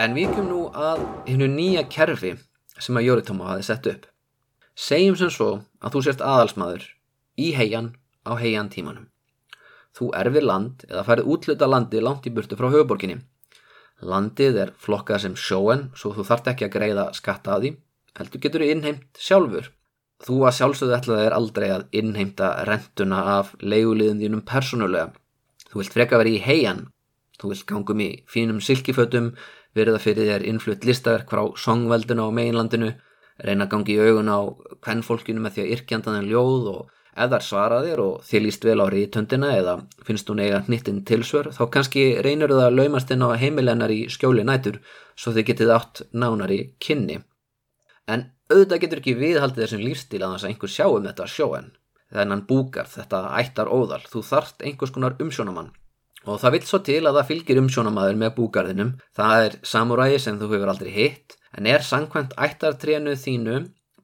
En 0.00 0.14
við 0.16 0.32
kemum 0.32 0.48
nú 0.48 0.62
að 0.70 1.02
hennu 1.26 1.48
nýja 1.50 1.86
kerfi 1.92 2.36
sem 2.78 2.96
að 2.96 3.08
Yoritomo 3.08 3.48
hafi 3.48 3.64
sett 3.68 3.88
upp. 3.90 4.08
Segjum 4.76 5.16
sem 5.16 5.32
svo 5.32 5.50
að 5.80 5.96
þú 5.96 6.02
sérst 6.04 6.24
aðalsmaður 6.24 6.84
í 7.40 7.52
heian 7.56 7.94
á 8.28 8.36
heian 8.40 8.68
tímanum. 8.72 9.08
Þú 9.96 10.10
erfir 10.20 10.44
land 10.44 10.84
eða 10.88 11.04
færið 11.08 11.32
útluta 11.32 11.68
landi 11.68 12.02
langt 12.04 12.28
í 12.28 12.32
burtu 12.32 12.58
frá 12.60 12.68
höfuborginni. 12.68 13.22
Landið 14.04 14.58
er 14.60 14.72
flokkað 14.76 15.22
sem 15.24 15.36
sjóen 15.40 15.86
svo 15.96 16.12
þú 16.16 16.26
þart 16.28 16.50
ekki 16.52 16.66
að 16.66 16.74
greiða 16.74 17.04
skatta 17.16 17.54
að 17.54 17.62
því, 17.62 17.70
heldur 18.18 18.42
getur 18.44 18.64
þú 18.64 18.68
innheimt 18.74 19.20
sjálfur. 19.20 19.70
Þú 20.24 20.36
að 20.48 20.56
sjálfsögðu 20.58 20.96
ætlaði 20.96 21.24
er 21.28 21.36
aldrei 21.36 21.68
að 21.72 21.86
innheimta 22.00 22.50
rentuna 22.68 23.22
af 23.36 23.54
leiguliðin 23.60 24.20
þínum 24.20 24.44
persónulega. 24.48 25.12
Þú 25.70 25.80
vilt 25.80 25.96
freka 25.96 26.20
verið 26.20 26.38
í 26.38 26.44
heian, 26.44 26.86
þú 27.40 27.52
vilt 27.52 27.66
gangum 27.68 28.00
í 28.04 28.10
fínum 28.32 28.60
silkifötum, 28.64 29.32
verða 29.76 30.00
fyrir 30.00 30.28
þér 30.30 30.46
innflutt 30.48 30.84
listaverk 30.88 31.32
frá 31.32 31.42
songvelduna 31.60 32.28
á 32.28 32.36
meginlandinu, 32.36 32.92
reyna 33.44 33.68
gangi 33.68 33.96
í 33.96 34.00
augun 34.00 34.32
á 34.32 34.40
hvernfólkinu 34.84 35.42
með 35.44 35.56
því 35.56 35.64
að 35.64 35.72
yrkjandaðin 35.76 36.30
ljóð 36.30 36.70
og 36.72 36.94
ef 37.16 37.30
þar 37.32 37.44
svaraðir 37.44 38.02
og 38.04 38.24
þið 38.28 38.42
líst 38.44 38.66
vel 38.68 38.76
á 38.84 38.86
rítöndina 38.92 39.52
eða 39.56 39.76
finnst 40.04 40.28
hún 40.28 40.42
eiga 40.44 40.60
hnittinn 40.66 41.02
tilsvör 41.08 41.48
þá 41.56 41.62
kannski 41.72 42.04
reynir 42.24 42.52
það 42.52 42.66
að 42.66 42.76
laumast 42.80 43.12
inn 43.14 43.24
á 43.24 43.40
heimilennar 43.40 43.92
í 43.94 44.02
skjóli 44.12 44.44
nætur 44.44 44.82
svo 45.16 45.32
þið 45.32 45.48
getið 45.50 45.72
átt 45.78 46.02
nánar 46.12 46.52
í 46.52 46.60
kynni. 46.82 47.22
En 48.06 48.28
auðvitað 48.52 48.82
getur 48.84 49.02
ekki 49.02 49.16
viðhaldið 49.18 49.64
þessum 49.64 49.82
lífstíl 49.86 50.20
að 50.22 50.36
þess 50.36 50.46
að 50.46 50.52
einhver 50.52 50.72
sjá 50.76 50.86
um 50.90 51.08
þetta 51.08 51.30
sjóen. 51.32 51.72
Þennan 52.14 52.44
búkar 52.46 52.86
þetta 52.86 53.22
ættar 53.40 53.72
óðal, 53.72 54.04
þú 54.06 54.22
þart 54.22 54.62
einhvers 54.62 54.92
konar 54.94 55.16
umsjónamann. 55.22 55.72
Og 56.26 56.38
það 56.42 56.54
vil 56.54 56.62
svo 56.68 56.78
til 56.86 57.00
að 57.00 57.18
það 57.18 57.28
fylgir 57.30 57.60
umsjónamaður 57.62 58.20
með 58.20 58.36
búgarðinum, 58.36 58.92
það 59.14 59.46
er 59.46 59.56
samuræi 59.66 60.20
sem 60.22 60.38
þú 60.38 60.52
hefur 60.52 60.70
aldrei 60.70 60.92
hitt, 60.94 61.34
en 61.58 61.66
er 61.70 61.82
sangkvæmt 61.86 62.34
ættartrénu 62.46 63.14
þínu, 63.18 63.58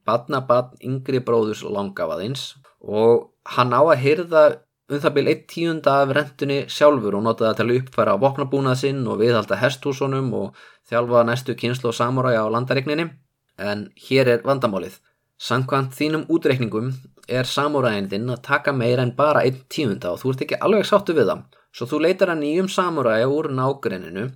badna 0.07 0.43
badn 0.47 0.79
yngri 0.83 1.23
bróðus 1.23 1.63
langafaðins 1.63 2.49
og 2.83 3.29
hann 3.55 3.73
á 3.73 3.81
að 3.81 4.01
hyrða 4.03 4.43
um 4.91 4.99
það 4.99 5.15
byrj 5.15 5.31
eitt 5.31 5.45
tíunda 5.51 5.95
af 6.03 6.11
rentunni 6.15 6.59
sjálfur 6.71 7.15
og 7.17 7.23
nota 7.25 7.47
það 7.47 7.57
til 7.59 7.65
að 7.65 7.77
uppfæra 7.79 8.17
vopnabúnað 8.19 8.79
sinn 8.81 9.01
og 9.07 9.21
viðhalda 9.21 9.59
hesthúsunum 9.61 10.29
og 10.37 10.59
þjálfa 10.89 11.23
næstu 11.29 11.55
kynslu 11.59 11.89
og 11.91 11.97
samuræja 11.97 12.43
á 12.43 12.53
landaregninni. 12.53 13.09
En 13.57 13.89
hér 14.07 14.29
er 14.35 14.45
vandamálið. 14.45 14.99
Sankvæmt 15.39 15.95
þínum 15.97 16.27
útreikningum 16.31 16.91
er 17.27 17.47
samuræðin 17.47 18.09
þinn 18.11 18.35
að 18.35 18.43
taka 18.43 18.73
meira 18.75 19.03
en 19.03 19.15
bara 19.15 19.43
einn 19.47 19.63
tíunda 19.71 20.13
og 20.13 20.21
þú 20.21 20.33
ert 20.33 20.45
ekki 20.45 20.59
alveg 20.59 20.87
sáttu 20.87 21.15
við 21.15 21.31
það. 21.31 21.43
Svo 21.73 21.87
þú 21.89 21.99
leitar 22.03 22.33
að 22.33 22.43
nýjum 22.43 22.69
samuræja 22.69 23.29
úr 23.31 23.49
nágrenninu, 23.49 24.27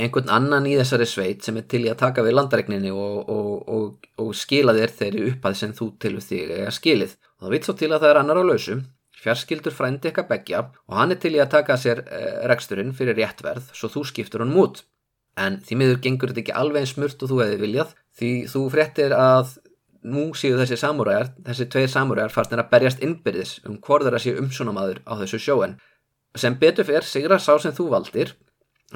einhvern 0.00 0.30
annan 0.32 0.68
í 0.68 0.76
þessari 0.78 1.06
sveit 1.08 1.44
sem 1.44 1.58
er 1.60 1.66
til 1.70 1.82
í 1.84 1.90
að 1.90 2.00
taka 2.02 2.24
við 2.26 2.36
landaregninni 2.36 2.92
og, 2.94 3.28
og, 3.30 3.50
og, 3.76 4.08
og 4.22 4.30
skila 4.36 4.74
þér 4.76 4.94
þeirri 5.00 5.26
upphæð 5.30 5.58
sem 5.60 5.74
þú 5.76 5.90
til 6.02 6.14
þig 6.24 6.54
eða 6.58 6.74
skilið. 6.74 7.16
Og 7.38 7.46
það 7.46 7.54
vitt 7.54 7.68
svo 7.68 7.76
til 7.80 7.90
að 7.90 8.02
það 8.02 8.12
er 8.12 8.20
annar 8.22 8.40
á 8.40 8.44
lausu, 8.48 8.76
fjarskildur 9.20 9.76
frændi 9.76 10.10
eitthvað 10.10 10.30
begja 10.30 10.62
og 10.88 10.96
hann 10.96 11.14
er 11.14 11.20
til 11.20 11.34
í 11.36 11.40
að 11.42 11.52
taka 11.56 11.76
sér 11.80 12.04
e, 12.06 12.20
reksturinn 12.50 12.94
fyrir 12.96 13.18
réttverð 13.18 13.72
svo 13.76 13.90
þú 13.92 14.04
skiptur 14.10 14.44
hann 14.44 14.54
mút. 14.54 14.84
En 15.40 15.60
því 15.64 15.80
miður 15.80 16.00
gengur 16.04 16.32
þetta 16.32 16.44
ekki 16.44 16.56
alveg 16.56 16.84
eins 16.84 16.94
smurt 16.96 17.24
og 17.24 17.30
þú 17.30 17.42
hefði 17.42 17.60
viljað 17.60 17.92
því 18.18 18.30
þú 18.52 18.64
fréttir 18.72 19.14
að 19.16 19.58
nú 20.00 20.30
séu 20.36 20.56
þessi 20.56 20.78
samúræjar, 20.80 21.34
þessi 21.44 21.66
tveir 21.72 21.90
samúræjar 21.92 22.32
fastnir 22.32 22.62
að 22.62 22.70
berjast 22.72 23.02
innbyrðis 23.04 23.58
um 23.68 23.76
hvorður 23.84 24.16
að 24.16 24.24
séu 24.24 24.40
umsónamaður 24.40 25.02
á 25.04 25.12
þessu 25.20 25.40
sjóen. 25.44 25.76
Sem 26.38 26.56
betur 26.56 26.88
fyrr 26.88 27.04
sigra 27.04 27.40
sá 27.42 27.52
sem 27.60 27.74
þú 27.76 27.90
valdir, 27.92 28.32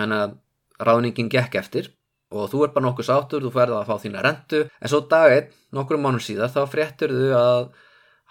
en 0.00 0.14
að 0.14 0.38
ráðningin 0.80 1.30
gekk 1.32 1.58
eftir 1.60 1.90
og 2.34 2.48
þú 2.50 2.64
er 2.66 2.72
bara 2.74 2.88
nokkuð 2.88 3.06
sátur, 3.06 3.44
þú 3.44 3.52
ferða 3.54 3.82
að 3.82 3.90
fá 3.90 4.02
þína 4.02 4.22
rentu, 4.24 4.62
en 4.66 4.90
svo 4.90 5.04
daginn, 5.10 5.52
nokkur 5.76 6.00
mánum 6.02 6.22
síðar, 6.22 6.50
þá 6.50 6.64
fréttur 6.72 7.12
þú 7.14 7.28
að 7.38 7.68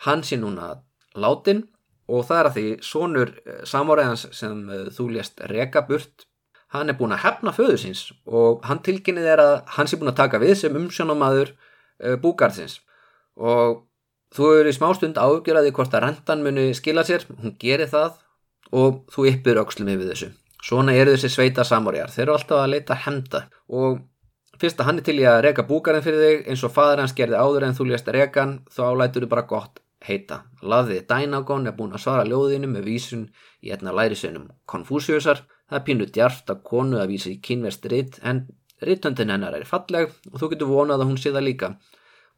hann 0.03 0.23
sé 0.27 0.39
núna 0.39 0.73
látin 1.15 1.63
og 2.11 2.25
það 2.27 2.39
er 2.39 2.49
að 2.49 2.57
því 2.57 2.65
sonur 2.83 3.31
samúræjans 3.69 4.25
sem 4.35 4.63
uh, 4.67 4.89
þú 4.91 5.07
lést 5.15 5.39
reka 5.51 5.85
burt, 5.87 6.27
hann 6.73 6.89
er 6.89 6.97
búin 6.99 7.13
að 7.15 7.23
hefna 7.27 7.53
föðu 7.55 7.77
síns 7.79 8.07
og 8.25 8.63
hann 8.67 8.81
tilkynnið 8.83 9.29
er 9.35 9.43
að 9.43 9.55
hann 9.77 9.89
sé 9.89 9.99
búin 10.01 10.11
að 10.11 10.19
taka 10.23 10.41
við 10.41 10.55
sem 10.59 10.77
umsjónamaður 10.79 11.53
uh, 11.53 12.17
búgarðsins 12.19 12.81
og 13.37 13.85
þú 14.33 14.49
eru 14.59 14.73
í 14.73 14.75
smástund 14.75 15.21
ágjörði 15.21 15.73
hvort 15.77 15.93
að 15.93 16.07
rentan 16.07 16.43
muni 16.43 16.71
skila 16.75 17.05
sér, 17.07 17.25
hún 17.39 17.55
gerir 17.61 17.91
það 17.91 18.17
og 18.73 19.03
þú 19.13 19.27
yppir 19.29 19.61
aukslum 19.61 19.91
yfir 19.93 20.09
þessu. 20.09 20.31
Svona 20.63 20.95
eru 20.95 21.11
þessi 21.11 21.29
sveita 21.33 21.65
samorjar, 21.67 22.11
þeir 22.13 22.23
eru 22.27 22.35
alltaf 22.37 22.61
að 22.63 22.69
leita 22.71 22.95
henda 23.03 23.45
og 23.67 24.03
fyrst 24.61 24.79
að 24.79 24.87
hann 24.87 25.01
er 25.01 25.07
til 25.07 25.17
í 25.19 25.25
að 25.27 25.41
reka 25.43 25.65
búgarinn 25.67 26.05
fyrir 26.05 26.21
þig 26.23 26.51
eins 26.51 26.63
og 26.63 26.71
fadur 26.71 27.01
hans 27.03 27.15
gerði 27.17 27.39
áður 27.39 27.65
en 27.67 27.75
þú 27.75 27.87
lést 27.89 28.11
rekan 28.15 28.53
þá 28.71 28.83
álætur 28.93 29.25
þú 29.25 29.29
bara 29.33 29.47
gott 29.49 29.81
heita. 30.07 30.43
Laðið 30.63 31.07
Dainagon 31.09 31.67
er 31.67 31.75
búin 31.75 31.95
að 31.95 32.03
svara 32.05 32.27
ljóðinu 32.27 32.69
með 32.71 32.87
vísun 32.87 33.25
í 33.63 33.73
einna 33.75 33.91
lærisönum 33.95 34.49
Konfúsiusar, 34.69 35.43
það 35.67 35.79
er 35.79 35.85
pínu 35.87 36.07
djarft 36.15 36.51
að 36.51 36.61
konu 36.69 36.99
að 37.01 37.11
vísa 37.11 37.31
í 37.31 37.39
kynverst 37.43 37.87
ritt 37.91 38.19
en 38.23 38.45
rittöndin 38.83 39.31
hennar 39.33 39.55
er 39.57 39.67
falleg 39.67 40.11
og 40.31 40.39
þú 40.39 40.51
getur 40.53 40.71
vonað 40.71 41.03
að 41.03 41.11
hún 41.11 41.19
sé 41.19 41.33
það 41.35 41.47
líka. 41.49 41.71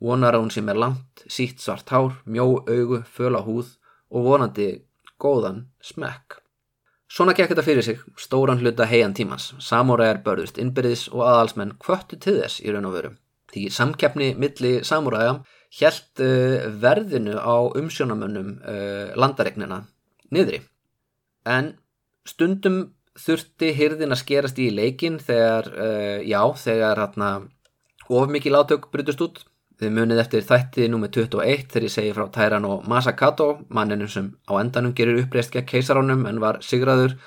Vonar 0.02 0.36
að 0.36 0.44
hún 0.44 0.54
sé 0.54 0.66
með 0.66 0.82
langt, 0.84 1.26
sítt 1.32 1.62
svart 1.64 1.94
hár, 1.94 2.18
mjó 2.26 2.66
augu, 2.66 3.04
föla 3.06 3.42
húð 3.46 3.78
og 4.12 4.28
vonandi 4.28 4.70
góðan 5.22 5.68
smekk. 5.82 6.45
Svona 7.12 7.36
gekk 7.38 7.54
þetta 7.54 7.66
fyrir 7.66 7.86
sig, 7.86 8.00
stóran 8.18 8.62
hluta 8.64 8.88
heian 8.90 9.14
tímans, 9.14 9.52
samúræjar 9.62 10.24
börðust 10.26 10.58
innbyrðis 10.62 11.06
og 11.14 11.22
aðalsmenn 11.28 11.76
kvöttu 11.82 12.18
til 12.18 12.40
þess 12.40 12.64
í 12.66 12.74
raun 12.74 12.88
og 12.90 12.96
veru. 12.98 13.12
Því 13.54 13.68
samkeppni 13.72 14.32
milli 14.42 14.80
samúræja 14.84 15.38
helt 15.80 16.24
uh, 16.24 16.66
verðinu 16.82 17.38
á 17.38 17.56
umsjónamönnum 17.78 18.56
uh, 18.58 19.14
landaregnina 19.20 19.84
niðri. 20.34 20.64
En 21.46 21.76
stundum 22.26 22.82
þurfti 23.16 23.70
hyrðin 23.78 24.16
að 24.16 24.24
skerast 24.24 24.60
í 24.60 24.72
leikin 24.74 25.20
þegar, 25.22 25.70
uh, 25.72 26.20
já, 26.26 26.42
þegar 26.58 27.04
hérna 27.06 27.30
of 28.10 28.32
mikið 28.34 28.58
látök 28.58 28.90
brutust 28.92 29.22
út. 29.22 29.44
Þið 29.76 29.92
munið 29.92 30.20
eftir 30.22 30.46
þættið 30.48 30.86
nr. 30.88 31.08
21 31.12 31.66
þegar 31.72 31.86
ég 31.86 31.92
segi 31.92 32.12
frá 32.16 32.30
Tæran 32.32 32.68
og 32.70 32.86
Masakato, 32.88 33.48
manninu 33.68 34.08
sem 34.08 34.30
á 34.48 34.56
endanum 34.62 34.94
gerir 34.96 35.20
uppreist 35.20 35.52
gegn 35.52 35.68
keisaránum 35.68 36.24
en 36.30 36.40
var 36.40 36.62
sigraður, 36.64 37.18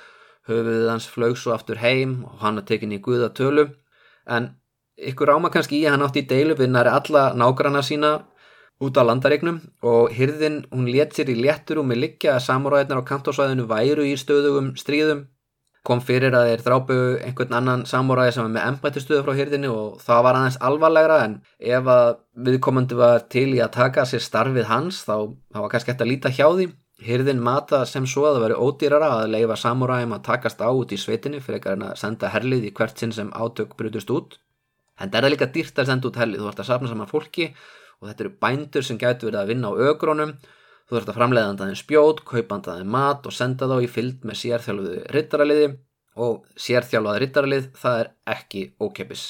höfuðið 0.49 0.89
hans 0.89 1.09
flög 1.13 1.37
svo 1.37 1.53
aftur 1.53 1.83
heim 1.83 2.23
og 2.25 2.41
hann 2.41 2.63
að 2.63 2.71
tekinni 2.71 2.97
í 2.97 3.05
guðatölu. 3.05 3.67
En 4.25 4.55
ykkur 4.97 5.35
áma 5.35 5.53
kannski 5.53 5.83
í 5.83 5.85
að 5.85 5.99
hann 5.99 6.07
átti 6.09 6.25
í 6.25 6.29
deilu 6.31 6.57
við 6.57 6.73
næri 6.73 6.95
alla 6.95 7.29
nágrana 7.37 7.85
sína 7.85 8.15
út 8.81 8.97
á 8.97 9.03
landaregnum 9.05 9.61
og 9.85 10.15
hyrðin 10.17 10.63
hún 10.73 10.89
let 10.89 11.13
sér 11.17 11.29
í 11.29 11.37
léttur 11.37 11.83
og 11.83 11.89
með 11.91 12.03
liggja 12.05 12.39
að 12.39 12.47
samuræðinar 12.47 13.03
á 13.05 13.09
kantósvæðinu 13.11 13.69
væru 13.69 14.07
í 14.09 14.15
stöðugum 14.17 14.73
stríðum 14.81 15.27
kom 15.89 16.01
fyrir 16.05 16.35
að 16.37 16.51
þeir 16.51 16.65
drápu 16.67 16.97
einhvern 17.25 17.55
annan 17.59 17.85
samúræði 17.89 18.35
sem 18.37 18.45
var 18.45 18.53
með 18.55 18.67
embættistöðu 18.73 19.23
frá 19.25 19.39
hýrdinu 19.39 19.71
og 19.73 20.03
það 20.05 20.25
var 20.27 20.39
aðeins 20.39 20.59
alvarlegra 20.69 21.21
en 21.25 21.39
ef 21.77 21.89
að 21.95 22.11
viðkomandi 22.49 22.99
var 22.99 23.25
til 23.33 23.47
í 23.55 23.63
að 23.65 23.73
taka 23.79 24.05
sér 24.09 24.25
starfið 24.25 24.69
hans 24.69 25.01
þá, 25.07 25.33
þá 25.55 25.59
var 25.63 25.73
kannski 25.73 25.95
eftir 25.95 26.07
að 26.07 26.13
líta 26.13 26.35
hjá 26.35 26.47
því. 26.51 26.69
Hýrdin 27.09 27.41
mata 27.43 27.85
sem 27.87 28.07
svo 28.11 28.25
að 28.27 28.37
það 28.37 28.45
veri 28.45 28.59
ódýrara 28.59 29.09
að 29.21 29.33
leifa 29.37 29.57
samúræðum 29.63 30.17
að 30.17 30.25
takast 30.27 30.63
á 30.63 30.69
út 30.69 30.93
í 30.93 30.99
sveitinni 30.99 31.39
fyrir 31.39 31.61
ekkar 31.61 31.77
en 31.79 31.85
að 31.87 31.99
senda 32.01 32.31
herlið 32.35 32.67
í 32.67 32.73
hvert 32.75 32.99
sinn 32.99 33.15
sem 33.15 33.31
átök 33.39 33.77
brutust 33.79 34.11
út. 34.11 34.35
En 34.99 35.13
það 35.13 35.29
er 35.29 35.35
líka 35.37 35.51
dýrt 35.55 35.79
að 35.79 35.93
senda 35.93 36.11
út 36.11 36.19
herlið, 36.19 36.43
þú 36.43 36.49
vart 36.49 36.63
að 36.65 36.71
sapna 36.73 36.91
saman 36.91 37.11
fólki 37.11 37.53
og 38.01 38.09
þetta 38.09 38.25
eru 38.25 38.33
bændur 38.43 38.87
sem 38.87 38.99
gætu 38.99 39.29
verið 39.29 39.41
að 39.45 39.53
vinna 39.53 39.71
á 39.71 39.81
ögrónum 39.93 40.35
Þú 40.89 40.97
þurft 40.97 41.11
að 41.13 41.19
framleiða 41.19 41.49
andaðin 41.53 41.77
spjót, 41.77 42.23
kaupa 42.25 42.57
andaðin 42.57 42.89
mat 42.93 43.27
og 43.29 43.35
senda 43.37 43.69
þá 43.69 43.77
í 43.85 43.91
fyllt 43.93 44.23
með 44.25 44.39
sérþjálfuðu 44.41 45.03
rittaraliði 45.13 45.67
og 46.25 46.39
sérþjálfaði 46.65 47.21
rittaralið 47.23 47.67
það 47.77 47.99
er 48.03 48.09
ekki 48.35 48.63
ókeppis. 48.81 49.27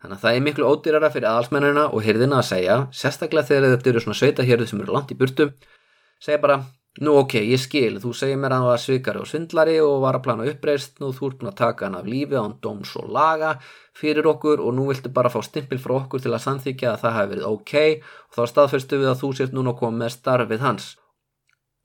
Þannig 0.00 0.16
að 0.16 0.24
það 0.24 0.38
er 0.38 0.46
miklu 0.46 0.70
ódýrara 0.70 1.10
fyrir 1.12 1.28
aðalsmennina 1.30 1.84
og 1.92 2.04
hyrðina 2.04 2.40
að 2.40 2.48
segja, 2.48 2.78
sérstaklega 2.92 3.50
þegar 3.50 3.74
þetta 3.74 3.92
eru 3.92 4.02
svona 4.04 4.18
sveitahjörðu 4.20 4.70
sem 4.70 4.80
eru 4.84 4.96
langt 4.96 5.12
í 5.12 5.18
burtu, 5.20 5.46
segja 6.24 6.40
bara 6.40 6.58
Nú 7.02 7.10
ok, 7.18 7.40
ég 7.42 7.58
skil, 7.58 7.96
þú 7.98 8.12
segir 8.14 8.36
mér 8.38 8.52
að 8.54 8.60
hann 8.60 8.68
var 8.70 8.78
svikari 8.78 9.18
og 9.18 9.26
svindlari 9.26 9.72
og 9.82 9.96
var 10.04 10.14
að 10.14 10.22
plana 10.28 10.44
uppreist 10.46 11.00
nú 11.02 11.08
þú 11.10 11.26
ert 11.26 11.38
búin 11.40 11.50
að 11.50 11.56
taka 11.58 11.88
hann 11.88 11.96
af 11.98 12.06
lífi 12.06 12.36
án 12.38 12.52
dóms 12.62 12.92
og 13.00 13.08
laga 13.16 13.56
fyrir 13.98 14.28
okkur 14.30 14.60
og 14.62 14.76
nú 14.76 14.84
viltu 14.86 15.10
bara 15.14 15.32
fá 15.32 15.40
stimpil 15.42 15.80
frá 15.82 15.96
okkur 15.96 16.22
til 16.22 16.30
að 16.30 16.44
samþykja 16.44 16.92
að 16.92 17.00
það 17.02 17.16
hafi 17.16 17.30
verið 17.32 17.48
ok 17.48 17.72
og 17.96 18.36
þá 18.36 18.42
staðfyrstu 18.52 19.00
við 19.00 19.10
að 19.10 19.18
þú 19.24 19.30
sért 19.34 19.56
núna 19.56 19.72
að 19.72 19.80
koma 19.80 19.98
með 20.04 20.12
starfið 20.14 20.62
hans. 20.62 20.86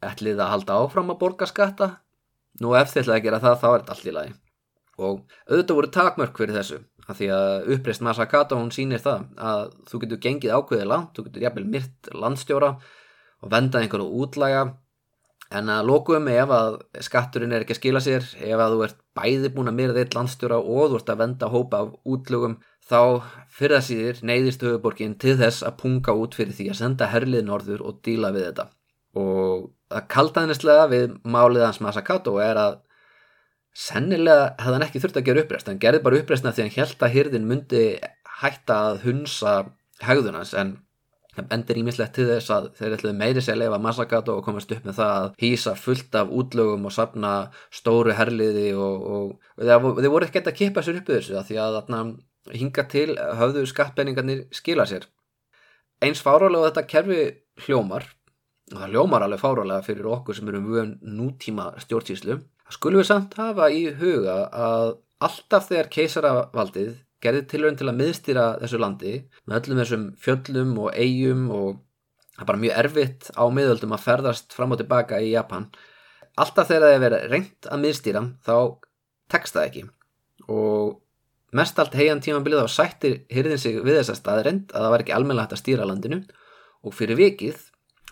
Ætlið 0.06 0.44
að 0.46 0.52
halda 0.54 0.76
áfram 0.84 1.10
að 1.10 1.18
borga 1.24 1.48
skatta? 1.50 1.88
Nú 2.62 2.76
ef 2.78 2.92
þið 2.94 3.02
ætlaði 3.02 3.18
að 3.18 3.26
gera 3.26 3.40
það 3.48 3.58
þá 3.64 3.66
er 3.70 3.80
þetta 3.80 3.96
allt 3.96 4.06
í 4.06 4.14
lagi. 4.14 4.36
Og 5.00 5.16
auðvitað 5.50 5.80
voru 5.80 5.90
takmörk 5.96 6.38
fyrir 6.38 6.60
þessu 6.60 6.80
að 7.10 7.18
því 7.18 7.32
að 7.34 7.72
uppreist 7.74 8.06
Masakata 8.06 8.60
hún 8.60 8.70
sýnir 8.70 9.02
það 9.02 9.26
að 9.42 9.64
þú 9.90 10.02
getur 10.04 10.22
gengið 10.28 10.54
ákveðið 10.54 10.92
langt, 10.92 11.16
þú 11.18 11.26
getur 11.26 11.48
jafnvel 11.48 11.66
myrt 11.66 12.12
landstjóra 12.14 12.70
og 13.40 13.54
vendað 13.56 13.88
einhverju 13.88 14.22
útlæga 14.22 14.62
En 15.50 15.70
að 15.74 15.88
lókuðum 15.90 16.28
ef 16.30 16.52
að 16.54 16.76
skatturinn 17.02 17.54
er 17.56 17.64
ekki 17.64 17.74
að 17.74 17.80
skila 17.80 18.02
sér, 18.06 18.26
ef 18.38 18.60
að 18.62 18.74
þú 18.76 18.84
ert 18.86 19.00
bæði 19.18 19.50
búin 19.56 19.72
að 19.72 19.80
myrða 19.80 20.04
eitt 20.04 20.18
landstjóra 20.18 20.60
og 20.62 20.92
þú 20.92 21.00
ert 21.00 21.10
að 21.10 21.22
venda 21.24 21.50
hópa 21.50 21.80
af 21.86 21.96
útlögum, 22.06 22.60
þá 22.86 23.00
fyrir 23.50 23.76
það 23.78 23.88
síðir 23.88 24.20
neyðist 24.30 24.66
höfuborgin 24.66 25.16
til 25.22 25.34
þess 25.40 25.66
að 25.66 25.80
punga 25.82 26.14
út 26.22 26.38
fyrir 26.38 26.54
því 26.58 26.68
að 26.70 26.80
senda 26.82 27.10
herlið 27.10 27.48
norður 27.48 27.82
og 27.90 27.98
díla 28.06 28.30
við 28.36 28.46
þetta. 28.50 28.68
Og 29.18 29.66
það 29.90 30.06
kaldaðinislega 30.14 30.86
við 30.94 31.18
málið 31.26 31.66
hans 31.66 31.82
Masakato 31.82 32.36
er 32.46 32.62
að 32.62 32.78
sennilega 33.74 34.54
hefði 34.60 34.76
hann 34.78 34.86
ekki 34.86 35.02
þurft 35.02 35.18
að 35.18 35.28
gera 35.30 35.44
uppreist. 35.44 35.70
Hann 35.70 35.82
gerði 35.82 36.04
bara 36.06 36.22
uppreistna 36.22 36.54
því 36.54 36.66
hann 36.66 36.76
held 36.78 37.06
að 37.06 37.16
hýrðin 37.16 37.50
myndi 37.50 37.84
hætta 38.44 38.80
að 38.92 39.02
hunsa 39.08 39.56
hegðunans 40.06 40.54
en 40.58 40.78
bendir 41.38 41.78
ímislegt 41.80 42.16
til 42.18 42.26
þess 42.28 42.52
að 42.52 42.70
þeir 42.80 42.96
ætluði 42.98 43.18
meiri 43.20 43.44
sér 43.44 43.56
að 43.56 43.62
lefa 43.64 43.80
Masakato 43.84 44.36
og 44.38 44.46
komast 44.48 44.72
upp 44.74 44.88
með 44.88 44.98
það 44.98 45.14
að 45.18 45.28
hýsa 45.44 45.76
fullt 45.78 46.18
af 46.20 46.34
útlögum 46.42 46.88
og 46.90 46.96
sapna 46.96 47.34
stóru 47.74 48.16
herliði 48.18 48.72
og, 48.76 49.06
og 49.14 49.62
þeir 49.62 50.10
voru 50.10 50.28
ekkert 50.28 50.50
að 50.52 50.60
kipa 50.60 50.84
sér 50.86 51.00
upp 51.00 51.12
þessu 51.14 51.44
því 51.48 51.60
að 51.64 51.80
þarna, 51.80 52.02
hinga 52.60 52.86
til 52.92 53.10
höfðu 53.40 53.66
skattpenningarnir 53.70 54.48
skila 54.56 54.88
sér. 54.90 55.06
Eins 56.04 56.24
fárálega 56.24 56.72
þetta 56.72 56.88
kerfi 56.90 57.22
hljómar 57.66 58.08
og 58.74 58.78
það 58.78 58.94
hljómar 58.94 59.26
alveg 59.26 59.44
fárálega 59.44 59.86
fyrir 59.86 60.10
okkur 60.10 60.38
sem 60.38 60.50
eru 60.50 60.64
mjög 60.64 60.96
nútíma 61.04 61.72
stjórnsýslu 61.84 62.40
skulum 62.74 63.02
við 63.02 63.10
samt 63.10 63.38
hafa 63.40 63.70
í 63.74 63.88
huga 64.00 64.42
að 64.54 64.98
alltaf 65.26 65.70
þegar 65.70 65.90
keisaravaldið 65.94 66.92
gerði 67.24 67.46
tilhörun 67.52 67.78
til 67.80 67.90
að 67.90 68.00
miðstýra 68.00 68.46
þessu 68.62 68.80
landi 68.80 69.14
með 69.46 69.60
öllum 69.60 69.82
þessum 69.84 70.06
fjöllum 70.24 70.74
og 70.86 70.90
eigum 70.96 71.46
og 71.56 71.70
það 72.36 72.44
er 72.44 72.50
bara 72.52 72.64
mjög 72.64 72.82
erfitt 72.84 73.30
á 73.36 73.44
miðöldum 73.52 73.96
að 73.96 74.06
ferðast 74.06 74.56
fram 74.56 74.76
og 74.76 74.82
tilbaka 74.82 75.20
í 75.20 75.34
Japan. 75.34 75.68
Alltaf 76.40 76.70
þegar 76.70 76.86
það 76.86 76.96
er 76.96 77.04
verið 77.06 77.26
reynt 77.34 77.70
að 77.70 77.84
miðstýra 77.84 78.24
þá 78.46 78.56
tekst 79.30 79.58
það 79.58 79.70
ekki 79.70 79.86
og 80.50 81.00
mest 81.56 81.80
allt 81.82 81.98
heian 81.98 82.22
tímabilið 82.24 82.64
á 82.66 82.68
sættir 82.72 83.20
hyrðin 83.34 83.62
sig 83.62 83.82
við 83.82 84.00
þessa 84.00 84.16
staðrind 84.18 84.72
að 84.74 84.86
það 84.86 84.94
var 84.94 85.04
ekki 85.04 85.16
almenna 85.18 85.46
hægt 85.46 85.58
að 85.58 85.64
stýra 85.64 85.88
landinu 85.90 86.22
og 86.86 86.96
fyrir 86.96 87.20
vikið 87.20 87.60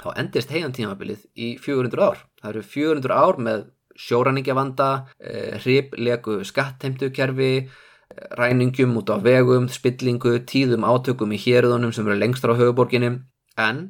þá 0.01 0.10
endist 0.22 0.53
heian 0.53 0.76
tímabilið 0.76 1.26
í 1.34 1.55
400 1.62 2.03
ár. 2.03 2.22
Það 2.41 2.51
eru 2.51 2.64
400 2.74 3.18
ár 3.18 3.39
með 3.41 3.66
sjóranningjavanda, 3.97 4.89
eh, 5.20 5.58
hriplegu 5.64 6.43
skattheimtukerfi, 6.45 7.70
ræningum 8.39 8.95
út 8.99 9.10
á 9.12 9.18
vegum, 9.22 9.68
spillingu, 9.70 10.38
tíðum 10.47 10.86
átökum 10.88 11.34
í 11.36 11.39
hérðunum 11.41 11.93
sem 11.93 12.08
eru 12.08 12.18
lengst 12.18 12.45
á 12.47 12.51
höfuborginum 12.55 13.22
en 13.58 13.84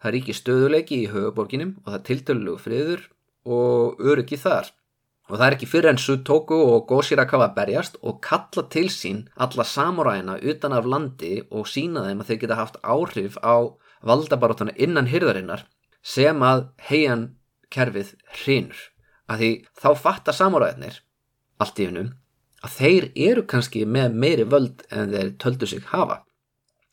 það 0.00 0.10
er 0.10 0.18
ekki 0.20 0.34
stöðuleiki 0.36 0.98
í 1.04 1.12
höfuborginum 1.12 1.76
og 1.82 1.92
það 1.92 1.98
er 1.98 2.04
tiltölu 2.08 2.56
friður 2.62 3.06
og 3.48 4.02
öryggi 4.02 4.38
þar. 4.40 4.72
Og 5.28 5.36
það 5.36 5.46
er 5.46 5.54
ekki 5.58 5.68
fyrir 5.68 5.90
enn 5.90 6.00
Sutoku 6.00 6.56
og 6.56 6.86
Goshirakawa 6.88 7.50
berjast 7.56 7.98
og 8.00 8.22
kalla 8.24 8.64
til 8.72 8.88
sín 8.88 9.26
alla 9.36 9.64
samuræna 9.64 10.38
utan 10.40 10.72
af 10.72 10.88
landi 10.88 11.34
og 11.50 11.68
sína 11.68 12.06
þeim 12.06 12.22
að 12.22 12.30
þeir 12.30 12.40
geta 12.44 12.56
haft 12.56 12.78
áhrif 12.80 13.36
á 13.44 13.68
valdabaróttana 14.08 14.72
innan 14.80 15.10
hyrðarinnar 15.10 15.66
sem 16.00 16.40
að 16.40 16.70
heian 16.88 17.26
kerfið 17.68 18.14
hrinur. 18.40 18.80
Að 19.28 19.42
því 19.42 19.50
þá 19.76 19.90
fattar 20.00 20.38
samuræðinir 20.38 21.02
allt 21.60 21.82
í 21.82 21.90
hennum 21.90 22.14
að 22.64 22.74
þeir 22.78 23.10
eru 23.28 23.44
kannski 23.46 23.84
með 23.86 24.16
meiri 24.24 24.46
völd 24.48 24.82
en 24.90 25.12
þeir 25.12 25.34
töldu 25.42 25.68
sig 25.68 25.84
hafa. 25.92 26.22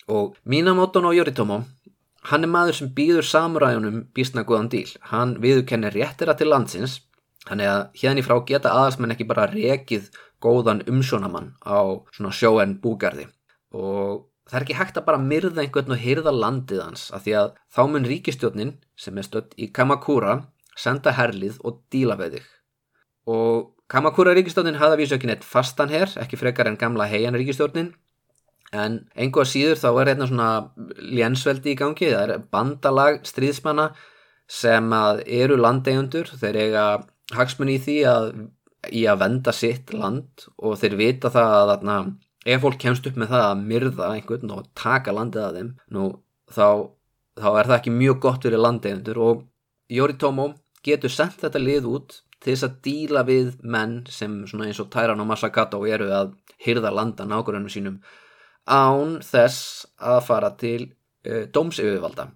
Og 0.07 0.35
Minamoto 0.45 1.01
no 1.01 1.13
Yoritomo, 1.15 1.63
hann 2.29 2.45
er 2.45 2.51
maður 2.51 2.79
sem 2.79 2.91
býður 2.97 3.25
samuræjunum 3.25 4.03
býstna 4.13 4.45
góðan 4.45 4.69
díl. 4.73 4.91
Hann 5.09 5.35
viðkennir 5.41 5.95
réttira 5.95 6.35
til 6.37 6.51
landsins, 6.51 6.99
hann 7.49 7.61
er 7.61 7.71
að 7.71 7.83
hérna 8.01 8.21
í 8.21 8.25
frá 8.25 8.37
geta 8.45 8.73
aðalsmenn 8.73 9.15
ekki 9.15 9.27
bara 9.29 9.49
rekið 9.49 10.11
góðan 10.41 10.83
umsjónamann 10.89 11.53
á 11.65 12.01
svona 12.13 12.33
sjóen 12.33 12.77
búgarði. 12.81 13.27
Og 13.73 14.25
það 14.45 14.59
er 14.59 14.65
ekki 14.65 14.79
hægt 14.79 14.99
að 14.99 15.07
bara 15.09 15.21
myrða 15.21 15.63
einhvern 15.63 15.95
og 15.95 16.01
hyrða 16.01 16.33
landið 16.33 16.83
hans, 16.83 17.07
af 17.09 17.25
því 17.25 17.37
að 17.41 17.55
þá 17.73 17.81
mun 17.89 18.09
ríkistjónin 18.09 18.75
sem 18.97 19.17
er 19.17 19.25
stött 19.25 19.55
í 19.57 19.71
Kamakura 19.73 20.43
senda 20.77 21.15
herlið 21.15 21.57
og 21.65 21.81
díla 21.91 22.17
við 22.19 22.37
þig. 22.37 22.51
Og 23.31 23.71
Kamakura 23.91 24.33
ríkistjórnin 24.33 24.79
hafði 24.79 24.95
að 24.95 25.01
vísa 25.03 25.17
ekki 25.19 25.29
neitt 25.29 25.45
fastan 25.45 25.91
hér, 25.93 26.09
ekki 26.21 26.39
frekar 26.41 26.69
en 26.69 26.79
gamla 26.81 27.05
heian 27.09 27.37
ríkistjórnin 27.37 27.91
en 28.75 28.97
einhvað 29.13 29.49
síður 29.51 29.79
þá 29.79 29.87
er 29.91 30.09
hérna 30.11 30.27
svona 30.29 30.49
lénsveldi 30.97 31.75
í 31.75 31.77
gangi, 31.79 32.09
það 32.11 32.33
er 32.33 32.45
bandalag 32.51 33.21
stríðsmanna 33.29 33.91
sem 34.51 34.91
að 34.93 35.21
eru 35.37 35.57
landegjöndur, 35.59 36.31
þeir 36.41 36.59
eiga 36.63 36.85
hagsmunni 37.35 37.77
í 37.77 37.83
því 37.85 37.97
að 38.09 38.27
í 38.93 39.05
að 39.09 39.21
venda 39.23 39.53
sitt 39.55 39.93
land 39.93 40.45
og 40.57 40.77
þeir 40.81 40.97
vita 40.99 41.31
það 41.33 41.55
að 41.59 41.71
þarna, 41.71 41.95
ef 42.45 42.61
fólk 42.65 42.81
kemst 42.81 43.07
upp 43.09 43.17
með 43.21 43.33
það 43.33 43.47
að 43.47 43.63
myrða 43.71 44.11
einhvern 44.17 44.53
og 44.57 44.67
taka 44.77 45.15
landið 45.15 45.45
að 45.45 45.57
þeim, 45.59 45.71
nú 45.93 46.09
þá, 46.49 46.67
þá 47.41 47.49
er 47.53 47.69
það 47.71 47.77
ekki 47.79 47.97
mjög 48.01 48.21
gott 48.27 48.45
fyrir 48.45 48.61
landegjöndur 48.61 49.21
og 49.29 49.43
Yoritomo 49.93 50.51
getur 50.85 51.13
sendt 51.13 51.41
þetta 51.41 51.61
lið 51.61 51.89
út 51.89 52.21
til 52.45 52.53
þess 52.53 52.67
að 52.67 52.75
díla 52.85 53.23
við 53.25 53.55
menn 53.65 53.95
sem 54.11 54.43
svona 54.45 54.67
eins 54.69 54.79
og 54.83 54.91
Tæran 54.93 55.21
og 55.23 55.29
Masakato 55.31 55.81
eru 55.89 56.11
að 56.13 56.35
hyrða 56.61 56.91
landa 56.93 57.25
nákvæmum 57.25 57.71
sínum 57.73 57.97
án 58.69 59.17
þess 59.25 59.85
að 59.97 60.19
fara 60.27 60.51
til 60.59 60.81
uh, 60.85 61.45
dómsyfirvalda. 61.49 62.29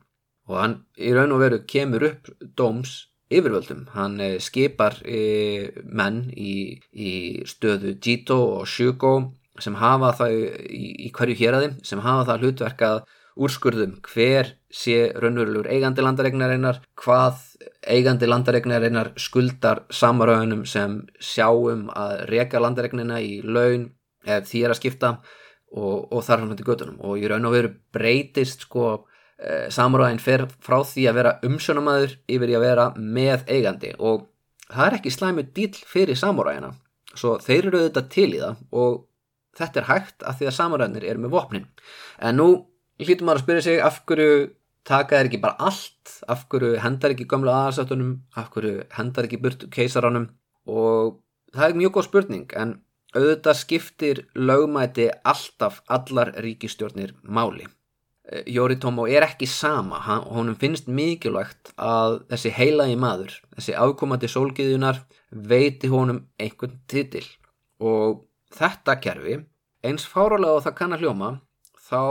Og 0.50 0.58
hann 0.58 0.76
í 0.98 1.14
raun 1.14 1.36
og 1.36 1.44
veru 1.44 1.62
kemur 1.70 2.08
upp 2.10 2.30
dóms 2.58 2.96
yfirvöldum, 3.30 3.86
hann 3.94 4.18
uh, 4.22 4.38
skipar 4.42 4.98
uh, 5.06 5.70
menn 5.86 6.24
í, 6.34 6.80
í 6.94 7.14
stöðu 7.46 7.96
Jito 8.02 8.40
og 8.60 8.66
Shugo 8.70 9.14
sem 9.62 9.76
hafa 9.78 10.16
það 10.22 10.36
í, 10.66 10.84
í 11.06 11.12
hverju 11.14 11.38
héræði, 11.38 11.74
sem 11.86 12.02
hafa 12.02 12.32
það 12.32 12.46
hlutverk 12.46 12.86
að 12.88 13.02
úrskurðum 13.40 14.00
hver 14.10 14.56
sé 14.70 15.10
raunverulegur 15.18 15.70
eigandi 15.72 16.04
landaregnarinnar, 16.06 16.80
hvað 17.00 17.40
eigandi 17.90 18.30
landaregnarinnar 18.30 19.14
skuldar 19.20 19.84
samaröðunum 19.94 20.66
sem 20.70 21.00
sjáum 21.24 21.88
að 21.96 22.26
reka 22.30 22.62
landaregnina 22.62 23.20
í 23.22 23.40
laun 23.44 23.90
ef 24.28 24.50
því 24.50 24.64
er 24.64 24.74
að 24.74 24.80
skipta 24.82 25.12
og, 25.74 26.10
og 26.12 26.22
þar 26.26 26.44
hann 26.44 26.54
hundi 26.54 26.68
göttunum 26.68 27.00
og 27.06 27.18
í 27.22 27.30
raun 27.30 27.48
og 27.50 27.56
veru 27.56 27.72
breytist 27.94 28.68
sko 28.68 28.86
e, 29.38 29.70
samaröðin 29.74 30.22
fer 30.22 30.46
frá 30.62 30.80
því 30.86 31.08
að 31.10 31.20
vera 31.22 31.36
umsjónamaður 31.50 32.16
yfir 32.30 32.54
í 32.54 32.58
að 32.60 32.66
vera 32.68 32.88
með 32.98 33.46
eigandi. 33.50 33.94
Og 33.98 34.28
það 34.70 34.86
er 34.86 34.98
ekki 35.00 35.16
slæmu 35.16 35.48
dýl 35.56 35.74
fyrir 35.90 36.20
samaröðina 36.20 36.74
svo 37.18 37.38
þeir 37.42 37.72
eru 37.72 37.84
auðvitað 37.84 38.10
til 38.14 38.30
í 38.36 38.42
það 38.42 38.66
og 38.84 38.98
þetta 39.58 39.82
er 39.82 39.90
hægt 39.90 40.26
að 40.30 40.40
því 40.40 40.50
að 40.50 40.58
samaröðinir 40.60 41.10
eru 41.10 41.24
með 41.26 41.36
vopnin. 41.36 41.70
En 42.22 42.38
nú 42.38 42.50
maður 43.00 43.40
að 43.40 43.44
spyrja 43.46 43.66
sig 43.66 43.82
af 43.82 44.02
hverju 44.08 44.32
taka 44.88 45.18
þeir 45.18 45.30
ekki 45.30 45.42
bara 45.44 45.70
allt? 45.70 46.14
Af 46.28 46.46
hverju 46.52 46.78
hendar 46.84 47.16
ekki 47.16 47.28
gömlu 47.30 47.52
aðarsáttunum 47.54 48.14
af 48.40 48.52
hverju 48.54 48.86
hendar 48.98 49.28
ekki 49.28 49.42
burt 49.42 49.66
keisaránum 49.74 50.30
og 50.70 51.20
það 51.56 51.66
er 51.70 51.82
mjög 51.82 51.98
góð 51.98 52.08
spurning 52.10 52.56
en 52.60 52.78
auðvitað 53.16 53.58
skiptir 53.58 54.24
lögmæti 54.38 55.10
alltaf 55.26 55.82
allar 55.90 56.34
ríkistjórnir 56.44 57.16
máli. 57.24 57.66
Eh, 58.30 58.44
Yoritomo 58.46 59.08
er 59.10 59.26
ekki 59.26 59.48
sama. 59.50 60.00
Honum 60.30 60.56
finnst 60.56 60.88
mikilvægt 60.88 61.74
að 61.76 62.22
þessi 62.30 62.54
heilagi 62.54 62.98
maður 63.00 63.38
þessi 63.56 63.78
afkomandi 63.86 64.30
sólgiðunar 64.30 65.02
veiti 65.32 65.90
honum 65.90 66.26
einhvern 66.40 66.78
titil. 66.88 67.26
Og 67.80 68.26
þetta 68.54 69.00
kerfi 69.02 69.40
eins 69.86 70.06
fáralega 70.06 70.60
og 70.60 70.66
það 70.66 70.78
kann 70.78 70.94
að 70.94 71.06
hljóma 71.06 71.32
þá 71.90 72.02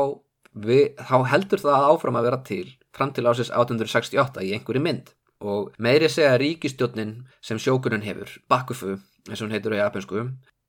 við, 0.54 0.94
þá 0.96 1.16
heldur 1.32 1.62
það 1.62 1.88
áfram 1.92 2.20
að 2.20 2.28
vera 2.28 2.42
til 2.46 2.66
fram 2.98 3.14
til 3.14 3.26
ásins 3.30 3.52
1868 3.54 4.44
í 4.46 4.52
einhverju 4.56 4.82
mynd. 4.82 5.12
Og 5.38 5.70
meiri 5.78 6.08
segja 6.10 6.38
ríkistjónin 6.40 7.12
sem 7.44 7.60
sjókunin 7.62 8.02
hefur, 8.02 8.30
Bakufu 8.50 8.96
eins 9.28 9.38
og 9.38 9.46
hún 9.46 9.54
heitur 9.54 9.76
á 9.78 9.86
japansku 9.86 10.24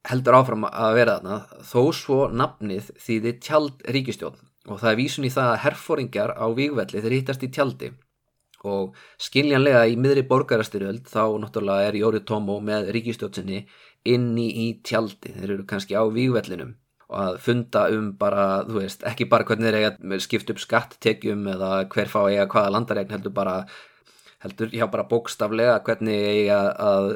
heldur 0.10 0.38
áfram 0.38 0.68
að 0.70 0.98
vera 0.98 1.16
þarna 1.18 1.64
þó 1.72 1.82
svo 1.96 2.20
nafnið 2.32 2.92
þýði 3.02 3.34
tjald 3.44 3.82
ríkistjón 3.96 4.38
og 4.70 4.80
það 4.82 4.92
er 4.92 5.00
vísun 5.00 5.26
í 5.28 5.32
það 5.34 5.50
að 5.54 5.62
herfóringar 5.64 6.36
á 6.38 6.46
vígvelli 6.56 7.02
þeir 7.04 7.16
hittast 7.18 7.44
í 7.44 7.50
tjaldi. 7.56 7.90
Og 8.70 8.96
skiljanlega 9.24 9.86
í 9.88 9.96
miðri 9.96 10.26
borgarastyrjöld 10.28 11.08
þá 11.08 11.24
náttúrulega 11.42 11.90
er 11.90 11.98
Jóri 12.00 12.22
Tómo 12.28 12.60
með 12.62 12.92
ríkistjótsinni 12.96 13.64
inni 14.12 14.48
í 14.64 14.68
tjaldi, 14.84 15.32
þeir 15.32 15.54
eru 15.56 15.66
kannski 15.68 15.96
á 15.96 16.04
výgvellinum 16.04 16.76
og 17.10 17.20
að 17.26 17.38
funda 17.42 17.86
um 17.96 18.12
bara, 18.18 18.48
þú 18.68 18.82
veist, 18.84 19.06
ekki 19.10 19.28
bara 19.30 19.46
hvernig 19.48 19.70
þeir 19.70 19.80
eiga 19.80 20.20
skipt 20.22 20.52
upp 20.54 20.62
skatttekjum 20.62 21.48
eða 21.56 21.72
hver 21.90 22.12
fá 22.12 22.20
eiga 22.28 22.48
hvaða 22.52 22.74
landaregn 22.76 23.16
heldur 23.16 23.34
bara 23.34 23.56
heldur, 24.44 24.70
já 24.72 24.86
bara 24.92 25.08
bókstaflega 25.10 25.80
hvernig 25.86 26.28
eiga 26.34 26.60
að 26.80 27.10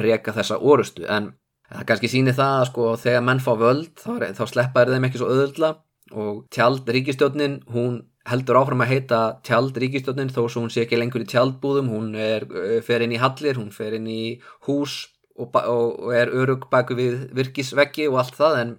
reka 0.00 0.34
þessa 0.36 0.60
orustu, 0.60 1.04
en 1.10 1.32
það 1.70 1.86
kannski 1.90 2.10
síni 2.12 2.34
það 2.36 2.64
sko 2.70 2.92
þegar 3.00 3.26
menn 3.26 3.42
fá 3.42 3.52
völd 3.58 3.90
þá, 4.00 4.30
þá 4.38 4.44
sleppa 4.48 4.84
er 4.84 4.94
þeim 4.94 5.08
ekki 5.10 5.20
svo 5.20 5.32
öðulla 5.34 5.74
og 6.10 6.40
tjald 6.54 6.88
ríkistjótnin, 6.90 7.60
hún 7.74 8.00
heldur 8.30 8.58
áfram 8.60 8.82
að 8.84 8.92
heita 8.94 9.20
tjald 9.46 9.76
ríkistjótnin 9.78 10.32
þó 10.32 10.42
svo 10.46 10.64
hún 10.64 10.72
sé 10.72 10.84
ekki 10.84 10.98
lengur 10.98 11.22
í 11.24 11.28
tjaldbúðum, 11.30 11.90
hún 11.92 12.14
er, 12.18 12.46
fer 12.86 13.04
inn 13.04 13.14
í 13.14 13.20
hallir, 13.22 13.58
hún 13.58 13.70
fer 13.74 13.96
inn 13.98 14.08
í 14.10 14.22
hús 14.66 15.02
og, 15.40 15.54
og 15.56 16.14
er 16.14 16.32
örug 16.34 16.66
baku 16.72 16.96
við 16.98 17.28
virkisveggi 17.36 18.08
og 18.10 18.20
allt 18.22 18.38
það 18.38 18.58
en, 18.64 18.72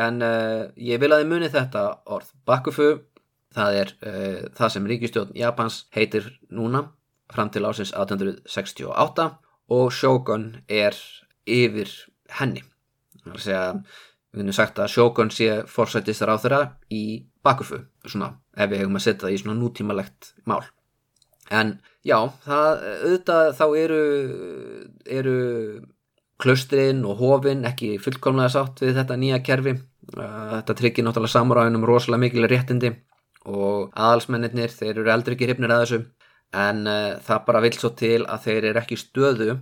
en 0.00 0.24
uh, 0.24 0.68
ég 0.80 1.00
vil 1.02 1.10
að 1.12 1.22
þið 1.22 1.30
muni 1.32 1.50
þetta 1.52 1.84
orð. 2.16 2.32
Bakufu, 2.48 2.88
það 3.56 3.78
er 3.82 3.92
uh, 4.00 4.40
það 4.56 4.74
sem 4.74 4.88
ríkistjórn 4.92 5.36
Japans 5.38 5.84
heitir 5.96 6.28
núna 6.48 6.86
fram 7.30 7.50
til 7.54 7.64
ásins 7.68 7.92
1868 7.94 9.28
og 9.70 9.92
Shogun 9.94 10.50
er 10.66 10.96
yfir 11.46 11.90
henni. 12.40 12.64
Það 13.20 13.30
er 13.30 13.36
að 13.36 13.44
segja, 13.44 13.64
við 14.30 14.42
finnum 14.42 14.56
sagt 14.56 14.80
að 14.82 14.92
Shogun 14.94 15.32
sé 15.34 15.50
fórsættistar 15.70 16.32
á 16.32 16.36
þeirra 16.42 16.62
í 16.90 17.04
Bakufu, 17.44 17.84
svona 18.04 18.34
ef 18.56 18.70
við 18.70 18.82
hefum 18.82 18.98
að 18.98 19.06
setja 19.06 19.26
það 19.26 19.34
í 19.34 19.40
svona 19.40 19.58
nútímalegt 19.60 20.34
mál. 20.48 20.62
En 21.50 21.78
já, 22.06 22.18
það, 22.44 22.82
auðvitað 23.04 23.48
þá 23.58 23.64
eru, 23.80 24.02
eru 25.18 25.38
klaustrinn 26.40 27.04
og 27.08 27.20
hofinn 27.20 27.66
ekki 27.68 27.94
fullkomlega 28.02 28.52
sátt 28.54 28.82
við 28.84 28.96
þetta 29.00 29.18
nýja 29.20 29.40
kerfi. 29.46 29.76
Þetta 30.10 30.76
tryggir 30.78 31.06
náttúrulega 31.06 31.34
samuræðinum 31.36 31.86
rosalega 31.86 32.24
mikil 32.24 32.48
réttindi 32.50 32.94
og 33.50 33.92
aðalsmennir 33.94 34.72
þeir 34.72 34.98
eru 34.98 35.12
eldri 35.12 35.36
ekki 35.36 35.48
hrifnir 35.48 35.72
að 35.72 35.84
þessu 35.84 36.00
en 36.60 36.86
uh, 36.90 37.18
það 37.22 37.44
bara 37.46 37.62
vil 37.64 37.76
svo 37.76 37.92
til 37.98 38.24
að 38.26 38.46
þeir 38.46 38.68
eru 38.70 38.80
ekki 38.82 38.98
stöðu 38.98 39.54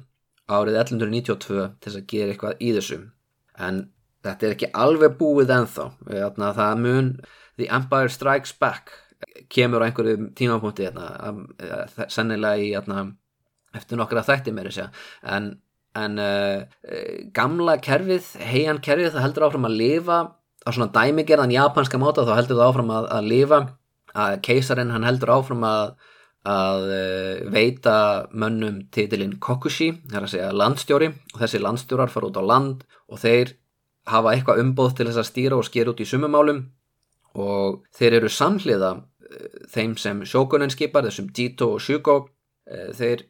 árið 0.48 0.78
1192 0.80 1.66
til 1.84 1.92
að 1.92 2.06
gera 2.08 2.32
eitthvað 2.32 2.62
í 2.64 2.72
þessu. 2.78 2.98
En 3.60 3.82
þetta 4.24 4.46
er 4.46 4.54
ekki 4.56 4.70
alveg 4.84 5.18
búið 5.20 5.52
ennþá. 5.58 5.90
Það 6.08 6.80
mun 6.84 7.12
The 7.58 7.68
Empire 7.74 8.12
Strikes 8.12 8.54
Back 8.56 8.94
kemur 9.52 9.82
á 9.82 9.86
einhverju 9.88 10.30
tímapunkti 10.38 10.88
sennilega 12.08 12.62
í 12.62 12.70
hérna, 12.72 13.08
eftir 13.74 13.98
nokkra 13.98 14.22
þætti 14.24 14.54
mér 14.54 14.70
en, 14.78 15.50
en 15.98 16.20
uh, 16.22 16.66
gamla 17.36 17.78
kerfið, 17.84 18.34
heian 18.50 18.82
kerfið 18.84 19.14
það 19.16 19.26
heldur 19.26 19.48
áfram 19.48 19.68
að 19.68 19.78
lifa 19.80 20.18
á 20.64 20.68
svona 20.68 20.92
dæmigerðan 20.94 21.54
japanska 21.54 22.00
máta 22.00 22.26
þá 22.28 22.34
heldur 22.36 22.60
það 22.60 22.70
áfram 22.72 22.94
að, 22.94 23.10
að 23.18 23.32
lifa. 23.32 23.60
Að 24.18 24.38
keisarin 24.46 24.90
hann 24.94 25.06
heldur 25.06 25.34
áfram 25.36 25.66
að 25.68 25.96
að 26.48 26.84
veita 27.52 27.94
mönnum 28.30 28.84
titilinn 28.94 29.36
Kokushi, 29.42 29.90
það 30.08 30.16
er 30.16 30.26
að 30.26 30.32
segja 30.32 30.52
landstjóri 30.54 31.08
og 31.34 31.40
þessi 31.42 31.60
landstjórar 31.60 32.12
fara 32.12 32.30
út 32.30 32.38
á 32.40 32.44
land 32.46 32.84
og 33.10 33.20
þeir 33.20 33.52
hafa 34.08 34.32
eitthvað 34.32 34.62
umbóð 34.62 34.94
til 34.96 35.08
þess 35.08 35.20
að 35.20 35.28
stýra 35.28 35.58
og 35.58 35.66
skera 35.68 35.92
út 35.92 36.00
í 36.00 36.08
sumumálum 36.08 36.62
og 37.38 37.82
þeir 37.98 38.20
eru 38.20 38.32
samhliða 38.32 38.94
þeim 39.74 39.96
sem 40.00 40.22
sjókunin 40.24 40.72
skipar, 40.72 41.04
þessum 41.04 41.28
Jito 41.34 41.74
og 41.74 41.82
Shugo 41.84 42.18
þeir 42.96 43.26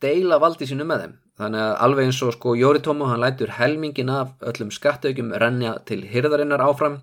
deila 0.00 0.40
valdi 0.40 0.68
sínu 0.68 0.86
með 0.88 1.04
þeim 1.04 1.18
þannig 1.40 1.62
að 1.64 1.76
alveg 1.86 2.08
eins 2.08 2.22
og 2.26 2.34
sko 2.36 2.56
Yoritomo 2.58 3.08
hann 3.08 3.22
lætur 3.22 3.54
helmingin 3.56 4.10
af 4.12 4.34
öllum 4.52 4.72
skattökjum 4.74 5.32
rennja 5.40 5.78
til 5.88 6.02
hyrðarinnar 6.08 6.64
áfram 6.64 7.00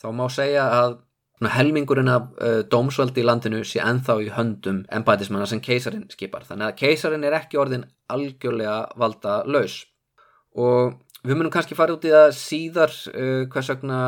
þá 0.00 0.08
má 0.16 0.26
segja 0.32 0.68
að 0.80 0.96
helmingurinn 1.52 2.08
af 2.08 2.30
uh, 2.40 2.62
dómsvöldi 2.72 3.20
í 3.20 3.26
landinu 3.26 3.60
sé 3.68 3.82
enþá 3.84 4.16
í 4.24 4.30
höndum 4.32 4.84
embætismanna 4.92 5.48
sem 5.48 5.60
keisarin 5.60 6.06
skipar. 6.08 6.46
Þannig 6.48 6.70
að 6.70 6.78
keisarin 6.80 7.26
er 7.28 7.36
ekki 7.36 7.60
orðin 7.60 7.84
algjörlega 8.08 8.78
valda 8.96 9.42
laus 9.44 9.82
og 10.56 10.96
við 11.26 11.36
munum 11.36 11.52
kannski 11.52 11.76
fara 11.76 11.92
út 11.92 12.06
í 12.08 12.14
það 12.14 12.30
síðar 12.38 12.94
uh, 13.12 13.44
hvers 13.52 13.70
vegna 13.74 14.00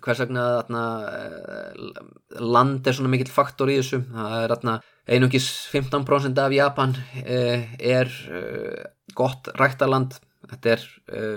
hvers 0.00 0.22
vegna 0.22 0.44
þarna, 0.62 0.82
eh, 1.12 2.40
land 2.40 2.86
er 2.86 2.96
svona 2.96 3.12
mikill 3.12 3.32
faktor 3.32 3.68
í 3.68 3.76
þessu? 3.80 4.00
Það 4.14 4.36
er 4.38 4.54
þarna, 4.54 4.76
einungis 5.06 5.48
15% 5.72 6.38
af 6.38 6.52
Japan 6.52 6.96
eh, 7.24 7.68
er 7.78 8.08
eh, 8.30 8.84
gott 9.14 9.52
ræktaland 9.58 10.16
þetta 10.52 10.72
er 10.72 10.82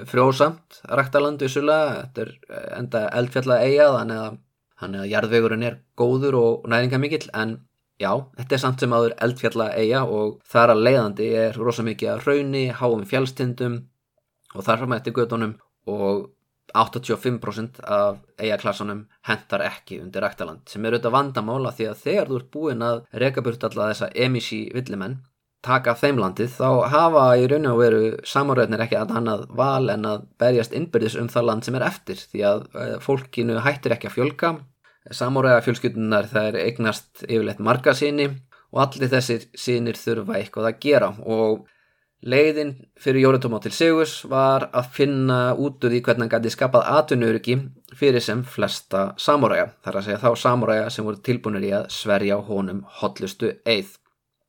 frjósamt 0.10 0.80
ræktaland 0.90 1.40
vissulega, 1.40 2.02
þetta 2.08 2.24
er 2.24 2.72
enda 2.80 3.02
eldfjalla 3.14 3.60
eiga 3.62 3.92
þannig 3.94 4.24
að, 4.24 5.06
jarðvegurinn 5.12 5.64
er 5.64 5.78
góður 5.96 6.38
og 6.40 6.66
næringa 6.72 7.00
mikill 7.00 7.30
en 7.38 7.54
já, 8.02 8.10
þetta 8.40 8.58
er 8.58 8.64
samt 8.64 8.82
sem 8.82 8.96
aður 8.98 9.16
eldfjalla 9.24 9.70
eiga 9.78 10.02
og 10.10 10.40
þar 10.52 10.74
að 10.74 10.84
leiðandi 10.88 11.30
er 11.46 11.60
rosa 11.60 11.86
mikið 11.86 12.12
að 12.16 12.26
rauni, 12.26 12.66
háum 12.76 13.06
fjálstindum 13.08 13.78
og 14.56 14.66
þar 14.66 14.82
fram 14.82 14.98
eftir 14.98 15.16
gödunum 15.16 15.56
og 15.86 16.26
85% 16.76 17.80
af 17.98 18.20
eigaklassanum 18.42 19.06
hentar 19.28 19.64
ekki 19.66 20.02
undir 20.04 20.26
ræktaland 20.26 20.66
sem 20.70 20.86
er 20.86 20.98
auðvitað 20.98 21.16
vandamála 21.16 21.72
því 21.78 21.88
að 21.92 22.04
þegar 22.04 22.32
þú 22.32 22.42
ert 22.42 22.52
búinn 22.56 22.86
að 22.86 23.00
reyka 23.24 23.46
burt 23.46 23.64
alla 23.68 23.90
þessa 23.94 24.12
emísi 24.26 24.62
villimenn 24.76 25.18
taka 25.66 25.96
þeim 25.98 26.20
landið 26.22 26.52
þá 26.60 26.70
hafa 26.94 27.26
í 27.42 27.48
raun 27.50 27.70
og 27.72 27.80
veru 27.82 28.02
samaröðnir 28.28 28.86
ekki 28.86 29.00
að 29.00 29.16
annað 29.18 29.46
val 29.58 29.90
en 29.90 30.06
að 30.10 30.26
berjast 30.42 30.76
innbyrðis 30.78 31.18
um 31.22 31.30
það 31.32 31.48
land 31.50 31.66
sem 31.66 31.78
er 31.80 31.88
eftir 31.88 32.22
því 32.22 32.44
að 32.52 32.66
eh, 32.82 32.96
fólkinu 33.02 33.62
hættir 33.66 33.96
ekki 33.96 34.12
að 34.12 34.18
fjölka 34.20 34.52
samorega 35.14 35.64
fjölskyldunar 35.66 36.30
er 36.42 36.60
eignast 36.64 37.24
yfirleitt 37.26 37.62
marga 37.64 37.94
síni 37.98 38.30
og 38.74 38.82
allir 38.86 39.12
þessir 39.12 39.48
sínir 39.58 39.98
þurfa 40.00 40.40
eitthvað 40.40 40.70
að 40.70 40.80
gera 40.86 41.12
og 41.24 41.66
Leiðin 42.26 42.72
fyrir 42.98 43.22
Jóritóma 43.22 43.60
til 43.62 43.70
Sigus 43.76 44.16
var 44.26 44.64
að 44.74 44.88
finna 44.96 45.54
út 45.62 45.84
úr 45.86 45.94
því 45.94 46.00
hvernig 46.08 46.26
hann 46.26 46.32
gæti 46.32 46.52
skapað 46.56 46.88
atvinnuriki 46.98 47.58
fyrir 47.94 48.24
sem 48.26 48.42
flesta 48.50 49.12
samuræja, 49.22 49.68
þar 49.86 50.00
að 50.00 50.08
segja 50.08 50.22
þá 50.24 50.42
samuræja 50.42 50.88
sem 50.90 51.06
voru 51.06 51.22
tilbúinir 51.22 51.68
í 51.68 51.70
að 51.78 51.86
sverja 51.94 52.40
á 52.42 52.48
honum 52.48 52.82
hotlustu 52.98 53.52
eið. 53.62 53.92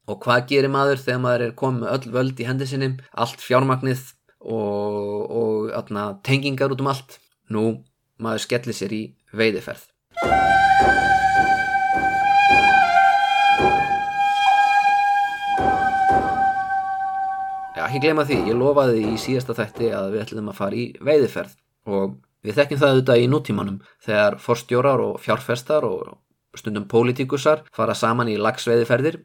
Og 0.08 0.22
hvað 0.24 0.46
gerir 0.54 0.72
maður 0.72 1.02
þegar 1.04 1.20
maður 1.26 1.44
er 1.48 1.52
komið 1.60 1.82
með 1.82 1.92
öll 1.98 2.14
völd 2.16 2.40
í 2.40 2.48
hendi 2.48 2.70
sinni, 2.70 2.88
allt 3.12 3.44
fjármagnið 3.44 4.06
og, 4.40 5.36
og 5.42 5.68
atna, 5.76 6.06
tengingar 6.24 6.72
út 6.72 6.80
um 6.80 6.88
allt? 6.94 7.18
Nú, 7.52 7.66
maður 8.16 8.46
skellir 8.46 8.78
sér 8.80 8.96
í 8.96 9.02
veiðiferð. 9.36 9.84
Ekki 17.88 18.02
glema 18.04 18.24
því, 18.26 18.40
ég 18.50 18.58
lofaði 18.58 19.02
í 19.12 19.16
síðasta 19.20 19.56
þætti 19.56 19.92
að 19.96 20.10
við 20.14 20.24
ætlum 20.24 20.50
að 20.52 20.58
fara 20.60 20.78
í 20.78 20.86
veiðiferð. 21.06 21.56
Og 21.86 22.16
við 22.46 22.58
þekkjum 22.58 22.82
það 22.82 22.94
auðvitað 22.94 23.22
í 23.22 23.30
nútímanum. 23.32 23.78
Þegar 24.06 24.38
forstjórar 24.42 25.02
og 25.04 25.20
fjárfestar 25.22 25.86
og 25.88 26.16
stundum 26.56 26.86
pólitíkusar 26.90 27.64
fara 27.76 27.94
saman 27.94 28.30
í 28.32 28.38
lagsveiðiferðir 28.40 29.20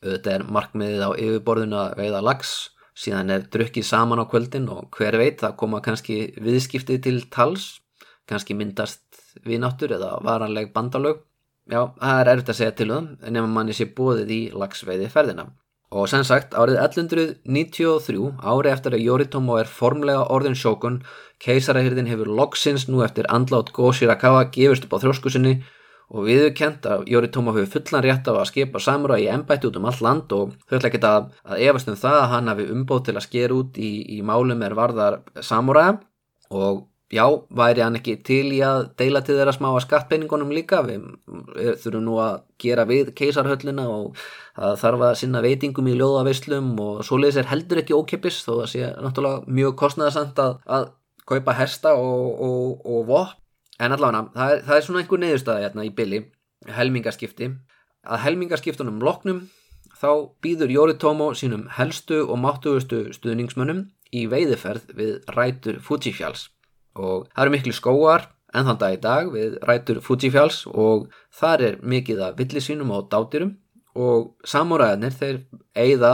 auðvitað 0.00 0.34
er 0.34 0.44
markmiðið 0.48 1.02
á 1.04 1.10
yfirborðinu 1.12 1.78
að 1.80 1.96
veiða 2.00 2.22
lags 2.24 2.52
síðan 3.00 3.32
er 3.32 3.46
drukkið 3.52 3.86
saman 3.86 4.20
á 4.20 4.24
kvöldin 4.28 4.68
og 4.72 4.88
hver 4.96 5.16
veit 5.20 5.40
það 5.40 5.56
koma 5.60 5.80
kannski 5.84 6.18
viðskiptið 6.40 7.02
til 7.06 7.18
tals. 7.32 7.80
Kannski 8.28 8.54
myndast 8.54 9.02
viðnáttur 9.46 9.96
eða 9.96 10.16
varanleg 10.22 10.70
bandalög. 10.74 11.24
Já, 11.70 11.92
það 11.98 12.20
er 12.20 12.30
erfitt 12.32 12.52
að 12.52 12.58
segja 12.58 12.74
til 12.78 12.90
um 12.94 13.08
nema 13.30 13.50
manni 13.50 13.74
sé 13.76 13.86
bóðið 13.94 14.30
í 14.34 14.40
lagsveiðiferðina 14.58 15.46
Og 15.90 16.06
sem 16.06 16.22
sagt, 16.22 16.52
árið 16.54 16.76
1193, 16.84 18.28
ári 18.46 18.70
eftir 18.70 18.94
að 18.94 19.02
Yoritomo 19.02 19.56
er 19.58 19.66
formlega 19.66 20.28
orðin 20.30 20.54
sjókun, 20.54 21.00
keisarahyrðin 21.42 22.06
hefur 22.06 22.30
loksins 22.30 22.86
nú 22.86 23.02
eftir 23.02 23.26
andlátt 23.26 23.72
Go 23.74 23.90
Shirakawa 23.90 24.44
gefist 24.54 24.86
upp 24.86 24.94
á 24.94 25.02
þrjóskusinni 25.02 25.56
og 26.10 26.26
viðurkent 26.26 26.86
að 26.86 27.08
Yoritomo 27.10 27.54
hefur 27.56 27.72
fullan 27.74 28.04
rétt 28.06 28.30
á 28.30 28.34
að 28.34 28.46
skipa 28.52 28.82
samura 28.82 29.18
í 29.18 29.26
ennbætti 29.30 29.66
út 29.66 29.80
um 29.80 29.88
all 29.90 29.98
land 30.06 30.34
og 30.34 30.54
þau 30.68 30.76
ætla 30.78 30.90
ekki 30.92 31.02
að, 31.06 31.26
að 31.46 31.64
efast 31.66 31.90
um 31.90 31.98
það 31.98 32.18
að 32.20 32.30
hann 32.34 32.52
hafi 32.52 32.68
umbóð 32.74 33.02
til 33.08 33.16
að 33.16 33.26
sker 33.26 33.54
út 33.54 33.82
í, 33.82 33.90
í 34.14 34.20
málum 34.26 34.62
er 34.66 34.78
varðar 34.78 35.20
samura 35.42 35.86
og 36.50 36.86
já, 37.10 37.24
væri 37.50 37.82
hann 37.82 37.98
ekki 37.98 38.16
til 38.26 38.52
í 38.54 38.60
að 38.64 38.84
deila 39.00 39.22
til 39.26 39.36
þeirra 39.38 39.54
smá 39.56 39.68
að 39.72 39.82
skattpenningunum 39.86 40.52
líka? 40.54 40.80
Við 40.86 41.02
þurfum 41.82 42.04
nú 42.06 42.18
að 42.22 42.42
gera 42.62 42.86
við 42.88 43.12
keisarhöllina 43.18 43.86
og 43.90 44.20
það 44.56 44.78
þarf 44.84 45.04
að 45.08 45.18
sinna 45.22 45.42
veitingum 45.44 45.90
í 45.90 45.96
ljóðaveislum 45.98 46.72
og 46.84 47.02
svoleiðis 47.06 47.40
er 47.42 47.50
heldur 47.50 47.82
ekki 47.82 47.96
ókeppis 47.98 48.42
þó 48.46 48.52
það 48.52 48.68
sé 48.74 48.90
náttúrulega 48.94 49.56
mjög 49.58 49.76
kostnæðasamt 49.82 50.42
að, 50.44 50.58
að 50.66 50.90
kaupa 51.30 51.56
hersta 51.58 51.94
og, 51.98 52.28
og, 52.46 52.86
og 52.86 53.08
vopp 53.10 53.36
en 53.80 53.96
allavega 53.96 54.28
það 54.36 54.54
er, 54.54 54.62
það 54.68 54.76
er 54.76 54.86
svona 54.86 55.02
einhver 55.02 55.22
neyðustæði 55.24 55.66
hérna 55.66 55.86
í 55.86 55.94
bylli 55.96 56.20
helmingaskipti. 56.76 57.50
Að 58.04 58.22
helmingaskiptunum 58.26 59.00
loknum 59.04 59.42
þá 60.00 60.10
býður 60.44 60.72
Yoritomo 60.76 61.32
sínum 61.36 61.66
helstu 61.76 62.22
og 62.26 62.40
máttugustu 62.40 63.08
stuðningsmönnum 63.16 63.86
í 64.16 64.26
veiðiferð 64.30 64.94
við 64.96 65.12
rætur 65.36 65.80
Fujifjáls 65.84 66.48
og 66.98 67.28
það 67.30 67.42
eru 67.44 67.54
miklu 67.54 67.74
skóar 67.76 68.28
en 68.54 68.66
þann 68.66 68.80
dag 68.80 68.96
í 68.96 69.00
dag 69.02 69.30
við 69.30 69.56
rætur 69.66 70.00
Fujifjáls 70.02 70.64
og 70.70 71.08
þar 71.40 71.66
er 71.68 71.78
mikið 71.82 72.24
af 72.26 72.38
villisínum 72.40 72.90
og 72.96 73.08
dátirum 73.12 73.54
og 73.94 74.34
samúræðinir 74.46 75.14
þeir 75.14 75.40
eigða 75.78 76.12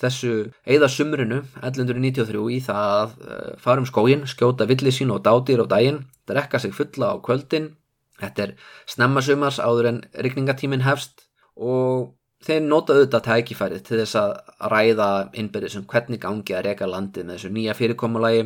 þessu 0.00 0.34
eigða 0.64 0.88
sumrinu 0.92 1.40
1193 1.60 2.44
í 2.56 2.60
það 2.64 2.94
að 3.00 3.10
uh, 3.24 3.50
fara 3.60 3.82
um 3.82 3.88
skógin, 3.88 4.24
skjóta 4.28 4.68
villisín 4.68 5.12
og 5.12 5.24
dátir 5.26 5.60
á 5.60 5.66
daginn, 5.68 6.04
drekka 6.28 6.60
sig 6.60 6.72
fulla 6.76 7.12
á 7.12 7.16
kvöldin. 7.20 7.74
Þetta 8.20 8.46
er 8.46 8.54
snemma 8.88 9.22
sumars 9.24 9.60
áður 9.60 9.90
en 9.92 10.00
rikningatímin 10.12 10.84
hefst 10.84 11.26
og 11.56 12.14
þeir 12.44 12.64
notaðu 12.64 13.06
þetta 13.06 13.22
tækifærið 13.26 13.84
til 13.84 14.00
þess 14.00 14.18
að 14.20 14.32
ræða 14.72 15.10
innbyrðið 15.40 15.74
sem 15.76 15.86
hvernig 15.88 16.20
gangi 16.20 16.56
að 16.56 16.66
reyka 16.68 16.88
landið 16.88 17.26
með 17.26 17.38
þessu 17.38 17.52
nýja 17.56 17.76
fyrirkomulagi 17.76 18.44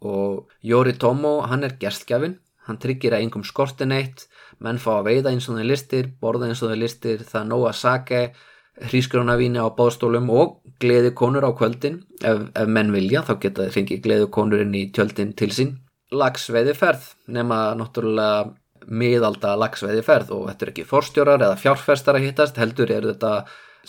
og 0.00 0.48
Jóri 0.64 0.96
Tómo 0.98 1.40
hann 1.48 1.64
er 1.64 1.76
gerstgjafin 1.80 2.38
hann 2.66 2.80
tryggir 2.80 3.14
að 3.14 3.26
yngum 3.26 3.44
skortin 3.44 3.92
eitt 3.92 4.26
menn 4.62 4.80
fá 4.80 4.98
að 4.98 5.06
veiða 5.10 5.32
eins 5.34 5.48
og 5.48 5.58
þeir 5.58 5.70
listir 5.70 6.10
borða 6.20 6.48
eins 6.48 6.62
og 6.62 6.72
þeir 6.72 6.82
listir, 6.82 7.24
það 7.28 7.48
nóga 7.50 7.72
sake 7.76 8.20
hrískrónavíni 8.90 9.62
á 9.62 9.68
báðstólum 9.70 10.30
og 10.34 10.58
gleði 10.82 11.12
konur 11.14 11.46
á 11.46 11.50
kvöldin. 11.54 12.00
Ef, 12.22 12.48
ef 12.54 12.70
menn 12.70 12.92
vilja 12.94 13.22
þá 13.26 13.36
geta 13.42 13.66
þeir 13.66 13.76
fengið 13.76 14.02
gleði 14.06 14.30
konur 14.34 14.64
inn 14.64 14.74
í 14.74 14.88
tjöldin 14.94 15.34
til 15.38 15.50
sín. 15.54 15.76
Lagsveiði 16.14 16.74
ferð 16.78 17.12
nema 17.30 17.60
náttúrulega 17.78 18.50
miðalda 18.84 19.54
lagsveiði 19.56 20.02
ferð 20.04 20.34
og 20.36 20.48
þetta 20.50 20.66
er 20.66 20.72
ekki 20.74 20.88
forstjórar 20.88 21.44
eða 21.46 21.60
fjárfestar 21.60 22.18
að 22.18 22.26
hittast 22.26 22.58
heldur 22.60 22.90
er 22.92 23.06
þetta 23.12 23.30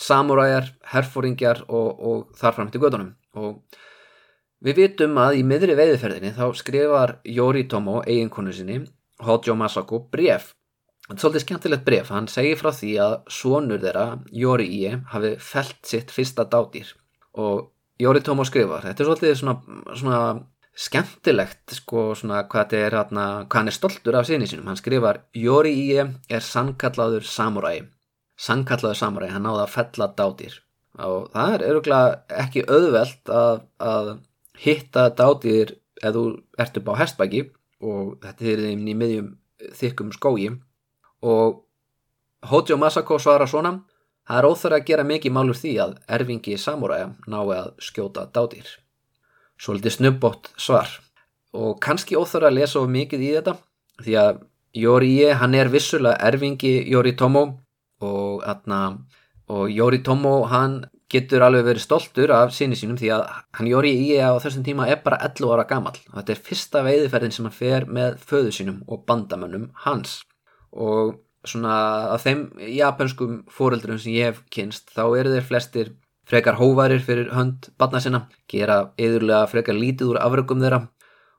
samuræjar, 0.00 0.70
herfóringjar 0.92 1.66
og, 1.66 1.90
og 2.00 2.38
þarfram 2.38 2.70
til 2.72 2.80
gödunum 2.80 3.12
og 3.36 3.58
Við 4.66 4.80
vitum 4.80 5.18
að 5.22 5.36
í 5.38 5.42
miðri 5.46 5.76
veiðferðinni 5.78 6.32
þá 6.34 6.46
skrifar 6.58 7.10
Yoritomo 7.30 8.00
eiginkonu 8.02 8.50
sinni, 8.50 8.80
Hojo 9.22 9.54
Masako, 9.54 10.00
bref. 10.10 10.48
Þetta 11.06 11.14
er 11.14 11.22
svolítið 11.22 11.44
skemmtilegt 11.44 11.84
bref. 11.86 12.10
Hann 12.10 12.26
segir 12.26 12.58
frá 12.58 12.72
því 12.74 12.90
að 13.04 13.14
svonur 13.30 13.78
þeirra, 13.84 14.06
Yori-ie, 14.34 14.96
hafi 15.12 15.30
felt 15.38 15.78
sitt 15.86 16.10
fyrsta 16.10 16.48
dátýr. 16.50 16.90
Og 17.38 17.70
Yoritomo 18.02 18.42
skrifar, 18.48 18.82
þetta 18.88 19.04
er 19.04 19.10
svolítið 19.12 19.38
svona, 19.38 19.80
svona 19.94 20.20
skemmtilegt 20.74 21.78
sko, 21.78 22.10
svona, 22.18 22.42
hvað, 22.50 22.74
er, 22.80 23.00
hana, 23.04 23.30
hvað 23.46 23.62
hann 23.62 23.70
er 23.70 23.78
stoltur 23.78 24.18
af 24.18 24.26
sinni 24.26 24.50
sínum. 24.50 24.66
Hann 24.66 24.82
skrifar, 24.82 25.22
Yori-ie 25.30 26.10
er 26.26 26.42
sannkallaður 26.50 27.22
samuræi. 27.22 27.86
Sannkallaður 28.34 28.98
samuræi, 28.98 29.30
hann 29.30 29.46
náða 29.46 29.68
að 29.68 29.76
fella 29.78 30.10
dátýr. 30.18 30.58
Og 31.06 31.30
það 31.30 31.54
er 31.54 31.70
öruglega 31.70 32.40
ekki 32.42 32.66
auðvelt 32.66 33.30
að, 33.30 33.62
að 33.78 34.16
hitta 34.60 35.08
dátýðir 35.16 35.76
eða 36.02 36.14
þú 36.16 36.24
ert 36.58 36.80
upp 36.80 36.90
á 36.92 37.00
hestbæki 37.00 37.42
og 37.84 38.16
þetta 38.22 38.48
er 38.52 38.64
þeim 38.66 38.88
í 38.88 38.96
miðjum 38.96 39.28
þykkum 39.76 40.12
skógi. 40.16 40.50
Og 41.24 41.62
Hojo 42.46 42.76
Masako 42.78 43.18
svara 43.18 43.46
svona 43.48 43.78
það 44.26 44.38
er 44.38 44.48
óþar 44.50 44.76
að 44.76 44.86
gera 44.90 45.06
mikið 45.06 45.34
málur 45.34 45.58
því 45.58 45.72
að 45.84 45.94
erfingi 46.18 46.58
samúræja 46.60 47.12
nái 47.26 47.56
að 47.56 47.70
skjóta 47.82 48.26
dátýr 48.32 48.68
svolítið 49.60 49.96
snubbótt 49.96 50.50
svar. 50.60 50.90
Og 51.56 51.78
kannski 51.80 52.18
óþar 52.18 52.50
að 52.50 52.58
lesa 52.58 52.82
of 52.82 52.90
mikið 52.92 53.24
í 53.24 53.32
þetta 53.38 53.56
því 54.04 54.18
að 54.20 54.44
Jóri 54.76 55.14
hann 55.32 55.54
er 55.56 55.70
vissulega 55.72 56.20
erfingi 56.28 56.82
Jóri 56.92 57.14
Tomo 57.16 57.46
og, 58.04 58.42
og 58.44 59.70
Jóri 59.72 60.02
Tomo 60.04 60.42
hann 60.50 60.82
getur 61.12 61.44
alveg 61.46 61.66
verið 61.68 61.84
stoltur 61.84 62.32
af 62.34 62.54
sinni 62.54 62.76
sínum 62.78 62.98
því 62.98 63.12
að 63.14 63.26
hann 63.58 63.68
Jóri 63.70 63.92
í 63.94 64.08
á 64.18 64.34
þessum 64.42 64.64
tíma 64.66 64.88
er 64.90 65.02
bara 65.04 65.20
11 65.22 65.52
ára 65.54 65.66
gammal 65.68 65.94
og 65.94 66.16
þetta 66.18 66.34
er 66.34 66.42
fyrsta 66.48 66.82
veiðiferðin 66.86 67.34
sem 67.36 67.46
hann 67.46 67.54
fer 67.54 67.86
með 67.86 68.18
föðu 68.26 68.54
sínum 68.54 68.80
og 68.90 69.04
bandamönnum 69.06 69.68
hans. 69.84 70.18
Og 70.72 71.14
svona 71.46 71.76
af 72.16 72.26
þeim 72.26 72.48
japanskum 72.74 73.38
fóreldurum 73.52 74.00
sem 74.02 74.16
ég 74.16 74.32
hef 74.32 74.42
kynst 74.50 74.90
þá 74.96 75.04
eru 75.20 75.36
þeir 75.36 75.46
flestir 75.46 75.94
frekar 76.26 76.58
hóvarir 76.58 77.04
fyrir 77.06 77.30
hönd 77.30 77.70
badna 77.78 78.02
sinna, 78.02 78.24
gera 78.50 78.90
yðurlega 78.98 79.46
frekar 79.52 79.78
lítið 79.78 80.10
úr 80.10 80.22
afröggum 80.24 80.62
þeirra. 80.64 80.88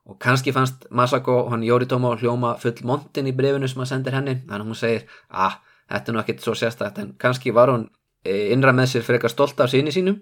Og 0.07 0.15
kannski 0.24 0.53
fannst 0.55 0.86
Masako 0.95 1.41
og 1.41 1.51
hann 1.51 1.68
Jóri 1.68 1.89
Tóma 1.91 2.13
hljóma 2.15 2.53
full 2.61 2.80
montin 2.88 3.28
í 3.28 3.36
brefinu 3.36 3.68
sem 3.68 3.84
hann 3.84 3.91
sendir 3.91 4.15
henni 4.15 4.38
þannig 4.45 4.63
að 4.63 4.70
hún 4.70 4.80
segir, 4.80 5.03
ah, 5.28 5.59
þetta 5.91 6.13
er 6.13 6.15
nú 6.15 6.22
ekkit 6.24 6.45
svo 6.45 6.55
sérstætt 6.55 7.01
en 7.03 7.18
kannski 7.20 7.51
var 7.51 7.74
hún 7.74 7.89
E, 7.89 8.07
innra 8.53 8.73
með 8.75 8.93
sér 8.93 9.05
frekar 9.07 9.34
stolt 9.34 9.59
af 9.63 9.71
síni 9.71 9.93
sínum. 9.93 10.21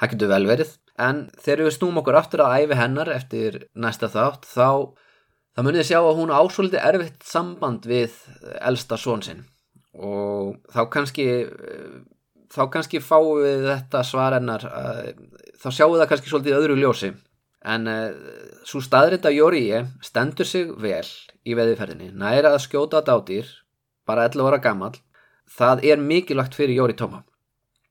Það 0.00 0.14
getur 0.14 0.32
vel 0.32 0.48
verið. 0.48 0.74
En 1.00 1.22
þegar 1.38 1.66
við 1.66 1.74
snúm 1.76 2.00
okkur 2.00 2.18
aftur 2.18 2.44
að 2.44 2.64
æfi 2.64 2.78
hennar 2.80 3.10
eftir 3.12 3.58
næsta 3.78 4.10
þátt 4.12 4.48
þá 4.50 4.68
þá 5.52 5.62
munið 5.66 5.88
sjá 5.88 5.98
að 6.00 6.18
hún 6.18 6.32
ásvöldi 6.32 6.80
erfitt 6.80 7.26
samband 7.28 7.86
við 7.88 8.14
elsta 8.60 8.98
són 9.00 9.24
sinn. 9.24 9.42
Og 9.92 10.56
þá 10.72 10.82
kannski 10.92 11.26
þá 12.52 12.62
kannski 12.72 13.02
fáum 13.04 13.42
við 13.44 13.68
þetta 13.68 14.02
svar 14.04 14.36
hennar 14.36 14.64
þá 15.60 15.68
sjáum 15.68 15.94
við 15.94 16.02
það 16.02 16.08
kannski 16.12 16.32
svolítið 16.32 16.58
öðru 16.60 16.78
ljósi. 16.80 17.12
En 17.62 17.86
svo 18.66 18.80
staðrinda 18.82 19.30
Jóriði 19.30 19.84
stendur 20.02 20.48
sig 20.48 20.72
vel 20.82 21.06
í 21.46 21.54
veðiferðinni 21.58 22.10
næra 22.18 22.54
að 22.56 22.64
skjóta 22.66 23.02
dátýr 23.06 23.48
bara 24.06 24.26
11 24.28 24.48
ára 24.50 24.60
gammal 24.62 24.94
það 25.58 25.84
er 25.92 26.02
mikilvægt 26.02 26.56
fyrir 26.58 26.80
Jóri 26.80 26.96
Tóma 26.98 27.22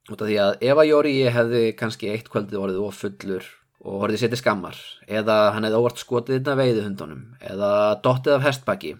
út 0.10 0.22
af 0.22 0.30
því 0.30 0.38
að 0.41 0.64
ef 0.66 0.82
að 0.82 0.89
Jóri 0.89 1.16
hefði 1.36 1.64
kannski 1.78 2.10
eitt 2.10 2.30
kvöldið 2.32 2.64
orðið 2.64 2.86
of 2.88 3.02
fullur 3.04 3.49
og 3.82 4.06
orðið 4.06 4.24
setið 4.24 4.41
skammar 4.41 4.80
eða 5.10 5.38
hann 5.56 5.68
hefði 5.68 5.82
óvart 5.82 6.02
skotið 6.02 6.39
inn 6.39 6.49
af 6.52 6.60
veiðuhundunum 6.60 7.22
eða 7.52 7.72
dottið 8.06 8.38
af 8.38 8.45
hestbakki 8.47 8.95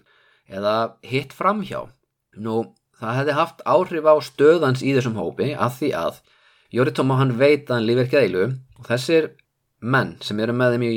eða 0.50 0.74
hitt 1.06 1.34
framhjá 1.34 1.84
nú 2.42 2.62
það 3.02 3.18
hefði 3.18 3.36
haft 3.38 3.62
áhrif 3.66 4.08
á 4.08 4.14
stöðans 4.22 4.82
í 4.82 4.94
þessum 4.96 5.18
hópi 5.18 5.52
að 5.54 5.78
því 5.80 5.92
að 5.98 6.20
Jóri 6.72 6.94
Tóma 6.96 7.18
hann 7.18 7.36
veit 7.38 7.66
að 7.68 7.76
hann 7.76 7.86
lífið 7.88 8.04
ekki 8.06 8.20
eilu 8.22 8.44
og 8.78 8.88
þessir 8.88 9.30
menn 9.82 10.16
sem 10.24 10.38
eru 10.40 10.54
með 10.56 10.76
þeim 10.76 10.86
í 10.86 10.92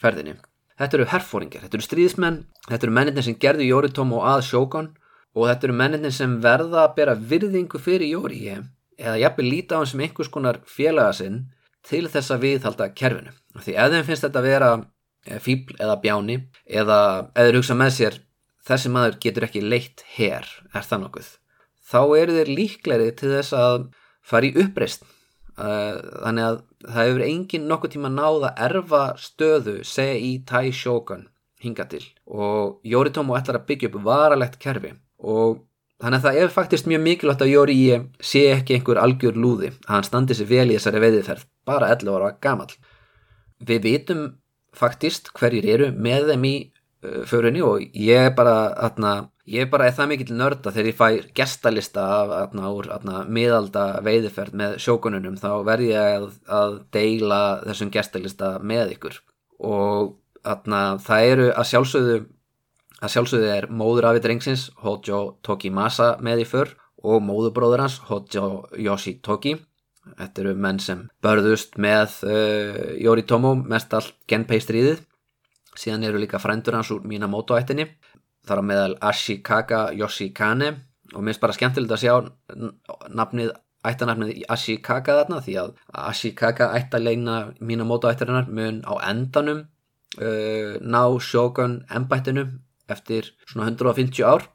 ferðinni 0.00 0.36
þetta 0.78 0.98
eru 0.98 1.08
herfóringar, 1.10 1.64
þetta 1.66 1.78
eru 1.78 1.86
stríðismenn 1.86 2.38
þetta 2.68 2.86
eru 2.86 2.94
menninir 2.98 3.26
sem 3.26 3.38
gerðu 3.38 3.66
Jóri 3.68 3.90
Tóma 3.94 4.20
og 4.20 4.30
að 4.30 4.46
sjókon 4.48 4.94
og 5.34 5.50
þetta 5.50 5.68
eru 5.68 5.76
menninir 5.82 6.14
sem 6.14 6.38
verða 6.42 6.86
að 6.86 6.96
bera 6.98 7.18
virðingu 7.18 7.82
fyrir 7.82 8.14
Jóri 8.14 8.40
eða 8.98 9.20
jafnveg 9.22 9.50
líta 9.50 9.78
á 9.78 9.80
hann 9.80 9.90
sem 9.90 10.02
einhvers 10.04 10.30
konar 10.32 10.60
félaga 10.66 11.14
sinn 11.20 11.38
til 11.84 12.06
þess 12.08 12.32
að 12.34 12.44
viðhalda 12.46 12.90
kerfinu. 12.96 13.32
Því 13.60 13.76
ef 13.78 13.92
þeim 13.92 14.06
finnst 14.08 14.26
þetta 14.26 14.40
að 14.40 14.48
vera 14.48 14.70
eh, 15.26 15.40
fíbl 15.42 15.76
eða 15.78 15.98
bjáni 16.02 16.38
eða 16.64 17.00
eða 17.34 17.56
hugsa 17.58 17.76
með 17.78 17.96
sér 17.98 18.20
þessi 18.64 18.92
maður 18.92 19.18
getur 19.20 19.46
ekki 19.48 19.64
leitt 19.64 20.04
hér, 20.16 20.46
er 20.72 20.86
það 20.86 21.02
nokkuð, 21.04 21.26
þá 21.84 22.00
eru 22.20 22.38
þeir 22.38 22.52
líkleri 22.60 23.10
til 23.18 23.34
þess 23.34 23.56
að 23.58 23.90
fara 24.24 24.48
í 24.48 24.54
uppreist. 24.64 25.04
Eh, 25.54 25.98
þannig 26.24 26.48
að 26.48 26.56
það 26.88 27.08
hefur 27.08 27.26
engin 27.28 27.68
nokkuð 27.70 27.94
tíma 27.94 28.10
náð 28.10 28.48
að 28.48 28.64
erfa 28.66 29.02
stöðu 29.20 29.76
seg 29.86 30.24
í 30.24 30.32
Tai 30.48 30.66
Shogun 30.74 31.28
hinga 31.62 31.86
til 31.88 32.02
og 32.26 32.80
Yoritomo 32.84 33.36
ætlar 33.38 33.60
að 33.60 33.68
byggja 33.68 33.90
upp 33.90 34.00
varalegt 34.04 34.58
kerfi 34.60 34.90
og 35.22 35.62
Þannig 36.04 36.20
að 36.20 36.24
það 36.26 36.38
er 36.42 36.50
faktist 36.52 36.88
mjög 36.90 37.00
mikilvægt 37.00 37.42
að 37.46 37.48
Jóri 37.48 37.74
sé 38.20 38.40
ekki 38.52 38.74
einhver 38.76 38.98
algjör 39.00 39.38
lúði 39.40 39.70
að 39.86 39.92
hann 39.94 40.04
standi 40.04 40.34
sér 40.36 40.50
vel 40.50 40.66
í 40.66 40.74
þessari 40.74 41.00
veiðiðferð, 41.00 41.46
bara 41.64 41.88
11 41.94 42.18
ára 42.18 42.26
gamal. 42.44 42.66
Við 43.64 43.86
vitum 43.86 44.26
faktist 44.76 45.30
hverjir 45.32 45.68
eru 45.72 45.88
með 45.96 46.28
þeim 46.34 46.44
í 46.44 46.52
uh, 46.60 47.22
förunni 47.30 47.62
og 47.64 47.86
ég 47.96 48.28
er 48.28 48.34
bara, 48.36 48.74
atna, 48.84 49.14
ég 49.48 49.64
er 49.64 49.70
bara 49.72 49.88
það 49.96 50.10
mikill 50.12 50.36
nörda 50.36 50.74
þegar 50.74 50.90
ég 50.90 50.98
fæ 51.00 51.32
gestalista 51.40 52.04
af 52.18 52.36
atna, 52.42 52.68
úr 52.76 52.90
atna, 52.92 53.24
miðalda 53.24 53.86
veiðiðferð 54.04 54.60
með 54.60 54.76
sjókununum 54.84 55.40
þá 55.40 55.50
verð 55.64 55.88
ég 55.88 56.18
að, 56.18 56.28
að 56.60 56.78
deila 56.92 57.40
þessum 57.64 57.94
gestalista 57.96 58.58
með 58.60 58.98
ykkur 58.98 59.20
og 59.64 60.18
það 60.44 61.30
eru 61.32 61.52
að 61.54 61.70
sjálfsögðu 61.70 62.22
Það 63.04 63.12
sjálfsögðu 63.12 63.48
er 63.52 63.64
móður 63.68 64.06
afið 64.08 64.22
drengsins 64.24 64.62
Hojo 64.80 65.16
Tokimasa 65.44 66.06
með 66.24 66.38
í 66.40 66.44
fyrr 66.48 66.70
og 67.04 67.18
móðubróður 67.20 67.82
hans 67.84 67.98
Hojo 68.08 68.46
Yoshitoki. 68.80 69.52
Þetta 70.16 70.40
eru 70.40 70.54
menn 70.64 70.80
sem 70.80 71.02
börðust 71.20 71.76
með 71.76 72.16
uh, 72.24 72.80
Yoritomo 72.96 73.52
mest 73.60 73.92
allt 73.92 74.16
Genpei 74.24 74.56
stríðið. 74.64 75.04
Síðan 75.76 76.08
eru 76.08 76.24
líka 76.24 76.40
frændur 76.40 76.78
hans 76.78 76.94
úr 76.96 77.04
Minamoto 77.04 77.60
ættinni. 77.60 77.90
Það 78.48 78.56
er 78.56 78.68
meðal 78.72 78.98
Ashikaga 79.12 79.84
Yoshikane 80.00 80.72
og 81.12 81.28
minnst 81.28 81.44
bara 81.44 81.60
skemmtilegt 81.60 81.92
að 81.98 82.04
sjá 82.06 82.16
nafnið 83.12 83.52
ættanafnið 83.84 84.44
Ashikaga 84.48 85.20
þarna 85.20 85.44
því 85.44 85.60
að 85.60 85.74
Ashikaga 86.08 86.72
ættaleina 86.80 87.40
Minamoto 87.60 88.08
ættarinnar 88.08 88.48
mun 88.48 88.80
á 88.88 88.96
endanum 89.12 89.66
uh, 90.16 90.78
ná 90.80 91.02
sjókun 91.20 91.82
ennbættinu 91.92 92.48
eftir 92.90 93.32
svona 93.48 93.70
150 93.70 94.24
ár. 94.26 94.48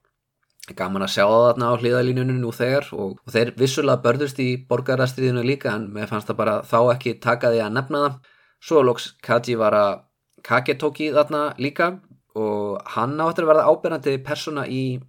Gaman 0.77 1.01
að 1.01 1.13
sjá 1.15 1.23
það 1.25 1.45
þarna 1.47 1.69
á 1.73 1.80
hliðalínunum 1.82 2.41
nú 2.43 2.51
þegar 2.53 2.89
og, 2.93 3.15
og 3.25 3.34
þeir 3.34 3.53
vissulega 3.57 4.03
börðust 4.03 4.41
í 4.43 4.49
borgarastriðinu 4.69 5.41
líka 5.45 5.71
en 5.73 5.88
mér 5.95 6.11
fannst 6.11 6.30
það 6.30 6.41
bara 6.43 6.59
þá 6.67 6.80
ekki 6.93 7.15
taka 7.23 7.49
því 7.53 7.63
að 7.65 7.73
nefna 7.77 8.03
það. 8.03 8.19
Svo 8.59 8.84
loks 8.84 9.13
Kaji 9.25 9.55
var 9.57 9.77
að 9.77 9.93
Kagetóki 10.45 11.09
þarna 11.15 11.53
líka 11.59 11.93
og 12.38 12.77
hann 12.93 13.17
áttur 13.19 13.47
að 13.47 13.53
verða 13.53 13.71
ábyrgandi 13.71 14.19
persóna 14.23 14.67
í 14.69 14.99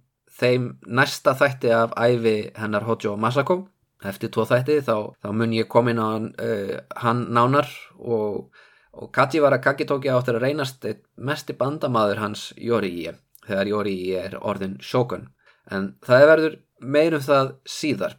þeim 0.41 0.71
næsta 0.87 1.35
þætti 1.37 1.71
af 1.75 1.93
æfi 1.99 2.35
hennar 2.57 2.87
Hojo 2.87 3.15
Masako. 3.19 3.61
Eftir 4.01 4.31
tvo 4.33 4.47
þætti 4.49 4.79
þá, 4.81 5.13
þá 5.21 5.29
mun 5.37 5.53
ég 5.53 5.69
komin 5.69 6.01
á 6.01 6.17
uh, 6.17 6.77
hann 7.03 7.27
nánar 7.35 7.69
og, 7.99 8.49
og 8.93 9.11
Kaji 9.15 9.41
var 9.43 9.55
að 9.55 9.63
Kagetóki 9.65 10.11
áttur 10.11 10.39
að 10.39 10.47
reynast 10.47 10.87
mest 11.15 11.51
bandamaður 11.57 12.21
hans 12.21 12.49
Yorii 12.57 13.11
þegar 13.45 13.69
Yorii 13.71 14.17
er 14.19 14.35
orðin 14.39 14.79
Shogun. 14.83 15.29
En 15.71 15.93
það 16.05 16.27
verður 16.31 16.57
meirum 16.81 17.23
það 17.23 17.55
síðar. 17.69 18.17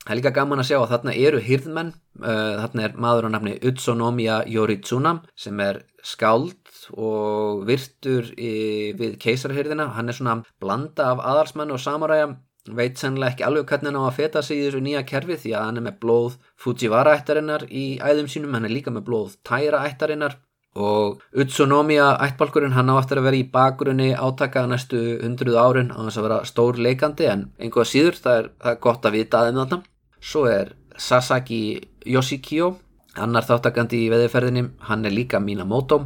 Það 0.00 0.12
er 0.14 0.18
líka 0.18 0.32
gaman 0.32 0.62
að 0.62 0.70
sjá 0.70 0.76
að 0.80 0.92
þarna 0.94 1.14
eru 1.28 1.40
hýrðmenn 1.44 1.90
uh, 1.92 2.54
þarna 2.62 2.84
er 2.86 2.94
maður 3.04 3.26
á 3.28 3.30
nafni 3.34 3.56
Utsunomiya 3.68 4.38
Yoritsuna 4.48 5.18
sem 5.38 5.60
er 5.60 5.82
skáld 6.02 6.70
og 6.96 7.66
virtur 7.68 8.30
í, 8.32 8.96
við 8.96 9.18
keisarhyrðina 9.20 9.90
hann 9.98 10.08
er 10.08 10.16
svona 10.16 10.38
blanda 10.62 11.10
af 11.12 11.20
aðalsmann 11.20 11.74
og 11.74 11.82
samaræja 11.84 12.30
veit 12.68 13.00
sannlega 13.00 13.34
ekki 13.34 13.46
alveg 13.46 13.70
hvernig 13.70 13.90
hann 13.90 14.02
á 14.02 14.04
að 14.10 14.18
feta 14.18 14.42
sig 14.42 14.60
í 14.60 14.66
þessu 14.66 14.82
nýja 14.84 15.02
kerfi 15.08 15.38
því 15.40 15.54
að 15.56 15.66
hann 15.66 15.80
er 15.80 15.86
með 15.88 15.98
blóð 16.04 16.36
Fujiwara 16.60 17.16
ættarinnar 17.18 17.66
í 17.70 17.84
æðum 17.98 18.28
sínum 18.28 18.54
hann 18.56 18.68
er 18.68 18.74
líka 18.74 18.92
með 18.94 19.06
blóð 19.08 19.36
Taira 19.46 19.82
ættarinnar 19.88 20.36
og 20.74 21.22
Utsunomiya 21.34 22.12
ættbalkurinn 22.26 22.76
hann 22.76 22.92
á 22.92 22.94
aftur 23.00 23.18
að 23.18 23.26
vera 23.26 23.40
í 23.40 23.48
bakgrunni 23.50 24.12
átaka 24.14 24.66
næstu 24.70 25.00
hundruð 25.22 25.58
árin 25.58 25.90
á 25.90 25.98
þess 26.06 26.20
að 26.20 26.26
vera 26.28 26.44
stór 26.46 26.78
leikandi 26.78 27.26
en 27.26 27.48
einhvað 27.58 27.90
síður 27.90 28.20
það 28.22 28.38
er, 28.38 28.50
það 28.62 28.72
er 28.72 28.80
gott 28.86 29.06
að 29.06 29.16
vita 29.18 29.40
aðeins 29.40 29.58
þarna. 29.58 29.82
Svo 30.20 30.44
er 30.46 30.74
Sasaki 30.96 31.62
Yoshikyo 32.06 32.74
annar 33.18 33.46
þáttakandi 33.48 34.04
í 34.04 34.10
veðiferðinni 34.12 34.66
hann 34.86 35.04
er 35.04 35.16
líka 35.16 35.40
Minamoto 35.42 36.04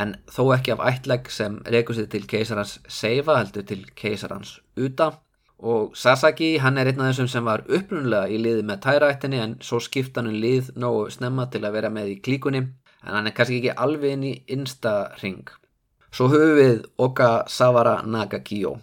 en 0.00 0.14
þó 0.30 0.54
ekki 0.54 0.72
af 0.72 0.84
ættlegg 0.86 1.28
sem 1.34 1.58
reykur 1.66 1.98
sér 1.98 2.08
til 2.08 2.24
keisarans 2.30 2.78
Seifa 2.88 3.36
heldur 3.36 3.66
til 3.68 3.82
keisarans 3.98 4.60
Uta 4.78 5.12
og 5.60 5.96
Sasaki 5.96 6.54
hann 6.62 6.78
er 6.80 6.88
einn 6.88 7.00
af 7.00 7.10
þessum 7.12 7.28
sem 7.28 7.44
var 7.44 7.64
upprunlega 7.68 8.32
í 8.32 8.38
liði 8.40 8.64
með 8.66 8.82
tæraættinni 8.86 9.40
en 9.44 9.56
svo 9.64 9.80
skipta 9.84 10.22
hann 10.22 10.30
um 10.32 10.38
lið 10.40 10.70
nógu 10.80 11.08
snemma 11.12 11.48
til 11.52 11.64
að 11.66 11.76
vera 11.76 11.90
með 11.92 12.14
í 12.14 12.20
klíkunni 12.24 12.62
en 12.64 13.16
hann 13.16 13.28
er 13.28 13.34
kannski 13.36 13.60
ekki 13.60 13.74
alveg 13.76 14.16
inn 14.16 14.28
í 14.30 14.34
innsta 14.54 14.94
ring. 15.20 15.44
Svo 16.10 16.30
höfum 16.32 16.56
við 16.58 16.80
Oka 16.98 17.30
Savara 17.48 18.00
Nagakiyo 18.02 18.78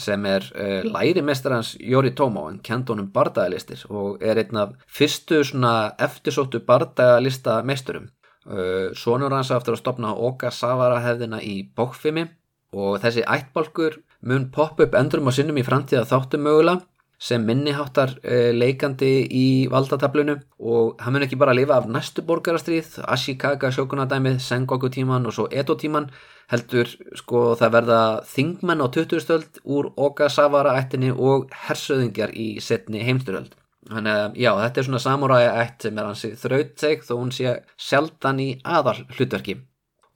sem 0.00 0.24
er 0.24 0.46
uh, 0.56 0.80
lærimestarans 0.88 1.74
Yoritomo 1.80 2.46
en 2.48 2.58
kent 2.64 2.88
honum 2.88 3.10
bardagalistir 3.12 3.84
og 3.90 4.22
er 4.24 4.40
einn 4.40 4.56
af 4.56 4.72
fyrstu 4.88 5.42
svona 5.44 5.92
eftirsóttu 6.00 6.62
bardagalistar 6.66 7.66
meisturum. 7.68 8.08
Uh, 8.48 8.90
Sónur 8.98 9.34
hans 9.36 9.52
aftur 9.54 9.76
að 9.76 9.82
stopna 9.82 10.14
Oka 10.16 10.50
Savara 10.50 11.02
hefðina 11.04 11.42
í 11.44 11.60
bókfimi 11.76 12.24
og 12.72 13.02
þessi 13.04 13.26
ættbalkur 13.28 14.00
mun 14.22 14.48
poppa 14.54 14.86
upp 14.86 14.96
endurum 14.98 15.30
á 15.30 15.32
sinnum 15.34 15.60
í 15.60 15.66
framtíða 15.66 16.08
þáttum 16.08 16.46
mögulega 16.46 16.82
sem 17.22 17.44
minniháttar 17.46 18.16
uh, 18.18 18.50
leikandi 18.50 19.12
í 19.30 19.46
valdatablunu 19.70 20.36
og 20.58 21.02
hann 21.02 21.14
mun 21.14 21.26
ekki 21.26 21.38
bara 21.38 21.54
lifa 21.54 21.78
af 21.78 21.86
næstu 21.86 22.24
borgarastrýð, 22.26 22.98
Ashikaga 23.06 23.70
sjókunadæmið, 23.74 24.40
Sengoku 24.42 24.90
tíman 24.90 25.28
og 25.30 25.36
svo 25.36 25.46
Edo 25.50 25.76
tíman 25.78 26.10
heldur 26.50 26.90
sko 27.18 27.52
það 27.58 27.74
verða 27.76 28.02
þingmenn 28.28 28.82
á 28.82 28.86
20. 28.90 29.22
stöld 29.22 29.62
úr 29.62 29.92
Okasavara 29.96 30.74
ættinni 30.80 31.12
og 31.14 31.50
hersöðingjar 31.68 32.34
í 32.34 32.48
setni 32.60 33.04
heimsturöld. 33.06 33.54
Þannig 33.90 34.18
að 34.18 34.38
já, 34.38 34.50
þetta 34.58 34.80
er 34.80 34.86
svona 34.86 35.02
samuræja 35.02 35.54
ætt 35.62 35.86
sem 35.86 35.98
er 35.98 36.08
hansi 36.10 36.32
þrautseg 36.38 37.06
þó 37.06 37.12
hún 37.16 37.32
sé 37.34 37.54
sjaldan 37.78 38.42
í 38.42 38.48
aðal 38.62 39.00
hlutverki. 39.16 39.58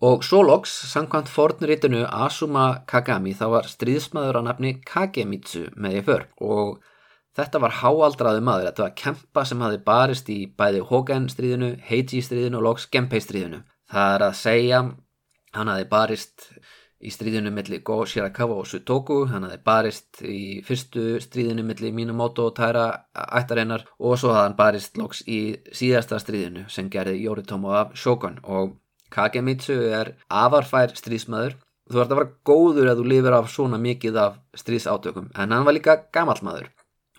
Og 0.05 0.25
svo 0.25 0.43
loks, 0.45 0.75
samkvæmt 0.93 1.31
fornritinu 1.33 2.03
Asuma 2.05 2.83
Kagami, 2.89 3.33
þá 3.33 3.47
var 3.55 3.71
stríðsmaður 3.71 4.41
á 4.41 4.43
nafni 4.51 4.75
Kagemitsu 4.85 5.71
með 5.77 6.01
ég 6.01 6.07
för 6.11 6.27
og 6.45 6.77
Þetta 7.37 7.61
var 7.61 7.75
háaldraði 7.83 8.41
maður, 8.41 8.71
þetta 8.71 8.85
var 8.87 8.93
kempa 8.97 9.43
sem 9.45 9.61
hafi 9.61 9.79
barist 9.85 10.29
í 10.33 10.39
bæði 10.57 10.81
Hogan 10.89 11.27
stríðinu, 11.29 11.75
Heiji 11.85 12.23
stríðinu 12.25 12.63
og 12.63 12.65
loks 12.65 12.87
Genpei 12.89 13.21
stríðinu. 13.21 13.59
Það 13.93 14.15
er 14.15 14.25
að 14.25 14.39
segja, 14.39 14.79
hann 15.53 15.69
hafi 15.69 15.85
barist 15.91 16.47
í 16.97 17.13
stríðinu 17.13 17.53
millir 17.53 17.83
Go 17.85 17.99
Shirakawa 18.09 18.57
og 18.63 18.71
Sutoku, 18.71 19.19
hann 19.29 19.45
hafi 19.45 19.61
barist 19.69 20.23
í 20.25 20.63
fyrstu 20.65 21.21
stríðinu 21.21 21.67
millir 21.69 21.93
Minamoto 21.93 22.49
og 22.49 22.57
Taira 22.57 22.87
ættarinnar 23.13 23.85
og 24.01 24.17
svo 24.17 24.33
hafði 24.33 24.47
hann 24.47 24.59
barist 24.63 24.97
loks 24.97 25.21
í 25.29 25.41
síðasta 25.77 26.23
stríðinu 26.23 26.65
sem 26.73 26.89
gerði 26.89 27.21
Yoritomo 27.27 27.77
af 27.77 27.93
Shogun 28.01 28.41
og 28.49 28.79
Kagemitsu 29.13 29.77
er 29.93 30.15
afarfær 30.29 30.95
stríðsmaður. 30.99 31.59
Þú 31.87 32.01
ert 32.03 32.13
að 32.13 32.19
vera 32.19 32.33
góður 32.49 32.91
að 32.91 33.01
þú 33.01 33.11
lifir 33.13 33.37
af 33.37 33.53
svona 33.53 33.79
mikið 33.79 34.17
af 34.19 34.41
stríðsátökum 34.59 35.29
en 35.35 35.55
hann 35.55 35.67
var 35.69 35.77
líka 35.77 36.01
gamall 36.15 36.43
maður 36.43 36.73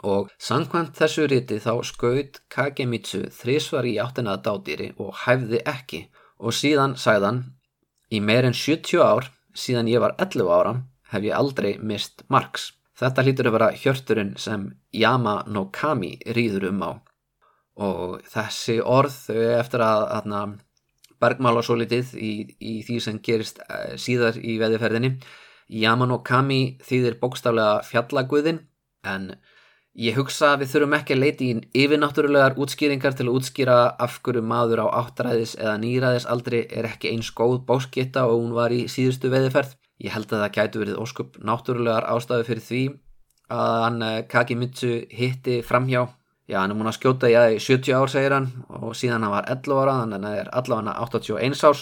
og 0.06 0.30
sangkvæmt 0.38 0.98
þessu 0.98 1.26
riti 1.32 1.58
þá 1.64 1.72
skaut 1.88 2.42
Kagemitsu 2.54 3.24
þrísvar 3.34 3.88
í 3.88 3.96
áttinað 4.02 4.44
dádýri 4.46 4.90
og 5.02 5.16
hæfði 5.24 5.62
ekki 5.66 6.02
og 6.38 6.54
síðan 6.54 6.98
sæðan 7.00 7.42
í 8.14 8.22
meirinn 8.22 8.54
70 8.54 9.02
ár 9.02 9.32
síðan 9.58 9.90
ég 9.90 10.04
var 10.04 10.14
11 10.22 10.52
ára 10.54 10.76
hef 11.12 11.24
ég 11.24 11.34
aldrei 11.34 11.78
mist 11.80 12.24
margs. 12.30 12.74
Þetta 12.98 13.24
hlýtur 13.24 13.50
að 13.50 13.56
vera 13.58 13.74
hjörturinn 13.78 14.38
sem 14.42 14.70
Yama 14.94 15.44
no 15.48 15.68
Kami 15.74 16.18
rýður 16.36 16.70
um 16.72 16.84
á 16.84 16.92
og 17.78 18.24
þessi 18.26 18.80
orð 18.82 19.18
eftir 19.38 19.84
að, 19.86 20.08
að 20.18 20.56
bergmála 21.22 21.64
svo 21.66 21.78
litið 21.80 22.16
í, 22.16 22.32
í 22.60 22.74
því 22.88 23.02
sem 23.04 23.20
gerist 23.24 23.62
eh, 23.68 23.98
síðar 24.00 24.40
í 24.40 24.58
veðiferðinni 24.62 25.18
Yama 25.68 26.08
no 26.08 26.22
Kami 26.24 26.78
þýðir 26.88 27.20
bókstaflega 27.22 27.84
fjallaguðin 27.88 28.64
en 29.08 29.32
Ég 29.98 30.14
hugsa 30.14 30.52
að 30.54 30.60
við 30.62 30.70
þurfum 30.76 30.94
ekki 30.94 31.14
að 31.16 31.22
leita 31.24 31.42
í 31.42 31.54
yfirnáttúrulegar 31.82 32.56
útskýringar 32.62 33.16
til 33.18 33.26
að 33.26 33.38
útskýra 33.40 33.78
af 34.06 34.20
hverju 34.22 34.44
maður 34.46 34.84
á 34.86 34.88
áttræðis 35.00 35.56
eða 35.58 35.74
nýræðis 35.82 36.28
aldrei 36.30 36.60
er 36.70 36.86
ekki 36.86 37.16
eins 37.16 37.32
góð 37.34 37.64
bóskita 37.66 38.28
og 38.30 38.36
hún 38.44 38.54
var 38.54 38.76
í 38.76 38.84
síðustu 38.94 39.32
veðiferð. 39.34 39.72
Ég 40.06 40.14
held 40.14 40.30
að 40.30 40.44
það 40.44 40.54
gætu 40.60 40.84
verið 40.84 41.00
óskup 41.02 41.40
náttúrulegar 41.42 42.06
ástafi 42.14 42.46
fyrir 42.46 42.66
því 42.68 42.84
að 43.58 43.80
hann 43.88 44.00
eh, 44.06 44.20
Kakimitsu 44.30 44.92
hitti 45.18 45.58
framhjá. 45.66 46.04
Já, 46.48 46.62
hann 46.62 46.72
er 46.72 46.78
múin 46.80 46.88
að 46.88 46.96
skjóta 46.96 47.28
í 47.28 47.36
aðeins 47.36 47.66
70 47.68 47.96
ár, 47.98 48.12
segir 48.12 48.34
hann, 48.38 48.46
og 48.72 48.94
síðan 48.96 49.26
hann 49.26 49.34
var 49.34 49.48
11 49.52 49.80
ára, 49.82 49.96
þannig 50.02 50.18
að 50.18 50.28
hann 50.28 50.38
er 50.40 50.52
allavega 50.56 50.94
81 51.04 51.64
árs 51.68 51.82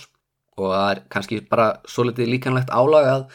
og 0.55 0.72
það 0.72 0.88
er 0.89 1.01
kannski 1.11 1.41
bara 1.51 1.68
svo 1.91 2.05
litið 2.07 2.32
líkanlegt 2.32 2.72
álagað 2.74 3.28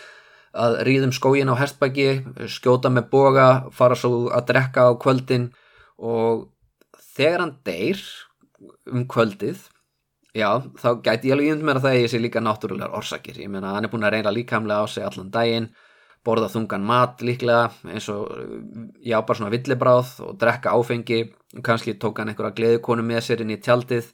að 0.65 0.79
ríðum 0.89 1.13
skógin 1.15 1.53
á 1.53 1.61
hestbæki, 1.61 2.09
skjóta 2.51 2.91
með 2.91 3.11
boga, 3.13 3.49
fara 3.71 3.99
svo 3.99 4.31
að 4.35 4.49
drekka 4.51 4.89
á 4.91 4.93
kvöldin 4.99 5.51
og 6.01 6.49
þegar 7.15 7.45
hann 7.45 7.55
deyr 7.69 8.03
um 8.91 9.05
kvöldið, 9.07 9.63
já, 10.35 10.49
þá 10.81 10.89
gæti 11.05 11.31
ég 11.31 11.37
alveg 11.37 11.53
yfir 11.53 11.69
mér 11.69 11.79
að 11.79 11.87
það 11.87 11.99
eigi 11.99 12.11
sér 12.11 12.25
líka 12.25 12.43
náttúrulegar 12.43 12.97
orsakir. 12.99 13.39
Ég 13.39 13.53
meina, 13.53 13.77
hann 13.77 13.87
er 13.87 13.93
búin 13.93 14.07
að 14.09 14.17
reyna 14.17 14.35
líkamlega 14.35 14.83
á 14.83 14.87
sig 14.91 15.07
allan 15.07 15.31
daginn, 15.31 15.71
borða 16.27 16.51
þungan 16.53 16.85
mat 16.85 17.23
líklega, 17.25 17.71
eins 17.89 18.09
og, 18.13 18.29
já, 19.01 19.17
bara 19.25 19.39
svona 19.39 19.53
villibráð 19.55 20.15
og 20.27 20.39
drekka 20.41 20.75
áfengi, 20.77 21.23
kannski 21.65 21.97
tók 21.99 22.21
hann 22.21 22.33
einhverja 22.33 22.57
gleðukonu 22.59 23.05
með 23.07 23.25
sér 23.27 23.45
inn 23.45 23.55
í 23.55 23.61
tjaldið. 23.63 24.11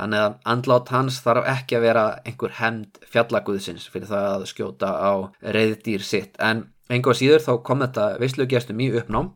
Þannig 0.00 0.22
að 0.24 0.36
andlát 0.48 0.90
hans 0.94 1.18
þarf 1.20 1.48
ekki 1.50 1.76
að 1.76 1.84
vera 1.84 2.04
einhver 2.24 2.54
hemd 2.56 3.02
fjallaguðsins 3.12 3.84
fyrir 3.92 4.08
það 4.08 4.28
að 4.30 4.46
skjóta 4.48 4.92
á 4.96 5.12
reyðdýr 5.44 6.04
sitt. 6.06 6.38
En 6.40 6.70
einhvað 6.88 7.18
síður 7.20 7.44
þá 7.44 7.52
kom 7.66 7.84
þetta 7.84 8.06
veislugjastum 8.22 8.80
í 8.80 8.88
uppnám 8.96 9.34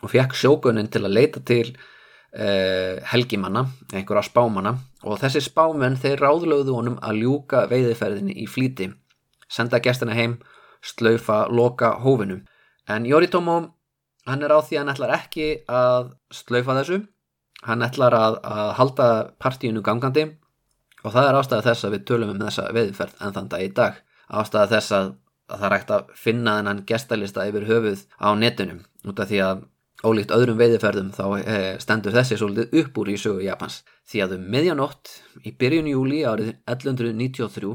og 0.00 0.12
fekk 0.14 0.38
sjókunin 0.40 0.88
til 0.88 1.04
að 1.04 1.16
leita 1.18 1.42
til 1.44 1.66
uh, 1.74 2.96
helgimanna, 3.12 3.66
einhverja 3.92 4.24
spámanna. 4.30 4.78
Og 5.04 5.20
þessi 5.20 5.44
spámenn 5.44 6.00
þeir 6.00 6.24
ráðlögðu 6.24 6.78
honum 6.78 6.98
að 7.04 7.20
ljúka 7.20 7.66
veiðiferðinni 7.68 8.38
í 8.40 8.48
flíti, 8.48 8.88
senda 9.52 9.82
gestina 9.84 10.16
heim, 10.16 10.38
slaufa, 10.82 11.46
loka 11.48 11.94
hófinum. 12.04 12.44
En 12.88 13.06
Yoritomo 13.06 13.56
hann 14.26 14.42
er 14.44 14.52
á 14.52 14.58
því 14.60 14.76
að 14.76 14.82
hann 14.82 14.92
ætlar 14.94 15.14
ekki 15.16 15.48
að 15.68 16.12
slaufa 16.34 16.76
þessu. 16.80 17.00
Hann 17.66 17.84
ætlar 17.84 18.16
að, 18.16 18.38
að 18.44 18.70
halda 18.78 19.08
partíinu 19.42 19.82
gangandi 19.84 20.26
og 21.04 21.12
það 21.14 21.26
er 21.26 21.38
ástæða 21.40 21.66
þess 21.68 21.86
að 21.86 21.96
við 21.96 22.06
tölum 22.08 22.32
um 22.34 22.40
þessa 22.40 22.68
veðferð 22.76 23.20
en 23.20 23.34
þann 23.36 23.50
dag 23.52 23.64
í 23.64 23.72
dag. 23.76 23.98
Ástæða 24.40 24.70
þess 24.74 24.94
að, 24.96 25.10
að 25.50 25.58
það 25.58 25.66
er 25.68 25.76
hægt 25.76 25.92
að 25.96 26.14
finna 26.24 26.56
þennan 26.58 26.82
gestalista 26.88 27.46
yfir 27.48 27.68
höfuð 27.68 28.06
á 28.20 28.28
netunum 28.38 28.82
út 29.08 29.22
af 29.22 29.30
því 29.30 29.42
að 29.44 29.62
ólíkt 30.00 30.32
öðrum 30.32 30.56
veðferðum 30.56 31.10
þá 31.12 31.24
e, 31.40 31.56
stendur 31.82 32.14
þessi 32.16 32.38
svolítið 32.40 32.78
upp 32.80 33.00
úr 33.02 33.10
í 33.12 33.16
sögu 33.20 33.44
Japans. 33.44 33.82
Því 34.08 34.22
að 34.24 34.36
um 34.38 34.46
meðjanótt 34.54 35.12
í 35.44 35.52
byrjun 35.60 35.90
júli 35.92 36.22
árið 36.24 36.54
1193 36.64 37.74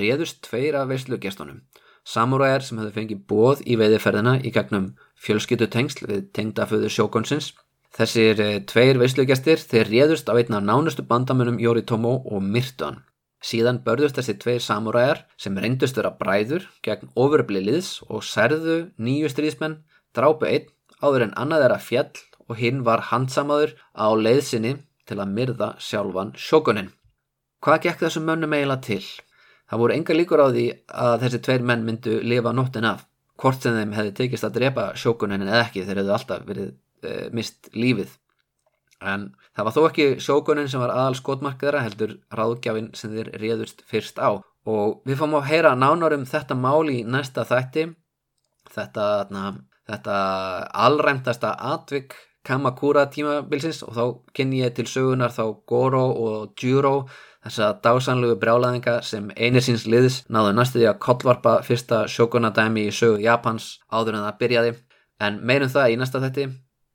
réðust 0.00 0.42
tveir 0.46 0.80
af 0.80 0.90
veislugestunum 0.90 1.62
samúræjar 2.10 2.64
sem 2.66 2.80
hefðu 2.80 2.94
fengið 2.96 3.20
bóð 3.30 3.62
í 3.64 3.76
veiðiferðina 3.80 4.38
í 4.42 4.52
gegnum 4.54 4.88
fjölskyttutengsl 5.20 6.06
við 6.08 6.24
tengdaföðu 6.36 6.90
sjókonsins. 6.90 7.52
Þessir 7.96 8.40
eh, 8.42 8.58
tveir 8.70 8.98
veislugjastir 9.00 9.62
þeir 9.62 9.90
réðust 9.90 10.30
á 10.30 10.34
einn 10.34 10.56
af 10.58 10.66
nánustu 10.66 11.04
bandamunum 11.06 11.60
Yoritomo 11.62 12.20
og 12.24 12.42
myrtu 12.42 12.86
hann. 12.86 13.00
Síðan 13.40 13.80
börðust 13.86 14.18
þessi 14.18 14.36
tveir 14.42 14.60
samúræjar 14.60 15.24
sem 15.40 15.56
reyndust 15.56 15.96
vera 15.96 16.12
bræður 16.18 16.66
gegn 16.84 17.08
ofurblið 17.16 17.66
liðs 17.70 17.94
og 18.08 18.26
særðu 18.26 18.90
nýju 19.00 19.30
stríðsmenn, 19.32 19.80
drápu 20.12 20.50
einn 20.50 20.68
áður 21.00 21.26
en 21.28 21.36
annað 21.40 21.66
er 21.66 21.74
að 21.76 21.86
fjall 21.86 22.20
og 22.50 22.60
hinn 22.60 22.84
var 22.84 23.06
handsamaður 23.08 23.72
á 23.96 24.06
leiðsinni 24.12 24.74
til 25.08 25.18
að 25.22 25.32
myrða 25.38 25.72
sjálfan 25.80 26.34
sjókunin. 26.36 26.92
Hvað 27.64 27.82
gekk 27.86 28.04
þessum 28.04 28.28
mönnum 28.28 28.54
eiginlega 28.56 28.84
til? 28.86 29.02
Það 29.70 29.82
voru 29.82 29.94
enga 29.94 30.16
líkur 30.16 30.42
á 30.42 30.46
því 30.50 30.64
að 31.06 31.16
þessi 31.24 31.40
tveir 31.46 31.66
menn 31.66 31.84
myndu 31.86 32.16
lifa 32.26 32.52
nóttin 32.56 32.88
af, 32.88 33.04
hvort 33.38 33.62
sem 33.62 33.76
þeim 33.76 33.94
hefði 33.94 34.14
tekist 34.18 34.46
að 34.48 34.56
drepa 34.58 34.86
sjókunin 34.98 35.46
eða 35.46 35.62
ekki 35.66 35.84
þeir 35.86 36.00
hefðu 36.02 36.14
alltaf 36.16 36.48
verið 36.48 36.72
e, 37.06 37.12
mist 37.36 37.70
lífið. 37.76 38.16
En 39.00 39.28
það 39.56 39.68
var 39.68 39.76
þó 39.76 39.80
ekki 39.86 40.08
sjókunin 40.20 40.68
sem 40.68 40.82
var 40.82 40.92
aðal 40.92 41.16
skotmarkaðra 41.20 41.84
heldur 41.86 42.16
ráðgjafin 42.34 42.90
sem 42.98 43.14
þeir 43.14 43.30
réðust 43.40 43.84
fyrst 43.88 44.18
á. 44.18 44.42
Og 44.68 44.98
við 45.08 45.20
fáum 45.22 45.38
að 45.38 45.48
heyra 45.52 45.76
nánar 45.78 46.18
um 46.18 46.26
þetta 46.28 46.58
mál 46.58 46.90
í 46.92 46.98
næsta 47.06 47.46
þætti, 47.48 47.86
þetta, 48.74 49.06
þetta 49.88 50.18
alræmtasta 50.88 51.54
atvik 51.70 52.18
Kamakura 52.46 53.04
tímabilsins 53.12 53.82
og 53.84 53.96
þá 53.96 54.04
kynni 54.36 54.62
ég 54.62 54.72
til 54.76 54.86
sögunar 54.88 55.32
þá 55.34 55.44
Goro 55.68 56.06
og 56.08 56.62
Juro 56.64 56.94
þessa 57.46 57.70
dásanlugu 57.84 58.36
brjálæðinga 58.40 58.98
sem 59.06 59.30
einir 59.36 59.64
síns 59.64 59.86
liðs 59.88 60.20
náðu 60.28 60.52
næstu 60.56 60.80
því 60.80 60.88
að 60.90 61.00
kollvarpa 61.06 61.54
fyrsta 61.66 62.02
sjókunadæmi 62.10 62.86
í 62.88 62.94
sögu 62.94 63.20
Japans 63.24 63.78
áður 63.88 64.18
en 64.18 64.26
það 64.26 64.38
byrjaði. 64.42 64.76
En 65.20 65.40
meirum 65.44 65.72
það 65.72 65.94
í 65.94 65.98
næsta 66.00 66.22
þetti 66.24 66.46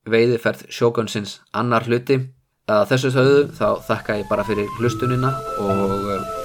veiði 0.09 0.39
ferð 0.41 0.65
sjókunsins 0.69 1.39
annar 1.53 1.85
hluti. 1.89 2.21
Að 2.65 2.87
þessu 2.93 3.11
sögðu 3.13 3.41
þá 3.57 3.67
þakka 3.89 4.21
ég 4.21 4.31
bara 4.31 4.45
fyrir 4.47 4.71
hlustunina 4.79 5.35
og 5.61 5.99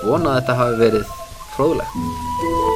vona 0.05 0.35
að 0.35 0.43
þetta 0.43 0.59
hafi 0.61 0.83
verið 0.85 1.17
fróðlegt 1.57 2.70